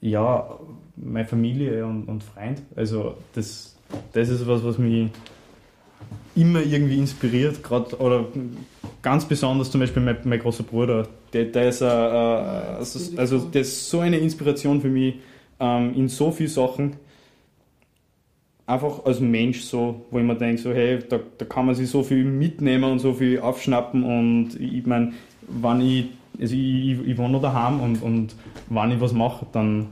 ja, 0.00 0.58
meine 0.96 1.26
Familie 1.26 1.86
und, 1.86 2.04
und 2.04 2.22
Freund. 2.22 2.62
Also 2.76 3.16
das, 3.34 3.76
das 4.12 4.28
ist 4.28 4.46
was, 4.46 4.62
was 4.62 4.78
mich 4.78 5.10
immer 6.36 6.60
irgendwie 6.60 6.98
inspiriert, 6.98 7.62
gerade 7.62 7.96
oder 7.98 8.26
ganz 9.02 9.24
besonders 9.24 9.70
zum 9.70 9.80
Beispiel 9.80 10.02
mein, 10.02 10.18
mein 10.24 10.38
großer 10.38 10.62
Bruder. 10.62 11.08
Der, 11.32 11.44
der 11.44 11.68
ist, 11.68 11.80
äh, 11.80 11.86
äh, 11.86 11.88
also, 11.88 13.18
also 13.18 13.38
der 13.38 13.62
ist 13.62 13.90
so 13.90 14.00
eine 14.00 14.18
Inspiration 14.18 14.80
für 14.80 14.88
mich 14.88 15.16
ähm, 15.60 15.94
in 15.94 16.08
so 16.08 16.30
vielen 16.30 16.48
Sachen. 16.48 16.96
Einfach 18.66 19.04
als 19.04 19.20
Mensch 19.20 19.62
so, 19.62 20.04
wo 20.10 20.18
ich 20.18 20.24
mir 20.24 20.36
denke, 20.36 20.60
so, 20.60 20.72
hey, 20.72 20.98
da, 21.08 21.18
da 21.38 21.44
kann 21.44 21.66
man 21.66 21.74
sich 21.74 21.88
so 21.88 22.02
viel 22.02 22.24
mitnehmen 22.24 22.84
und 22.84 22.98
so 22.98 23.14
viel 23.14 23.40
aufschnappen 23.40 24.04
und 24.04 24.60
ich 24.60 24.84
meine, 24.84 25.12
wenn 25.48 25.80
ich, 25.80 26.06
also 26.38 26.54
ich, 26.54 26.90
ich, 26.90 27.08
ich 27.08 27.18
wohne 27.18 27.30
noch 27.32 27.42
daheim 27.42 27.80
und, 27.80 28.02
und 28.02 28.34
wenn 28.68 28.90
ich 28.90 29.00
was 29.00 29.14
mache, 29.14 29.46
dann 29.52 29.86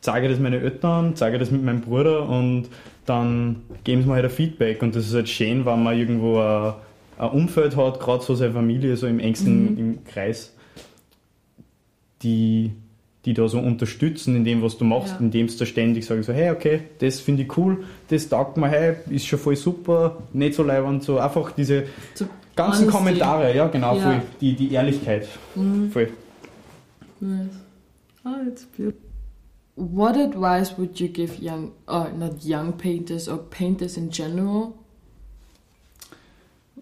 zeige 0.00 0.26
ich 0.26 0.32
das 0.32 0.40
meinen 0.40 0.60
Eltern, 0.60 1.14
zeige 1.14 1.38
das 1.38 1.52
mit 1.52 1.62
meinem 1.62 1.80
Bruder 1.80 2.28
und 2.28 2.68
dann 3.06 3.62
geben 3.84 4.02
sie 4.02 4.08
mir 4.08 4.14
halt 4.14 4.24
ein 4.24 4.30
Feedback 4.30 4.82
und 4.82 4.96
das 4.96 5.06
ist 5.06 5.14
halt 5.14 5.28
schön, 5.28 5.64
wenn 5.64 5.82
man 5.82 5.96
irgendwo 5.96 6.40
ein, 6.40 6.74
ein 7.20 7.30
Umfeld 7.30 7.76
hat, 7.76 8.00
gerade 8.00 8.24
so 8.24 8.34
seine 8.34 8.52
Familie, 8.52 8.96
so 8.96 9.06
im 9.06 9.18
engsten 9.20 9.72
Mhm. 9.72 9.78
im 9.78 10.04
Kreis, 10.04 10.52
die, 12.22 12.72
die 13.24 13.34
da 13.34 13.48
so 13.48 13.58
unterstützen 13.58 14.36
in 14.36 14.44
dem, 14.44 14.62
was 14.62 14.78
du 14.78 14.84
machst, 14.84 15.14
Ja. 15.14 15.18
indem 15.20 15.48
sie 15.48 15.58
da 15.58 15.66
ständig 15.66 16.06
sagen 16.06 16.22
so, 16.22 16.32
hey, 16.32 16.50
okay, 16.50 16.82
das 16.98 17.20
finde 17.20 17.42
ich 17.42 17.56
cool, 17.56 17.84
das 18.08 18.28
taugt 18.28 18.56
mir, 18.56 18.68
hey, 18.68 18.94
ist 19.10 19.26
schon 19.26 19.38
voll 19.38 19.56
super, 19.56 20.16
nicht 20.32 20.54
so 20.54 20.62
leibend, 20.62 21.02
so 21.02 21.18
einfach 21.18 21.52
diese 21.52 21.84
So 22.14 22.26
ganzen 22.56 22.82
honesty. 22.84 22.96
Kommentare, 22.98 23.54
ja 23.54 23.68
genau, 23.68 23.96
Ja. 23.96 24.02
voll, 24.02 24.22
die, 24.40 24.54
die 24.54 24.72
Ehrlichkeit, 24.72 25.28
Mm, 25.54 25.88
voll. 25.88 26.08
nice. 27.20 27.48
Oh, 28.24 28.28
it's 28.46 28.64
beautiful. 28.66 29.00
What 29.76 30.16
advice 30.16 30.76
would 30.76 30.98
you 31.00 31.08
give 31.08 31.38
young, 31.42 31.72
or 31.86 32.08
not 32.18 32.42
young 32.44 32.72
painters, 32.76 33.28
or 33.28 33.38
painters 33.38 33.96
in 33.96 34.10
general? 34.10 34.74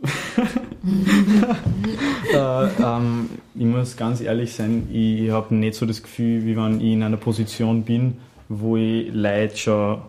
äh, 2.33 2.67
ähm, 2.83 3.29
ich 3.55 3.65
muss 3.65 3.97
ganz 3.97 4.21
ehrlich 4.21 4.53
sein, 4.53 4.89
ich 4.93 5.31
habe 5.31 5.55
nicht 5.55 5.75
so 5.75 5.87
das 5.87 6.03
Gefühl, 6.03 6.45
wie 6.45 6.57
wenn 6.57 6.81
ich 6.81 6.93
in 6.93 7.03
einer 7.03 7.17
Position 7.17 7.83
bin, 7.83 8.19
wo 8.49 8.77
ich 8.77 9.13
Leute 9.13 9.57
schon 9.57 10.03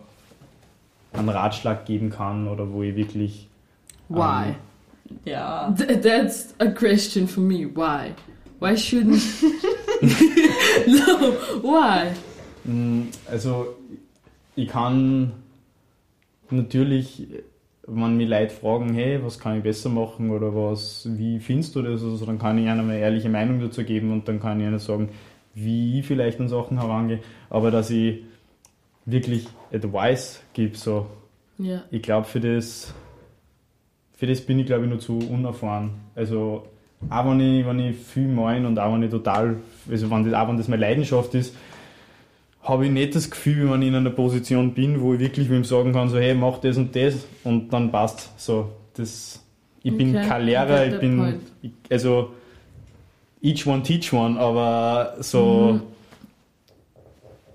einen 1.12 1.28
Ratschlag 1.28 1.86
geben 1.86 2.10
kann 2.10 2.48
oder 2.48 2.70
wo 2.72 2.82
ich 2.82 2.94
wirklich. 2.96 3.48
Why? 4.08 4.48
Ähm, 4.50 4.54
Ja. 5.24 5.74
Th- 5.76 6.00
that's 6.02 6.54
a 6.58 6.66
question 6.66 7.26
for 7.26 7.42
me. 7.42 7.66
Why? 7.74 8.12
Why 8.60 8.76
shouldn't? 8.76 9.20
no, 10.86 11.32
why? 11.62 12.10
Mm, 12.64 13.08
Also, 13.30 13.74
ich 14.54 14.68
kann 14.68 15.32
natürlich 16.50 17.26
wenn 17.92 18.16
mich 18.16 18.28
Leute 18.28 18.54
fragen, 18.54 18.94
hey, 18.94 19.20
was 19.22 19.38
kann 19.38 19.56
ich 19.56 19.62
besser 19.62 19.88
machen 19.88 20.30
oder 20.30 20.54
was, 20.54 21.08
wie 21.10 21.38
findest 21.40 21.74
du 21.76 21.82
das, 21.82 22.02
also, 22.02 22.24
dann 22.24 22.38
kann 22.38 22.58
ich 22.58 22.64
ihnen 22.64 22.80
eine 22.80 22.98
ehrliche 22.98 23.28
Meinung 23.28 23.60
dazu 23.60 23.84
geben 23.84 24.12
und 24.12 24.28
dann 24.28 24.40
kann 24.40 24.60
ich 24.60 24.66
ihnen 24.66 24.78
sagen, 24.78 25.08
wie 25.54 25.98
ich 25.98 26.06
vielleicht 26.06 26.40
an 26.40 26.48
Sachen 26.48 26.78
herangehe, 26.80 27.20
aber 27.48 27.70
dass 27.70 27.90
ich 27.90 28.22
wirklich 29.06 29.46
Advice 29.72 30.42
gebe, 30.52 30.76
so, 30.76 31.06
Ja. 31.58 31.82
ich 31.90 32.02
glaube, 32.02 32.26
für 32.26 32.40
das, 32.40 32.94
für 34.16 34.26
das 34.26 34.40
bin 34.40 34.58
ich, 34.58 34.66
glaube 34.66 34.84
ich, 34.84 34.90
nur 34.90 35.00
zu 35.00 35.18
unerfahren. 35.18 35.90
Also, 36.14 36.66
auch 37.08 37.24
wenn 37.30 37.40
ich, 37.40 37.66
wenn 37.66 37.78
ich 37.80 37.96
viel 37.96 38.28
mein 38.28 38.66
und 38.66 38.78
auch 38.78 38.92
wenn 38.92 39.02
ich 39.02 39.10
total, 39.10 39.56
also 39.90 40.10
wenn 40.10 40.24
das, 40.24 40.34
auch 40.34 40.48
wenn 40.48 40.58
das 40.58 40.68
meine 40.68 40.82
Leidenschaft 40.82 41.34
ist, 41.34 41.56
habe 42.62 42.86
ich 42.86 42.92
nicht 42.92 43.14
das 43.14 43.30
Gefühl, 43.30 43.70
wenn 43.70 43.82
ich 43.82 43.88
in 43.88 43.94
einer 43.94 44.10
Position 44.10 44.74
bin, 44.74 45.00
wo 45.00 45.14
ich 45.14 45.20
wirklich 45.20 45.48
mit 45.48 45.58
ihm 45.58 45.64
sagen 45.64 45.92
kann, 45.92 46.08
so, 46.08 46.18
hey, 46.18 46.34
mach 46.34 46.58
das 46.58 46.76
und 46.76 46.94
das 46.94 47.26
und 47.44 47.72
dann 47.72 47.90
passt. 47.90 48.30
So, 48.38 48.70
das, 48.94 49.42
ich 49.82 49.96
bin 49.96 50.10
Okay, 50.14 50.28
kein 50.28 50.44
Lehrer, 50.44 50.86
ich 50.86 50.98
bin, 51.00 51.40
ich, 51.62 51.70
also, 51.90 52.32
each 53.40 53.66
one 53.66 53.82
teach 53.82 54.12
one, 54.12 54.38
aber 54.38 55.16
so, 55.20 55.80
Mhm. 55.80 55.82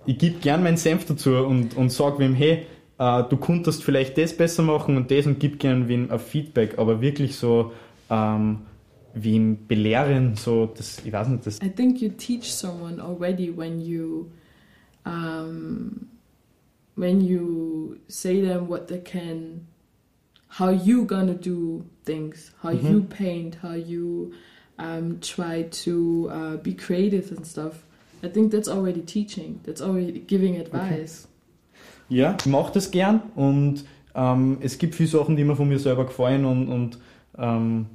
ich 0.08 0.18
gebe 0.18 0.40
gern 0.40 0.64
meinen 0.64 0.78
Senf 0.78 1.06
dazu 1.06 1.36
und, 1.36 1.76
und 1.78 1.92
sage 1.92 2.20
wem, 2.20 2.34
hey, 2.34 2.66
äh, 2.98 3.24
du 3.30 3.38
könntest 3.38 3.84
vielleicht 3.84 4.18
das 4.18 4.36
besser 4.36 4.64
machen 4.64 4.98
und 4.98 5.12
das 5.12 5.28
und 5.28 5.40
gib 5.40 5.60
gern 5.60 5.88
wem 5.88 6.12
ein 6.12 6.20
Feedback, 6.20 6.78
aber 6.80 7.02
wirklich 7.02 7.36
so, 7.36 7.74
ähm, 8.10 8.62
wem 9.14 9.68
belehren, 9.68 10.36
so, 10.36 10.66
das, 10.76 11.02
ich 11.06 11.14
weiß 11.14 11.28
nicht, 11.28 11.46
das, 11.46 11.62
I 11.62 11.70
think 11.70 12.02
you 12.02 12.10
teach 12.10 12.52
someone 12.52 13.02
already 13.02 13.56
when 13.56 13.80
you 13.80 14.26
um, 15.06 16.08
when 16.96 17.22
you 17.22 18.00
say 18.08 18.42
them 18.42 18.68
what 18.68 18.88
they 18.88 19.00
can 19.00 19.68
how 20.48 20.70
you 20.70 21.06
gonna 21.06 21.34
do 21.34 21.84
things 22.06 22.52
how 22.62 22.72
Mhm. 22.72 22.90
you 22.92 23.02
paint 23.02 23.56
how 23.62 23.74
you 23.74 24.32
um, 24.80 25.20
try 25.22 25.64
to 25.84 26.30
uh, 26.32 26.58
be 26.58 26.74
creative 26.74 27.32
and 27.36 27.46
stuff 27.46 27.84
i 28.24 28.28
think 28.30 28.52
that's 28.52 28.68
already 28.70 29.02
teaching 29.02 29.60
that's 29.64 29.82
already 29.82 30.20
giving 30.28 30.58
advice 30.58 31.28
Ja, 32.08 32.36
ich 32.40 32.46
mache 32.46 32.72
das 32.74 32.92
gern 32.92 33.22
und 33.36 33.84
ähm, 34.14 34.58
es 34.62 34.78
gibt 34.78 34.94
viele 34.96 35.10
Sachen, 35.10 35.36
die 35.36 35.44
mir 35.44 35.56
von 35.56 35.68
mir 35.68 35.80
selber 35.80 36.06
gefallen 36.06 36.46
und, 36.46 36.68
und 36.70 37.00
ähm, 37.38 37.88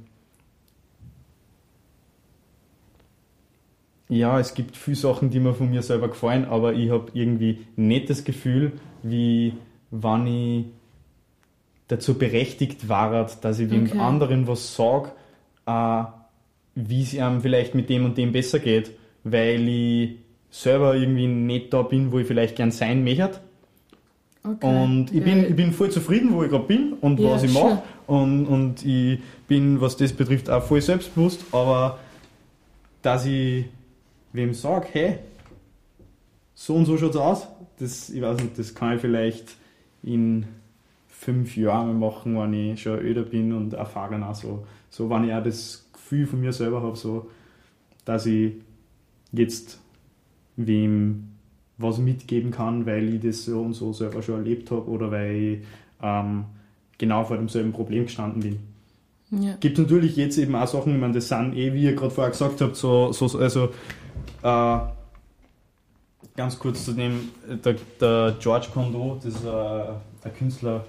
ja, 4.11 4.39
es 4.41 4.53
gibt 4.53 4.75
viele 4.75 4.97
Sachen, 4.97 5.29
die 5.29 5.39
mir 5.39 5.53
von 5.53 5.69
mir 5.69 5.81
selber 5.81 6.09
gefallen, 6.09 6.43
aber 6.43 6.73
ich 6.73 6.89
habe 6.91 7.11
irgendwie 7.13 7.59
nicht 7.77 8.09
das 8.09 8.25
Gefühl, 8.25 8.73
wie 9.03 9.53
wann 9.89 10.27
ich 10.27 10.65
dazu 11.87 12.15
berechtigt 12.15 12.89
war, 12.89 13.25
dass 13.41 13.59
ich 13.59 13.69
wem 13.69 13.85
Okay. 13.85 13.99
anderen 13.99 14.47
was 14.47 14.75
sage, 14.75 15.11
äh, 15.65 16.03
wie 16.75 17.03
es 17.03 17.13
ihm 17.13 17.39
vielleicht 17.41 17.73
mit 17.73 17.89
dem 17.89 18.03
und 18.03 18.17
dem 18.17 18.33
besser 18.33 18.59
geht, 18.59 18.91
weil 19.23 19.65
ich 19.67 20.09
selber 20.49 20.95
irgendwie 20.95 21.27
nicht 21.27 21.73
da 21.73 21.81
bin, 21.81 22.11
wo 22.11 22.19
ich 22.19 22.27
vielleicht 22.27 22.57
gern 22.57 22.71
sein 22.71 23.05
möchte. 23.05 23.39
okay 24.43 24.83
Und 24.83 25.13
ich 25.13 25.23
bin, 25.23 25.45
ich 25.45 25.55
bin 25.55 25.71
voll 25.71 25.89
zufrieden, 25.89 26.33
wo 26.33 26.43
ich 26.43 26.49
gerade 26.49 26.65
bin 26.65 26.93
und 26.99 27.17
Ja, 27.17 27.31
was 27.31 27.43
ich 27.43 27.53
sure. 27.53 27.75
mache. 27.75 27.83
Und, 28.07 28.45
und 28.45 28.85
ich 28.85 29.19
bin, 29.47 29.79
was 29.79 29.95
das 29.95 30.11
betrifft, 30.11 30.49
auch 30.49 30.63
voll 30.63 30.81
selbstbewusst. 30.81 31.45
Aber 31.53 31.99
dass 33.01 33.25
ich 33.25 33.65
wem 34.33 34.53
sage, 34.53 34.87
hey, 34.91 35.19
so 36.53 36.75
und 36.75 36.85
so 36.85 36.97
schaut's 36.97 37.17
aus, 37.17 37.47
das, 37.79 38.09
ich 38.09 38.21
weiß 38.21 38.41
nicht, 38.41 38.57
das 38.57 38.75
kann 38.75 38.95
ich 38.95 39.01
vielleicht 39.01 39.55
in 40.03 40.45
fünf 41.07 41.55
Jahren 41.55 41.99
machen, 41.99 42.37
wenn 42.37 42.53
ich 42.53 42.81
schon 42.81 42.99
öder 42.99 43.23
bin 43.23 43.53
und 43.53 43.73
erfahren 43.73 44.23
auch 44.23 44.35
so. 44.35 44.65
So, 44.89 45.09
wenn 45.09 45.25
ich 45.25 45.33
auch 45.33 45.43
das 45.43 45.87
Gefühl 45.93 46.25
von 46.25 46.41
mir 46.41 46.53
selber 46.53 46.81
habe, 46.81 46.97
so, 46.97 47.29
dass 48.05 48.25
ich 48.25 48.53
jetzt 49.31 49.79
wem 50.55 51.27
was 51.77 51.97
mitgeben 51.97 52.51
kann, 52.51 52.85
weil 52.85 53.15
ich 53.15 53.21
das 53.21 53.45
so 53.45 53.61
und 53.61 53.73
so 53.73 53.93
selber 53.93 54.21
schon 54.21 54.35
erlebt 54.35 54.71
habe 54.71 54.89
oder 54.89 55.11
weil 55.11 55.35
ich 55.35 55.59
ähm, 56.01 56.45
genau 56.97 57.23
vor 57.23 57.37
demselben 57.37 57.71
Problem 57.71 58.05
gestanden 58.05 58.41
bin. 58.41 58.59
ja 59.43 59.55
Gibt 59.59 59.77
natürlich 59.77 60.15
jetzt 60.15 60.37
eben 60.37 60.55
auch 60.55 60.67
Sachen, 60.67 60.93
ich 60.93 61.01
meine, 61.01 61.13
das 61.13 61.29
sind 61.29 61.55
eh, 61.55 61.73
wie 61.73 61.83
ihr 61.83 61.95
gerade 61.95 62.11
vorher 62.11 62.31
gesagt 62.31 62.61
habt, 62.61 62.75
so, 62.75 63.11
so 63.11 63.39
also 63.39 63.69
äh, 64.43 64.79
ganz 66.35 66.59
kurz 66.59 66.85
zu 66.85 66.93
dem, 66.93 67.29
der, 67.63 67.75
der 67.99 68.35
George 68.39 68.67
Condo, 68.73 69.19
das 69.23 69.35
ist 69.35 69.45
äh, 69.45 69.49
ein 69.49 70.35
Künstler, 70.37 70.85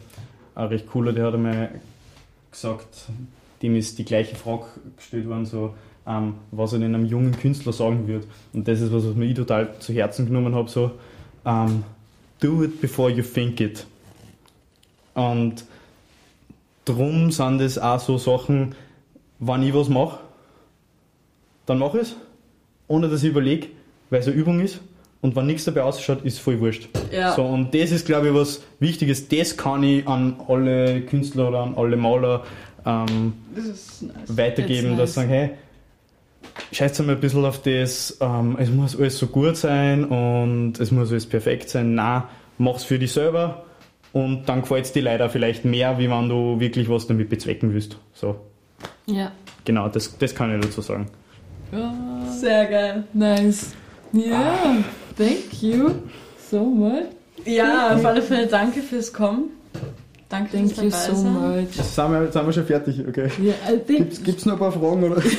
ein 0.54 0.66
recht 0.66 0.86
cooler, 0.86 1.12
der 1.12 1.26
hat 1.26 1.34
einmal 1.34 1.80
gesagt, 2.50 3.06
dem 3.62 3.76
ist 3.76 3.98
die 3.98 4.04
gleiche 4.04 4.36
Frage 4.36 4.64
gestellt 4.96 5.28
worden, 5.28 5.46
so, 5.46 5.74
ähm, 6.06 6.34
was 6.50 6.72
er 6.72 6.80
denn 6.80 6.94
einem 6.94 7.06
jungen 7.06 7.32
Künstler 7.32 7.72
sagen 7.72 8.06
wird. 8.06 8.26
Und 8.52 8.66
das 8.66 8.80
ist 8.80 8.92
was, 8.92 9.06
was 9.06 9.14
mir 9.14 9.26
ich 9.26 9.34
total 9.34 9.78
zu 9.78 9.92
Herzen 9.92 10.26
genommen 10.26 10.54
habe, 10.54 10.68
so, 10.68 10.92
ähm, 11.44 11.84
do 12.40 12.62
it 12.62 12.80
before 12.80 13.10
you 13.10 13.22
think 13.22 13.60
it. 13.60 13.86
Und 15.14 15.64
drum 16.84 17.30
sind 17.30 17.58
das 17.58 17.78
auch 17.78 18.00
so 18.00 18.18
Sachen, 18.18 18.74
wenn 19.38 19.62
ich 19.62 19.74
was 19.74 19.88
mache, 19.88 20.20
dann 21.66 21.78
mache 21.78 21.98
ich 21.98 22.08
es, 22.08 22.16
ohne 22.88 23.08
dass 23.08 23.22
ich 23.22 23.30
überlege, 23.30 23.68
weil 24.10 24.20
es 24.20 24.26
eine 24.26 24.36
Übung 24.36 24.60
ist. 24.60 24.80
Und 25.20 25.36
wenn 25.36 25.46
nichts 25.46 25.64
dabei 25.64 25.82
ausschaut, 25.82 26.24
ist 26.24 26.40
voll 26.40 26.58
wurscht. 26.58 26.88
Ja. 27.12 27.34
So, 27.34 27.44
und 27.44 27.72
das 27.74 27.92
ist, 27.92 28.06
glaube 28.06 28.28
ich, 28.28 28.34
was 28.34 28.62
Wichtiges. 28.80 29.28
Das 29.28 29.56
kann 29.56 29.84
ich 29.84 30.06
an 30.08 30.36
alle 30.48 31.02
Künstler 31.02 31.48
oder 31.48 31.60
an 31.60 31.74
alle 31.76 31.96
Maler 31.96 32.42
ähm, 32.84 33.34
nice. 33.54 34.04
weitergeben, 34.26 34.96
That's 34.96 34.98
dass 34.98 35.10
sie 35.10 35.20
sagen, 35.20 35.28
hey, 35.28 35.50
scheißt 36.72 37.00
mal 37.04 37.14
ein 37.14 37.20
bisschen 37.20 37.44
auf 37.44 37.62
das, 37.62 38.18
ähm, 38.20 38.56
es 38.58 38.68
muss 38.70 38.98
alles 38.98 39.18
so 39.18 39.28
gut 39.28 39.56
sein 39.56 40.04
und 40.04 40.80
es 40.80 40.90
muss 40.90 41.12
alles 41.12 41.26
perfekt 41.26 41.70
sein. 41.70 41.94
Nein, 41.94 42.24
mach's 42.58 42.82
für 42.82 42.98
dich 42.98 43.12
selber 43.12 43.64
und 44.12 44.48
dann 44.48 44.62
gefällt 44.62 44.86
es 44.86 44.92
dir 44.92 45.02
leider 45.02 45.30
vielleicht 45.30 45.64
mehr, 45.64 46.00
wie 46.00 46.10
wenn 46.10 46.28
du 46.28 46.58
wirklich 46.58 46.88
was 46.88 47.06
damit 47.06 47.28
bezwecken 47.28 47.72
willst. 47.72 47.96
So, 48.12 48.40
ja 49.06 49.30
genau, 49.64 49.88
das, 49.88 50.16
das 50.18 50.34
kann 50.34 50.54
ich 50.54 50.64
dazu 50.64 50.80
sagen. 50.80 51.08
Sehr 52.38 52.66
geil. 52.66 53.04
nice 53.14 53.68
yeah 54.14 54.76
thank 55.16 55.62
you 55.62 55.90
so 56.50 56.64
much 56.64 57.06
Ja, 57.44 57.94
auf 57.94 58.04
alle 58.04 58.22
Fälle 58.22 58.46
danke 58.46 58.82
fürs 58.82 59.12
Kommen. 59.12 59.50
Danke 60.28 60.52
thank 60.52 60.72
fürs 60.72 61.08
you 61.08 61.14
so 61.14 61.22
sein. 61.22 61.32
much 61.32 61.72
Sind 61.74 62.10
wir, 62.12 62.30
sind 62.32 62.46
wir 62.46 62.52
schon 62.52 62.66
fertig, 62.66 63.00
okay. 63.08 63.28
yeah 63.42 63.54
Gibt's, 63.86 64.22
gibt's 64.22 64.44
noch 64.46 64.54
ein 64.54 64.58
paar 64.58 64.72
Fragen, 64.72 65.02
oder? 65.04 65.22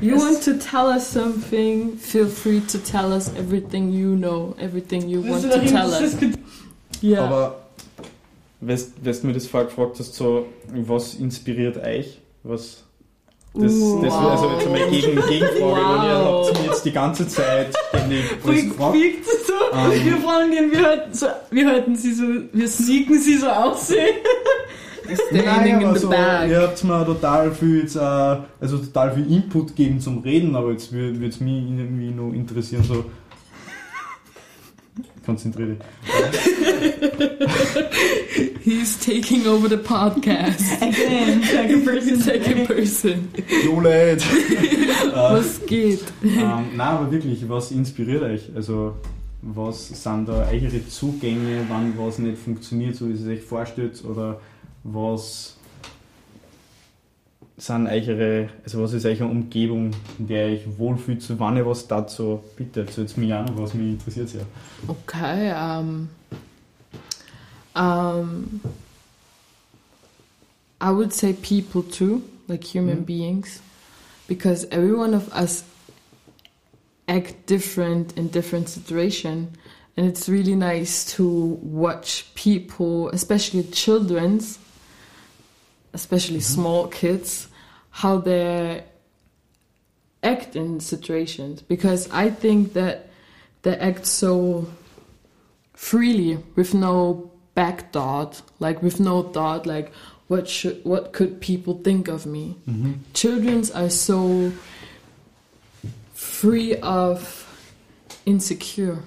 You 0.00 0.16
want 0.18 0.42
to 0.44 0.52
tell 0.58 0.86
us 0.88 1.10
something? 1.10 1.96
Feel 1.96 2.26
free 2.26 2.60
to 2.60 2.76
tell 2.76 3.10
us 3.10 3.30
everything 3.38 3.90
you 3.90 4.16
know, 4.16 4.54
everything 4.58 5.08
you 5.08 5.22
want 5.22 5.44
to 5.50 5.60
tell 5.60 5.90
us. 5.94 6.14
Yeah. 7.00 7.22
Aber, 7.24 7.56
weißt 8.60 8.92
du 9.02 9.26
mir 9.26 9.32
das 9.32 9.46
vorher 9.46 9.68
gefragt 9.68 9.98
hast, 9.98 10.14
so, 10.14 10.44
was 10.74 11.14
inspiriert 11.14 11.78
euch? 11.82 12.18
Was 12.42 12.83
Das, 13.56 13.72
Uh, 13.72 14.02
das 14.02 14.12
wow. 14.12 14.30
also 14.32 14.50
jetzt 14.50 14.66
einmal 14.66 14.90
gegen, 14.90 15.14
Gegenfrage, 15.14 15.60
weil 15.62 16.08
ihr 16.08 16.24
Wow. 16.24 16.46
habt 16.48 16.58
mich 16.58 16.66
jetzt 16.70 16.84
die 16.84 16.92
ganze 16.92 17.28
Zeit 17.28 17.72
ständig 17.88 18.28
gefragt. 18.30 18.96
so. 19.46 19.52
Ähm. 19.78 20.04
Wir 20.04 20.16
fragen 20.16 20.50
den, 20.50 20.72
wir 20.72 20.82
halten, 20.84 21.14
so, 21.14 21.26
wir 21.50 21.66
halten 21.68 21.94
sie 21.94 22.12
so, 22.14 22.24
wir 22.52 22.68
sneaken 22.68 23.20
sie 23.20 23.36
so 23.38 23.48
aussehen. 23.48 24.16
Standing 25.30 25.80
in 25.80 25.86
aber 25.86 25.94
the 25.94 26.00
so, 26.00 26.08
bag. 26.10 26.48
ihr 26.48 26.62
habt 26.62 26.82
mir 26.82 27.04
total 27.04 27.52
viel, 27.52 27.80
jetzt, 27.82 27.94
äh, 27.96 28.00
also 28.00 28.78
total 28.78 29.12
viel 29.14 29.30
Input 29.30 29.68
gegeben 29.68 30.00
zum 30.00 30.18
Reden, 30.18 30.56
aber 30.56 30.72
jetzt 30.72 30.90
würde 30.92 31.26
es 31.26 31.40
mich 31.40 31.52
irgendwie 31.62 32.10
noch 32.10 32.32
interessieren, 32.32 32.82
so. 32.82 33.04
Konzentriere 35.24 35.76
dich. 35.76 35.78
He's 38.64 38.98
taking 38.98 39.46
over 39.46 39.68
the 39.68 39.76
podcast. 39.76 40.80
Again, 40.80 41.42
second 41.44 41.84
person. 41.84 42.20
Second 42.20 42.66
person. 42.66 43.30
Jo, 43.64 43.80
Leute! 43.80 44.24
Was 45.14 45.64
geht? 45.66 46.00
ähm, 46.22 46.40
nein, 46.74 46.80
aber 46.80 47.10
wirklich, 47.10 47.46
was 47.48 47.70
inspiriert 47.70 48.22
euch? 48.22 48.50
Also, 48.54 48.94
was 49.42 49.88
sind 49.88 50.28
da 50.28 50.48
eure 50.50 50.88
Zugänge, 50.88 51.64
wann 51.68 51.92
was 51.98 52.18
nicht 52.18 52.38
funktioniert, 52.38 52.96
so 52.96 53.06
wie 53.06 53.12
ihr 53.12 53.20
es 53.20 53.26
euch 53.26 53.42
vorstellt? 53.42 54.02
Oder 54.04 54.40
was 54.82 55.56
sind 57.56 57.86
eure, 57.86 58.48
also 58.64 58.82
was 58.82 58.92
ist 58.94 59.06
eure 59.06 59.26
Umgebung, 59.26 59.92
in 60.18 60.26
der 60.26 60.46
euch 60.48 60.62
wohlfühlt, 60.78 61.22
so 61.22 61.38
wann 61.38 61.56
ihr 61.56 61.64
was 61.66 61.86
dazu? 61.86 62.40
Bitte 62.56 62.80
erzählt 62.80 63.16
mir 63.16 63.38
auch 63.40 63.46
noch 63.46 63.58
was, 63.62 63.74
mich 63.74 63.92
interessiert 63.92 64.34
ja. 64.34 64.40
Okay, 64.88 65.52
um, 65.52 66.08
um, 67.76 68.60
I 70.80 70.90
would 70.90 71.12
say 71.12 71.32
people 71.32 71.82
too, 71.82 72.22
like 72.48 72.64
human 72.64 73.00
Mhm. 73.00 73.06
beings, 73.06 73.60
because 74.26 74.66
every 74.70 74.92
one 74.94 75.14
of 75.14 75.28
us 75.34 75.62
act 77.06 77.48
different 77.48 78.12
in 78.18 78.30
different 78.30 78.68
situation, 78.68 79.48
and 79.96 80.08
it's 80.08 80.28
really 80.28 80.56
nice 80.56 81.04
to 81.16 81.58
watch 81.62 82.24
people, 82.34 83.08
especially 83.12 83.62
children's, 83.70 84.58
especially 85.94 86.38
mm-hmm. 86.38 86.60
small 86.60 86.88
kids, 86.88 87.48
how 87.90 88.18
they 88.18 88.84
act 90.22 90.56
in 90.56 90.80
situations. 90.80 91.62
Because 91.62 92.10
I 92.10 92.30
think 92.30 92.74
that 92.74 93.08
they 93.62 93.76
act 93.76 94.04
so 94.04 94.66
freely 95.72 96.38
with 96.56 96.74
no 96.74 97.30
back 97.54 97.92
thought, 97.92 98.42
like 98.58 98.82
with 98.82 99.00
no 99.00 99.22
thought, 99.22 99.66
like 99.66 99.92
what 100.28 100.48
should, 100.48 100.84
what 100.84 101.12
could 101.12 101.40
people 101.40 101.80
think 101.82 102.08
of 102.08 102.26
me? 102.26 102.56
Mm-hmm. 102.68 102.92
Childrens 103.12 103.70
are 103.70 103.90
so 103.90 104.52
free 106.12 106.76
of 106.76 107.40
insecure, 108.26 109.02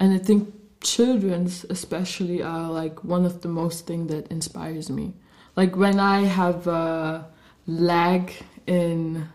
and 0.00 0.14
I 0.14 0.18
think 0.18 0.52
children's 0.80 1.64
especially 1.68 2.42
are 2.42 2.70
like 2.70 3.04
one 3.04 3.24
of 3.24 3.42
the 3.42 3.48
most 3.48 3.86
thing 3.86 4.06
that 4.06 4.30
inspires 4.30 4.88
me. 4.88 5.14
Like 5.56 5.74
when 5.74 5.98
I 5.98 6.20
have 6.20 6.66
a 6.66 7.26
lag 7.66 8.30
in 8.66 9.26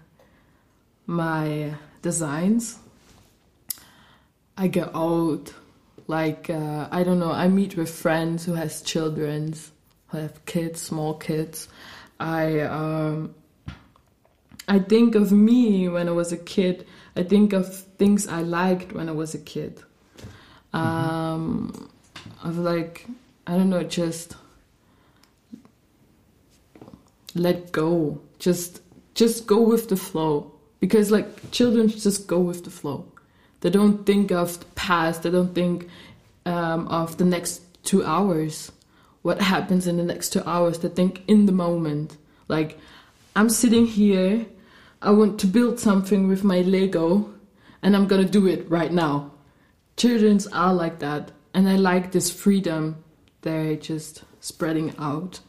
my 1.08 1.74
designs, 2.04 2.78
I 4.56 4.68
get 4.68 4.96
out. 4.96 5.52
Like 6.06 6.50
uh, 6.50 6.88
I 6.92 7.04
don't 7.04 7.20
know. 7.20 7.32
I 7.32 7.48
meet 7.48 7.76
with 7.76 7.90
friends 7.90 8.46
who 8.46 8.54
has 8.54 8.84
childrens, 8.84 9.72
who 10.10 10.20
have 10.20 10.46
kids, 10.46 10.80
small 10.80 11.16
kids. 11.16 11.68
I 12.20 12.60
um, 12.60 13.34
I 14.68 14.78
think 14.78 15.16
of 15.16 15.32
me 15.32 15.90
when 15.90 16.08
I 16.08 16.12
was 16.12 16.32
a 16.32 16.38
kid. 16.38 16.86
I 17.16 17.24
think 17.24 17.52
of 17.52 17.74
things 17.74 18.28
I 18.28 18.42
liked 18.44 18.94
when 18.94 19.10
I 19.10 19.14
was 19.14 19.34
a 19.34 19.40
kid. 19.40 19.82
Um, 20.72 21.90
of 22.44 22.60
like 22.60 23.08
I 23.48 23.54
don't 23.58 23.72
know, 23.72 23.84
just 23.84 24.36
let 27.36 27.72
go. 27.72 28.22
Just 28.40 28.82
just 29.14 29.46
go 29.46 29.62
with 29.62 29.90
the 29.90 29.98
flow 29.98 30.52
because 30.80 31.12
like 31.12 31.52
children 31.52 31.88
just 31.88 32.28
go 32.28 32.40
with 32.40 32.64
the 32.64 32.70
flow. 32.70 33.06
They 33.62 33.70
don't 33.70 34.06
think 34.06 34.32
of 34.32 34.60
the 34.60 34.66
past. 34.76 35.24
They 35.24 35.30
don't 35.30 35.54
think 35.54 35.88
um, 36.46 36.88
of 36.88 37.18
the 37.18 37.26
next 37.26 37.62
two 37.84 38.04
hours. 38.04 38.72
What 39.22 39.42
happens 39.42 39.86
in 39.86 39.98
the 39.98 40.04
next 40.04 40.34
two 40.34 40.44
hours? 40.46 40.80
They 40.80 40.90
think 40.90 41.24
in 41.28 41.46
the 41.46 41.52
moment. 41.52 42.18
Like 42.48 42.80
I'm 43.36 43.50
sitting 43.50 43.86
here. 43.86 44.46
I 45.02 45.12
want 45.12 45.40
to 45.40 45.48
build 45.48 45.80
something 45.80 46.28
with 46.28 46.44
my 46.44 46.62
Lego, 46.62 47.34
and 47.82 47.96
I'm 47.96 48.08
gonna 48.08 48.26
do 48.26 48.48
it 48.48 48.70
right 48.70 48.92
now. 48.92 49.32
Childrens 49.98 50.48
are 50.48 50.74
like 50.74 51.00
that, 51.00 51.32
and 51.54 51.68
I 51.68 51.76
like 51.76 52.12
this 52.12 52.32
freedom. 52.32 53.04
They're 53.42 53.76
just 53.76 54.24
spreading 54.40 54.94
out, 55.00 55.40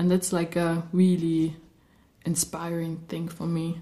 and 0.00 0.10
that's 0.10 0.32
like 0.32 0.56
a 0.56 0.82
really 0.92 1.54
inspiring 2.24 2.96
thing 3.08 3.28
for 3.28 3.46
me. 3.46 3.80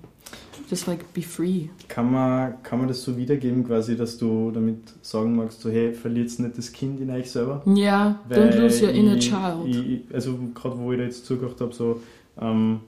Just 0.69 0.89
like 0.89 1.15
be 1.15 1.23
free. 1.23 1.71
Kann 1.87 2.13
man, 2.13 2.63
kann 2.63 2.81
man 2.81 2.89
das 2.89 3.03
so 3.03 3.17
wiedergeben, 3.17 3.65
quasi, 3.65 3.97
dass 3.97 4.19
du 4.19 4.51
damit 4.51 4.93
sagen 5.01 5.37
magst, 5.37 5.61
so, 5.61 5.71
hey, 5.71 5.95
verliert 5.95 6.37
nicht 6.39 6.59
das 6.59 6.73
Kind 6.73 7.01
in 7.01 7.11
euch 7.11 7.31
selber? 7.31 7.63
Yeah, 7.67 8.19
don't 8.29 8.59
lose 8.59 8.85
your 8.85 8.93
inner 8.93 9.19
child. 9.19 9.67
Ich, 9.67 10.03
also 10.13 10.37
gerade 10.55 10.79
wo 10.79 10.93
ich 10.93 10.99
da 10.99 11.05
jetzt 11.05 11.25
zugehört 11.25 11.61
habe, 11.61 11.73
so 11.73 12.03
ähm, 12.39 12.81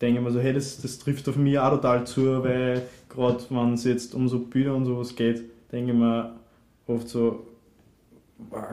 denke 0.00 0.18
ich 0.18 0.24
mir 0.24 0.32
so, 0.32 0.40
hey, 0.40 0.54
das, 0.54 0.80
das 0.80 0.98
trifft 0.98 1.28
auf 1.28 1.36
mich 1.36 1.58
auch 1.58 1.70
total 1.70 2.06
zu, 2.06 2.42
weil 2.42 2.82
gerade 3.08 3.38
wenn 3.50 3.74
es 3.74 3.84
jetzt 3.84 4.14
um 4.14 4.28
so 4.28 4.38
Bilder 4.40 4.74
und 4.74 4.86
sowas 4.86 5.14
geht, 5.14 5.44
denke 5.70 5.92
ich 5.92 5.98
mir 5.98 6.34
oft 6.88 7.08
so, 7.08 7.46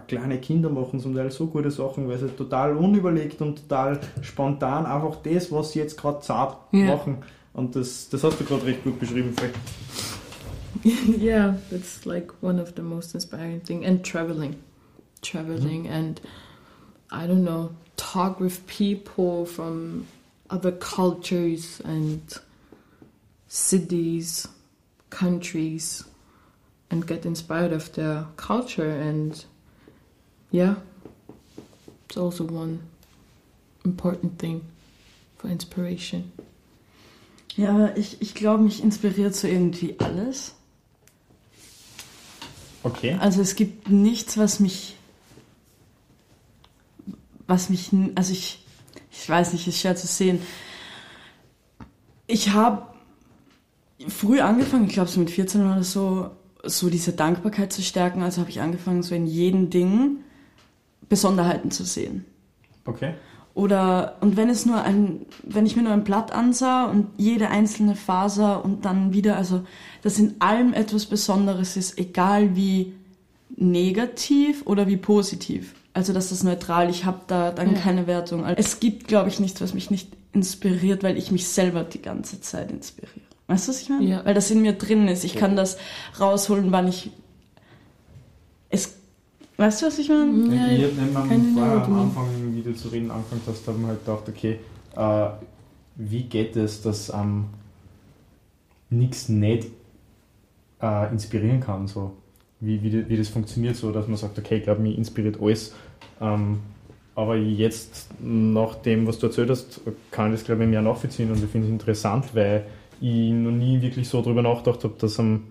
kleine 0.07 0.39
Kinder 0.39 0.69
machen 0.69 0.99
zum 0.99 1.15
Teil 1.15 1.31
so 1.31 1.47
gute 1.47 1.71
Sachen, 1.71 2.07
weil 2.07 2.17
sie 2.17 2.27
total 2.29 2.75
unüberlegt 2.75 3.41
und 3.41 3.61
total 3.61 3.99
spontan 4.21 4.85
einfach 4.85 5.17
das, 5.23 5.51
was 5.51 5.71
sie 5.71 5.79
jetzt 5.79 5.97
gerade 5.97 6.19
zart 6.21 6.57
Ja. 6.71 6.95
machen. 6.95 7.17
Und 7.53 7.75
das, 7.75 8.09
das 8.09 8.23
hast 8.23 8.39
du 8.39 8.43
gerade 8.45 8.65
recht 8.65 8.83
gut 8.83 8.99
beschrieben, 8.99 9.33
Frank. 9.33 9.53
yeah, 11.21 11.55
that's 11.69 12.03
like 12.05 12.33
one 12.41 12.59
of 12.61 12.73
the 12.75 12.81
most 12.81 13.13
inspiring 13.13 13.61
thing. 13.63 13.85
And 13.85 14.03
traveling, 14.03 14.55
traveling, 15.21 15.87
and 15.87 16.19
I 17.11 17.27
don't 17.27 17.43
know, 17.43 17.69
talk 17.95 18.39
with 18.39 18.65
people 18.65 19.45
from 19.45 20.07
other 20.49 20.71
cultures 20.71 21.79
and 21.85 22.21
cities, 23.47 24.47
countries, 25.11 26.03
and 26.89 27.05
get 27.07 27.25
inspired 27.25 27.71
of 27.71 27.93
their 27.93 28.25
culture. 28.35 28.89
And 28.89 29.45
yeah, 30.53 30.75
it's 32.07 32.17
also 32.17 32.45
one 32.45 32.79
important 33.83 34.37
thing 34.39 34.61
for 35.37 35.49
inspiration. 35.49 36.31
Ja, 37.55 37.95
ich, 37.95 38.21
ich 38.21 38.33
glaube, 38.33 38.63
mich 38.63 38.81
inspiriert 38.81 39.35
so 39.35 39.47
irgendwie 39.47 39.95
alles. 39.99 40.55
Okay. 42.83 43.15
Also 43.19 43.41
es 43.41 43.55
gibt 43.55 43.89
nichts, 43.89 44.37
was 44.37 44.59
mich, 44.59 44.95
was 47.47 47.69
mich, 47.69 47.93
n- 47.93 48.11
also 48.15 48.33
ich, 48.33 48.65
ich 49.11 49.29
weiß 49.29 49.53
nicht, 49.53 49.67
ist 49.67 49.79
schwer 49.79 49.95
zu 49.95 50.07
sehen. 50.07 50.41
Ich 52.27 52.51
habe 52.51 52.87
früh 54.07 54.41
angefangen, 54.41 54.87
ich 54.87 54.93
glaube 54.93 55.09
so 55.09 55.19
mit 55.19 55.29
14 55.29 55.61
oder 55.61 55.83
so, 55.83 56.31
so 56.63 56.89
diese 56.89 57.13
Dankbarkeit 57.13 57.71
zu 57.71 57.81
stärken. 57.81 58.21
Also 58.23 58.41
habe 58.41 58.49
ich 58.49 58.61
angefangen, 58.61 59.03
so 59.03 59.13
in 59.13 59.27
jedem 59.27 59.69
Ding 59.69 60.23
Besonderheiten 61.09 61.71
zu 61.71 61.83
sehen. 61.83 62.25
Okay. 62.85 63.13
Oder, 63.55 64.15
und 64.21 64.35
wenn 64.35 64.49
es 64.49 64.65
nur 64.65 64.81
ein, 64.81 65.27
wenn 65.43 65.65
ich 65.67 65.75
mir 65.75 65.83
nur 65.83 65.93
ein 65.93 66.03
Blatt 66.03 66.31
ansah 66.31 66.85
und 66.85 67.07
jede 67.17 67.49
einzelne 67.49 67.95
Faser 67.95 68.65
und 68.65 68.83
dann 68.83 69.13
wieder, 69.13 69.37
also, 69.37 69.63
dass 70.01 70.17
in 70.17 70.35
allem 70.39 70.73
etwas 70.73 71.05
Besonderes 71.05 71.77
ist, 71.77 71.99
egal 71.99 72.55
wie 72.55 72.93
negativ 73.55 74.63
oder 74.65 74.87
wie 74.87 74.97
positiv. 74.97 75.75
Also, 75.93 76.13
dass 76.13 76.29
das 76.29 76.43
neutral, 76.43 76.89
ich 76.89 77.05
habe 77.05 77.19
da 77.27 77.51
dann 77.51 77.73
Ja. 77.75 77.79
keine 77.79 78.07
Wertung. 78.07 78.43
Also, 78.43 78.59
Es 78.59 78.79
gibt, 78.79 79.07
glaube 79.07 79.29
ich, 79.29 79.39
nichts, 79.39 79.61
was 79.61 79.75
mich 79.75 79.91
nicht 79.91 80.11
inspiriert, 80.33 81.03
weil 81.03 81.15
ich 81.15 81.29
mich 81.31 81.47
selber 81.47 81.83
die 81.83 82.01
ganze 82.01 82.41
Zeit 82.41 82.71
inspiriere. 82.71 83.13
Weißt 83.45 83.67
du, 83.67 83.71
was 83.71 83.81
ich 83.81 83.89
meine? 83.89 84.03
Ja. 84.05 84.25
Weil 84.25 84.33
das 84.33 84.49
in 84.49 84.63
mir 84.63 84.73
drin 84.73 85.07
ist. 85.07 85.23
Ich 85.23 85.35
kann 85.35 85.55
das 85.55 85.77
rausholen, 86.19 86.71
wann 86.71 86.87
ich 86.87 87.11
es, 88.69 88.95
weißt 89.57 89.81
du, 89.81 89.85
was 89.87 89.99
ich 89.99 90.09
meine? 90.09 90.55
Ja, 90.55 90.67
ich 90.67 90.83
habe 90.99 91.11
mal 91.11 91.27
keine 91.27 91.43
vorher 91.53 91.83
am 91.83 91.99
Anfang, 91.99 92.27
wie 92.53 92.61
du 92.61 92.73
zu 92.73 92.89
reden 92.89 93.11
angefangen 93.11 93.41
hast, 93.47 93.67
habe 93.67 93.77
ich 93.77 93.83
mir 93.83 93.89
halt 93.89 94.05
gedacht, 94.05 94.29
okay, 94.29 94.59
äh, 94.95 95.29
wie 95.95 96.23
geht 96.23 96.55
es, 96.55 96.81
dass 96.81 97.13
ähm, 97.13 97.45
nichts 98.89 99.29
nicht 99.29 99.67
äh, 100.81 101.11
inspirieren 101.11 101.59
kann, 101.59 101.87
so 101.87 102.13
wie, 102.59 102.81
wie, 102.81 103.09
wie 103.09 103.17
das 103.17 103.29
funktioniert, 103.29 103.75
so 103.75 103.91
dass 103.91 104.07
man 104.07 104.17
sagt, 104.17 104.37
okay, 104.39 104.57
ich 104.57 104.63
glaube, 104.63 104.81
mich 104.81 104.97
inspiriert 104.97 105.41
alles. 105.41 105.75
Ähm, 106.21 106.59
aber 107.15 107.35
jetzt, 107.35 108.07
nach 108.21 108.75
dem, 108.75 109.05
was 109.05 109.19
du 109.19 109.27
erzählt 109.27 109.49
hast, 109.49 109.81
kann 110.09 110.33
ich 110.33 110.39
das, 110.39 110.45
glaube 110.45 110.63
ich, 110.63 110.69
mehr 110.69 110.81
nachvollziehen 110.81 111.29
und 111.31 111.43
ich 111.43 111.49
finde 111.49 111.67
es 111.67 111.73
interessant, 111.73 112.33
weil 112.33 112.65
ich 113.01 113.31
noch 113.31 113.51
nie 113.51 113.81
wirklich 113.81 114.07
so 114.07 114.21
drüber 114.21 114.41
nachgedacht 114.41 114.83
habe, 114.83 114.95
dass 114.97 115.19
einem 115.19 115.43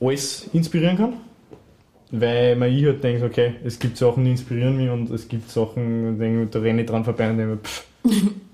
alles 0.00 0.48
inspirieren 0.52 0.96
kann. 0.96 1.14
Weil 2.10 2.56
man 2.56 2.72
ich 2.72 2.84
halt 2.84 3.02
denkt, 3.02 3.24
okay, 3.24 3.54
es 3.64 3.78
gibt 3.78 3.96
Sachen, 3.96 4.24
die 4.24 4.30
inspirieren 4.30 4.76
mich 4.76 4.90
und 4.90 5.10
es 5.10 5.26
gibt 5.28 5.50
Sachen, 5.50 6.18
denke, 6.18 6.46
da 6.46 6.60
renne 6.60 6.82
ich 6.82 6.88
dran 6.88 7.04
vorbei 7.04 7.30
und 7.30 7.38
denke, 7.38 7.52
mir, 7.54 7.58
pff, 7.58 7.84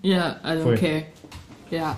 Yeah, 0.02 0.36
I 0.42 0.48
don't 0.56 0.62
Voll. 0.62 0.76
care. 0.78 1.02
Yeah. 1.70 1.96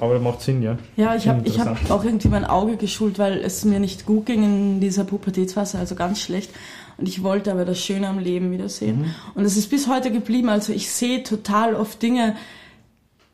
aber 0.00 0.14
das 0.14 0.22
macht 0.22 0.40
Sinn, 0.42 0.62
ja. 0.62 0.76
Ja, 0.96 1.14
ich 1.16 1.26
habe 1.28 1.46
ich 1.46 1.58
hab 1.58 1.90
auch 1.90 2.04
irgendwie 2.04 2.28
mein 2.28 2.44
Auge 2.44 2.76
geschult, 2.76 3.18
weil 3.18 3.38
es 3.38 3.64
mir 3.64 3.80
nicht 3.80 4.06
gut 4.06 4.26
ging 4.26 4.42
in 4.42 4.80
dieser 4.80 5.04
Pubertätsphase, 5.04 5.78
also 5.78 5.94
ganz 5.94 6.20
schlecht. 6.20 6.50
Und 6.98 7.08
ich 7.08 7.22
wollte 7.22 7.52
aber 7.52 7.64
das 7.64 7.78
Schöne 7.78 8.08
am 8.08 8.18
Leben 8.18 8.50
wiedersehen. 8.50 9.14
Und 9.36 9.44
es 9.44 9.56
ist 9.56 9.70
bis 9.70 9.88
heute 9.88 10.10
geblieben. 10.10 10.48
Also 10.48 10.72
ich 10.72 10.90
sehe 10.90 11.22
total 11.22 11.74
oft 11.74 12.02
Dinge, 12.02 12.34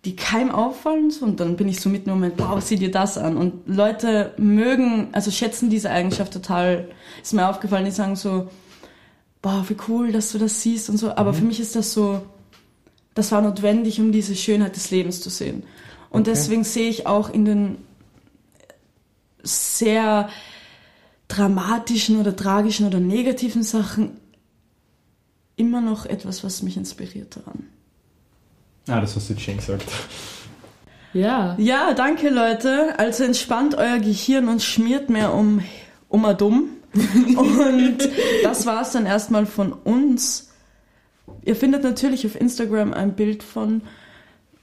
die 0.04 0.16
keinem 0.16 0.50
auffallen. 0.50 1.10
so, 1.10 1.24
Und 1.24 1.40
dann 1.40 1.56
bin 1.56 1.68
ich 1.68 1.80
so 1.80 1.88
mitten 1.88 2.10
im 2.10 2.16
Moment, 2.16 2.34
wow, 2.38 2.60
sieh 2.62 2.76
dir 2.76 2.90
das 2.90 3.16
an. 3.18 3.36
Und 3.36 3.66
Leute 3.66 4.32
mögen, 4.36 5.08
also 5.12 5.30
schätzen 5.30 5.70
diese 5.70 5.90
Eigenschaft 5.90 6.32
total. 6.32 6.88
Ist 7.22 7.32
mir 7.32 7.48
aufgefallen, 7.48 7.84
die 7.84 7.90
sagen 7.90 8.16
so, 8.16 8.48
boah, 9.42 9.64
wie 9.68 9.76
cool, 9.88 10.12
dass 10.12 10.32
du 10.32 10.38
das 10.38 10.62
siehst 10.62 10.90
und 10.90 10.96
so. 10.98 11.14
Aber 11.14 11.34
für 11.34 11.44
mich 11.44 11.60
ist 11.60 11.76
das 11.76 11.92
so, 11.92 12.22
das 13.14 13.30
war 13.32 13.40
notwendig, 13.42 14.00
um 14.00 14.12
diese 14.12 14.34
Schönheit 14.34 14.76
des 14.76 14.90
Lebens 14.90 15.20
zu 15.20 15.30
sehen. 15.30 15.62
Und 16.10 16.22
Okay. 16.22 16.30
deswegen 16.30 16.64
sehe 16.64 16.88
ich 16.88 17.06
auch 17.06 17.30
in 17.30 17.44
den 17.44 17.78
sehr 19.42 20.28
dramatischen 21.28 22.18
oder 22.20 22.34
tragischen 22.36 22.86
oder 22.86 23.00
negativen 23.00 23.62
Sachen 23.62 24.18
immer 25.56 25.80
noch 25.80 26.06
etwas, 26.06 26.44
was 26.44 26.62
mich 26.62 26.76
inspiriert 26.76 27.36
daran. 27.36 27.68
Ah, 28.86 29.00
das 29.00 29.16
hast 29.16 29.30
du 29.30 29.38
schön 29.38 29.56
gesagt. 29.56 29.86
Yeah. 31.14 31.54
Ja, 31.58 31.94
danke 31.94 32.28
Leute. 32.28 32.98
Also 32.98 33.24
entspannt 33.24 33.76
euer 33.76 33.98
Gehirn 33.98 34.48
und 34.48 34.62
schmiert 34.62 35.10
mehr 35.10 35.32
um, 35.32 35.62
um 36.08 36.22
dumm. 36.36 36.70
Und 37.36 37.98
das 38.44 38.66
war's 38.66 38.92
dann 38.92 39.04
erstmal 39.04 39.46
von 39.46 39.72
uns. 39.72 40.50
Ihr 41.42 41.56
findet 41.56 41.82
natürlich 41.82 42.24
auf 42.24 42.40
Instagram 42.40 42.92
ein 42.92 43.14
Bild 43.14 43.42
von 43.42 43.82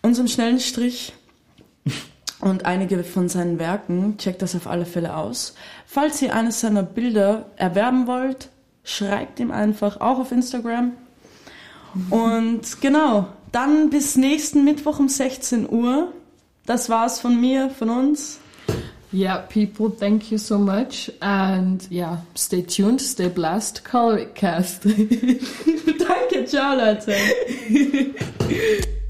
unserem 0.02 0.30
schnellen 0.30 0.60
Strich 0.60 1.14
und 2.40 2.66
einige 2.66 3.04
von 3.04 3.28
seinen 3.28 3.60
Werken. 3.60 4.18
Checkt 4.18 4.42
das 4.42 4.56
auf 4.56 4.68
alle 4.68 4.86
Fälle 4.86 5.18
aus. 5.18 5.56
Falls 5.86 6.22
ihr 6.22 6.34
eines 6.34 6.62
seiner 6.62 6.84
Bilder 6.84 7.48
erwerben 7.58 8.08
wollt, 8.08 8.50
schreibt 8.84 9.40
ihm 9.40 9.52
einfach 9.52 10.00
auch 10.00 10.20
auf 10.20 10.32
Instagram. 10.32 10.94
Und 12.10 12.80
genau, 12.80 13.28
dann 13.52 13.90
bis 13.90 14.16
nächsten 14.16 14.64
Mittwoch 14.64 15.00
um 15.00 15.10
16 15.10 15.70
Uhr. 15.70 16.14
Das 16.66 16.90
war's 16.90 17.20
von 17.20 17.40
mir, 17.40 17.70
von 17.70 17.90
uns. 17.90 18.40
Yeah, 19.14 19.40
people, 19.40 19.90
thank 19.90 20.32
you 20.32 20.38
so 20.38 20.58
much. 20.58 21.12
And 21.20 21.86
yeah, 21.92 22.24
stay 22.36 22.62
tuned, 22.62 23.02
stay 23.02 23.28
blessed. 23.28 23.84
Color 23.84 24.28
Cast. 24.28 24.86
Danke, 24.86 26.46
ciao 26.46 26.76
Leute. 26.76 27.14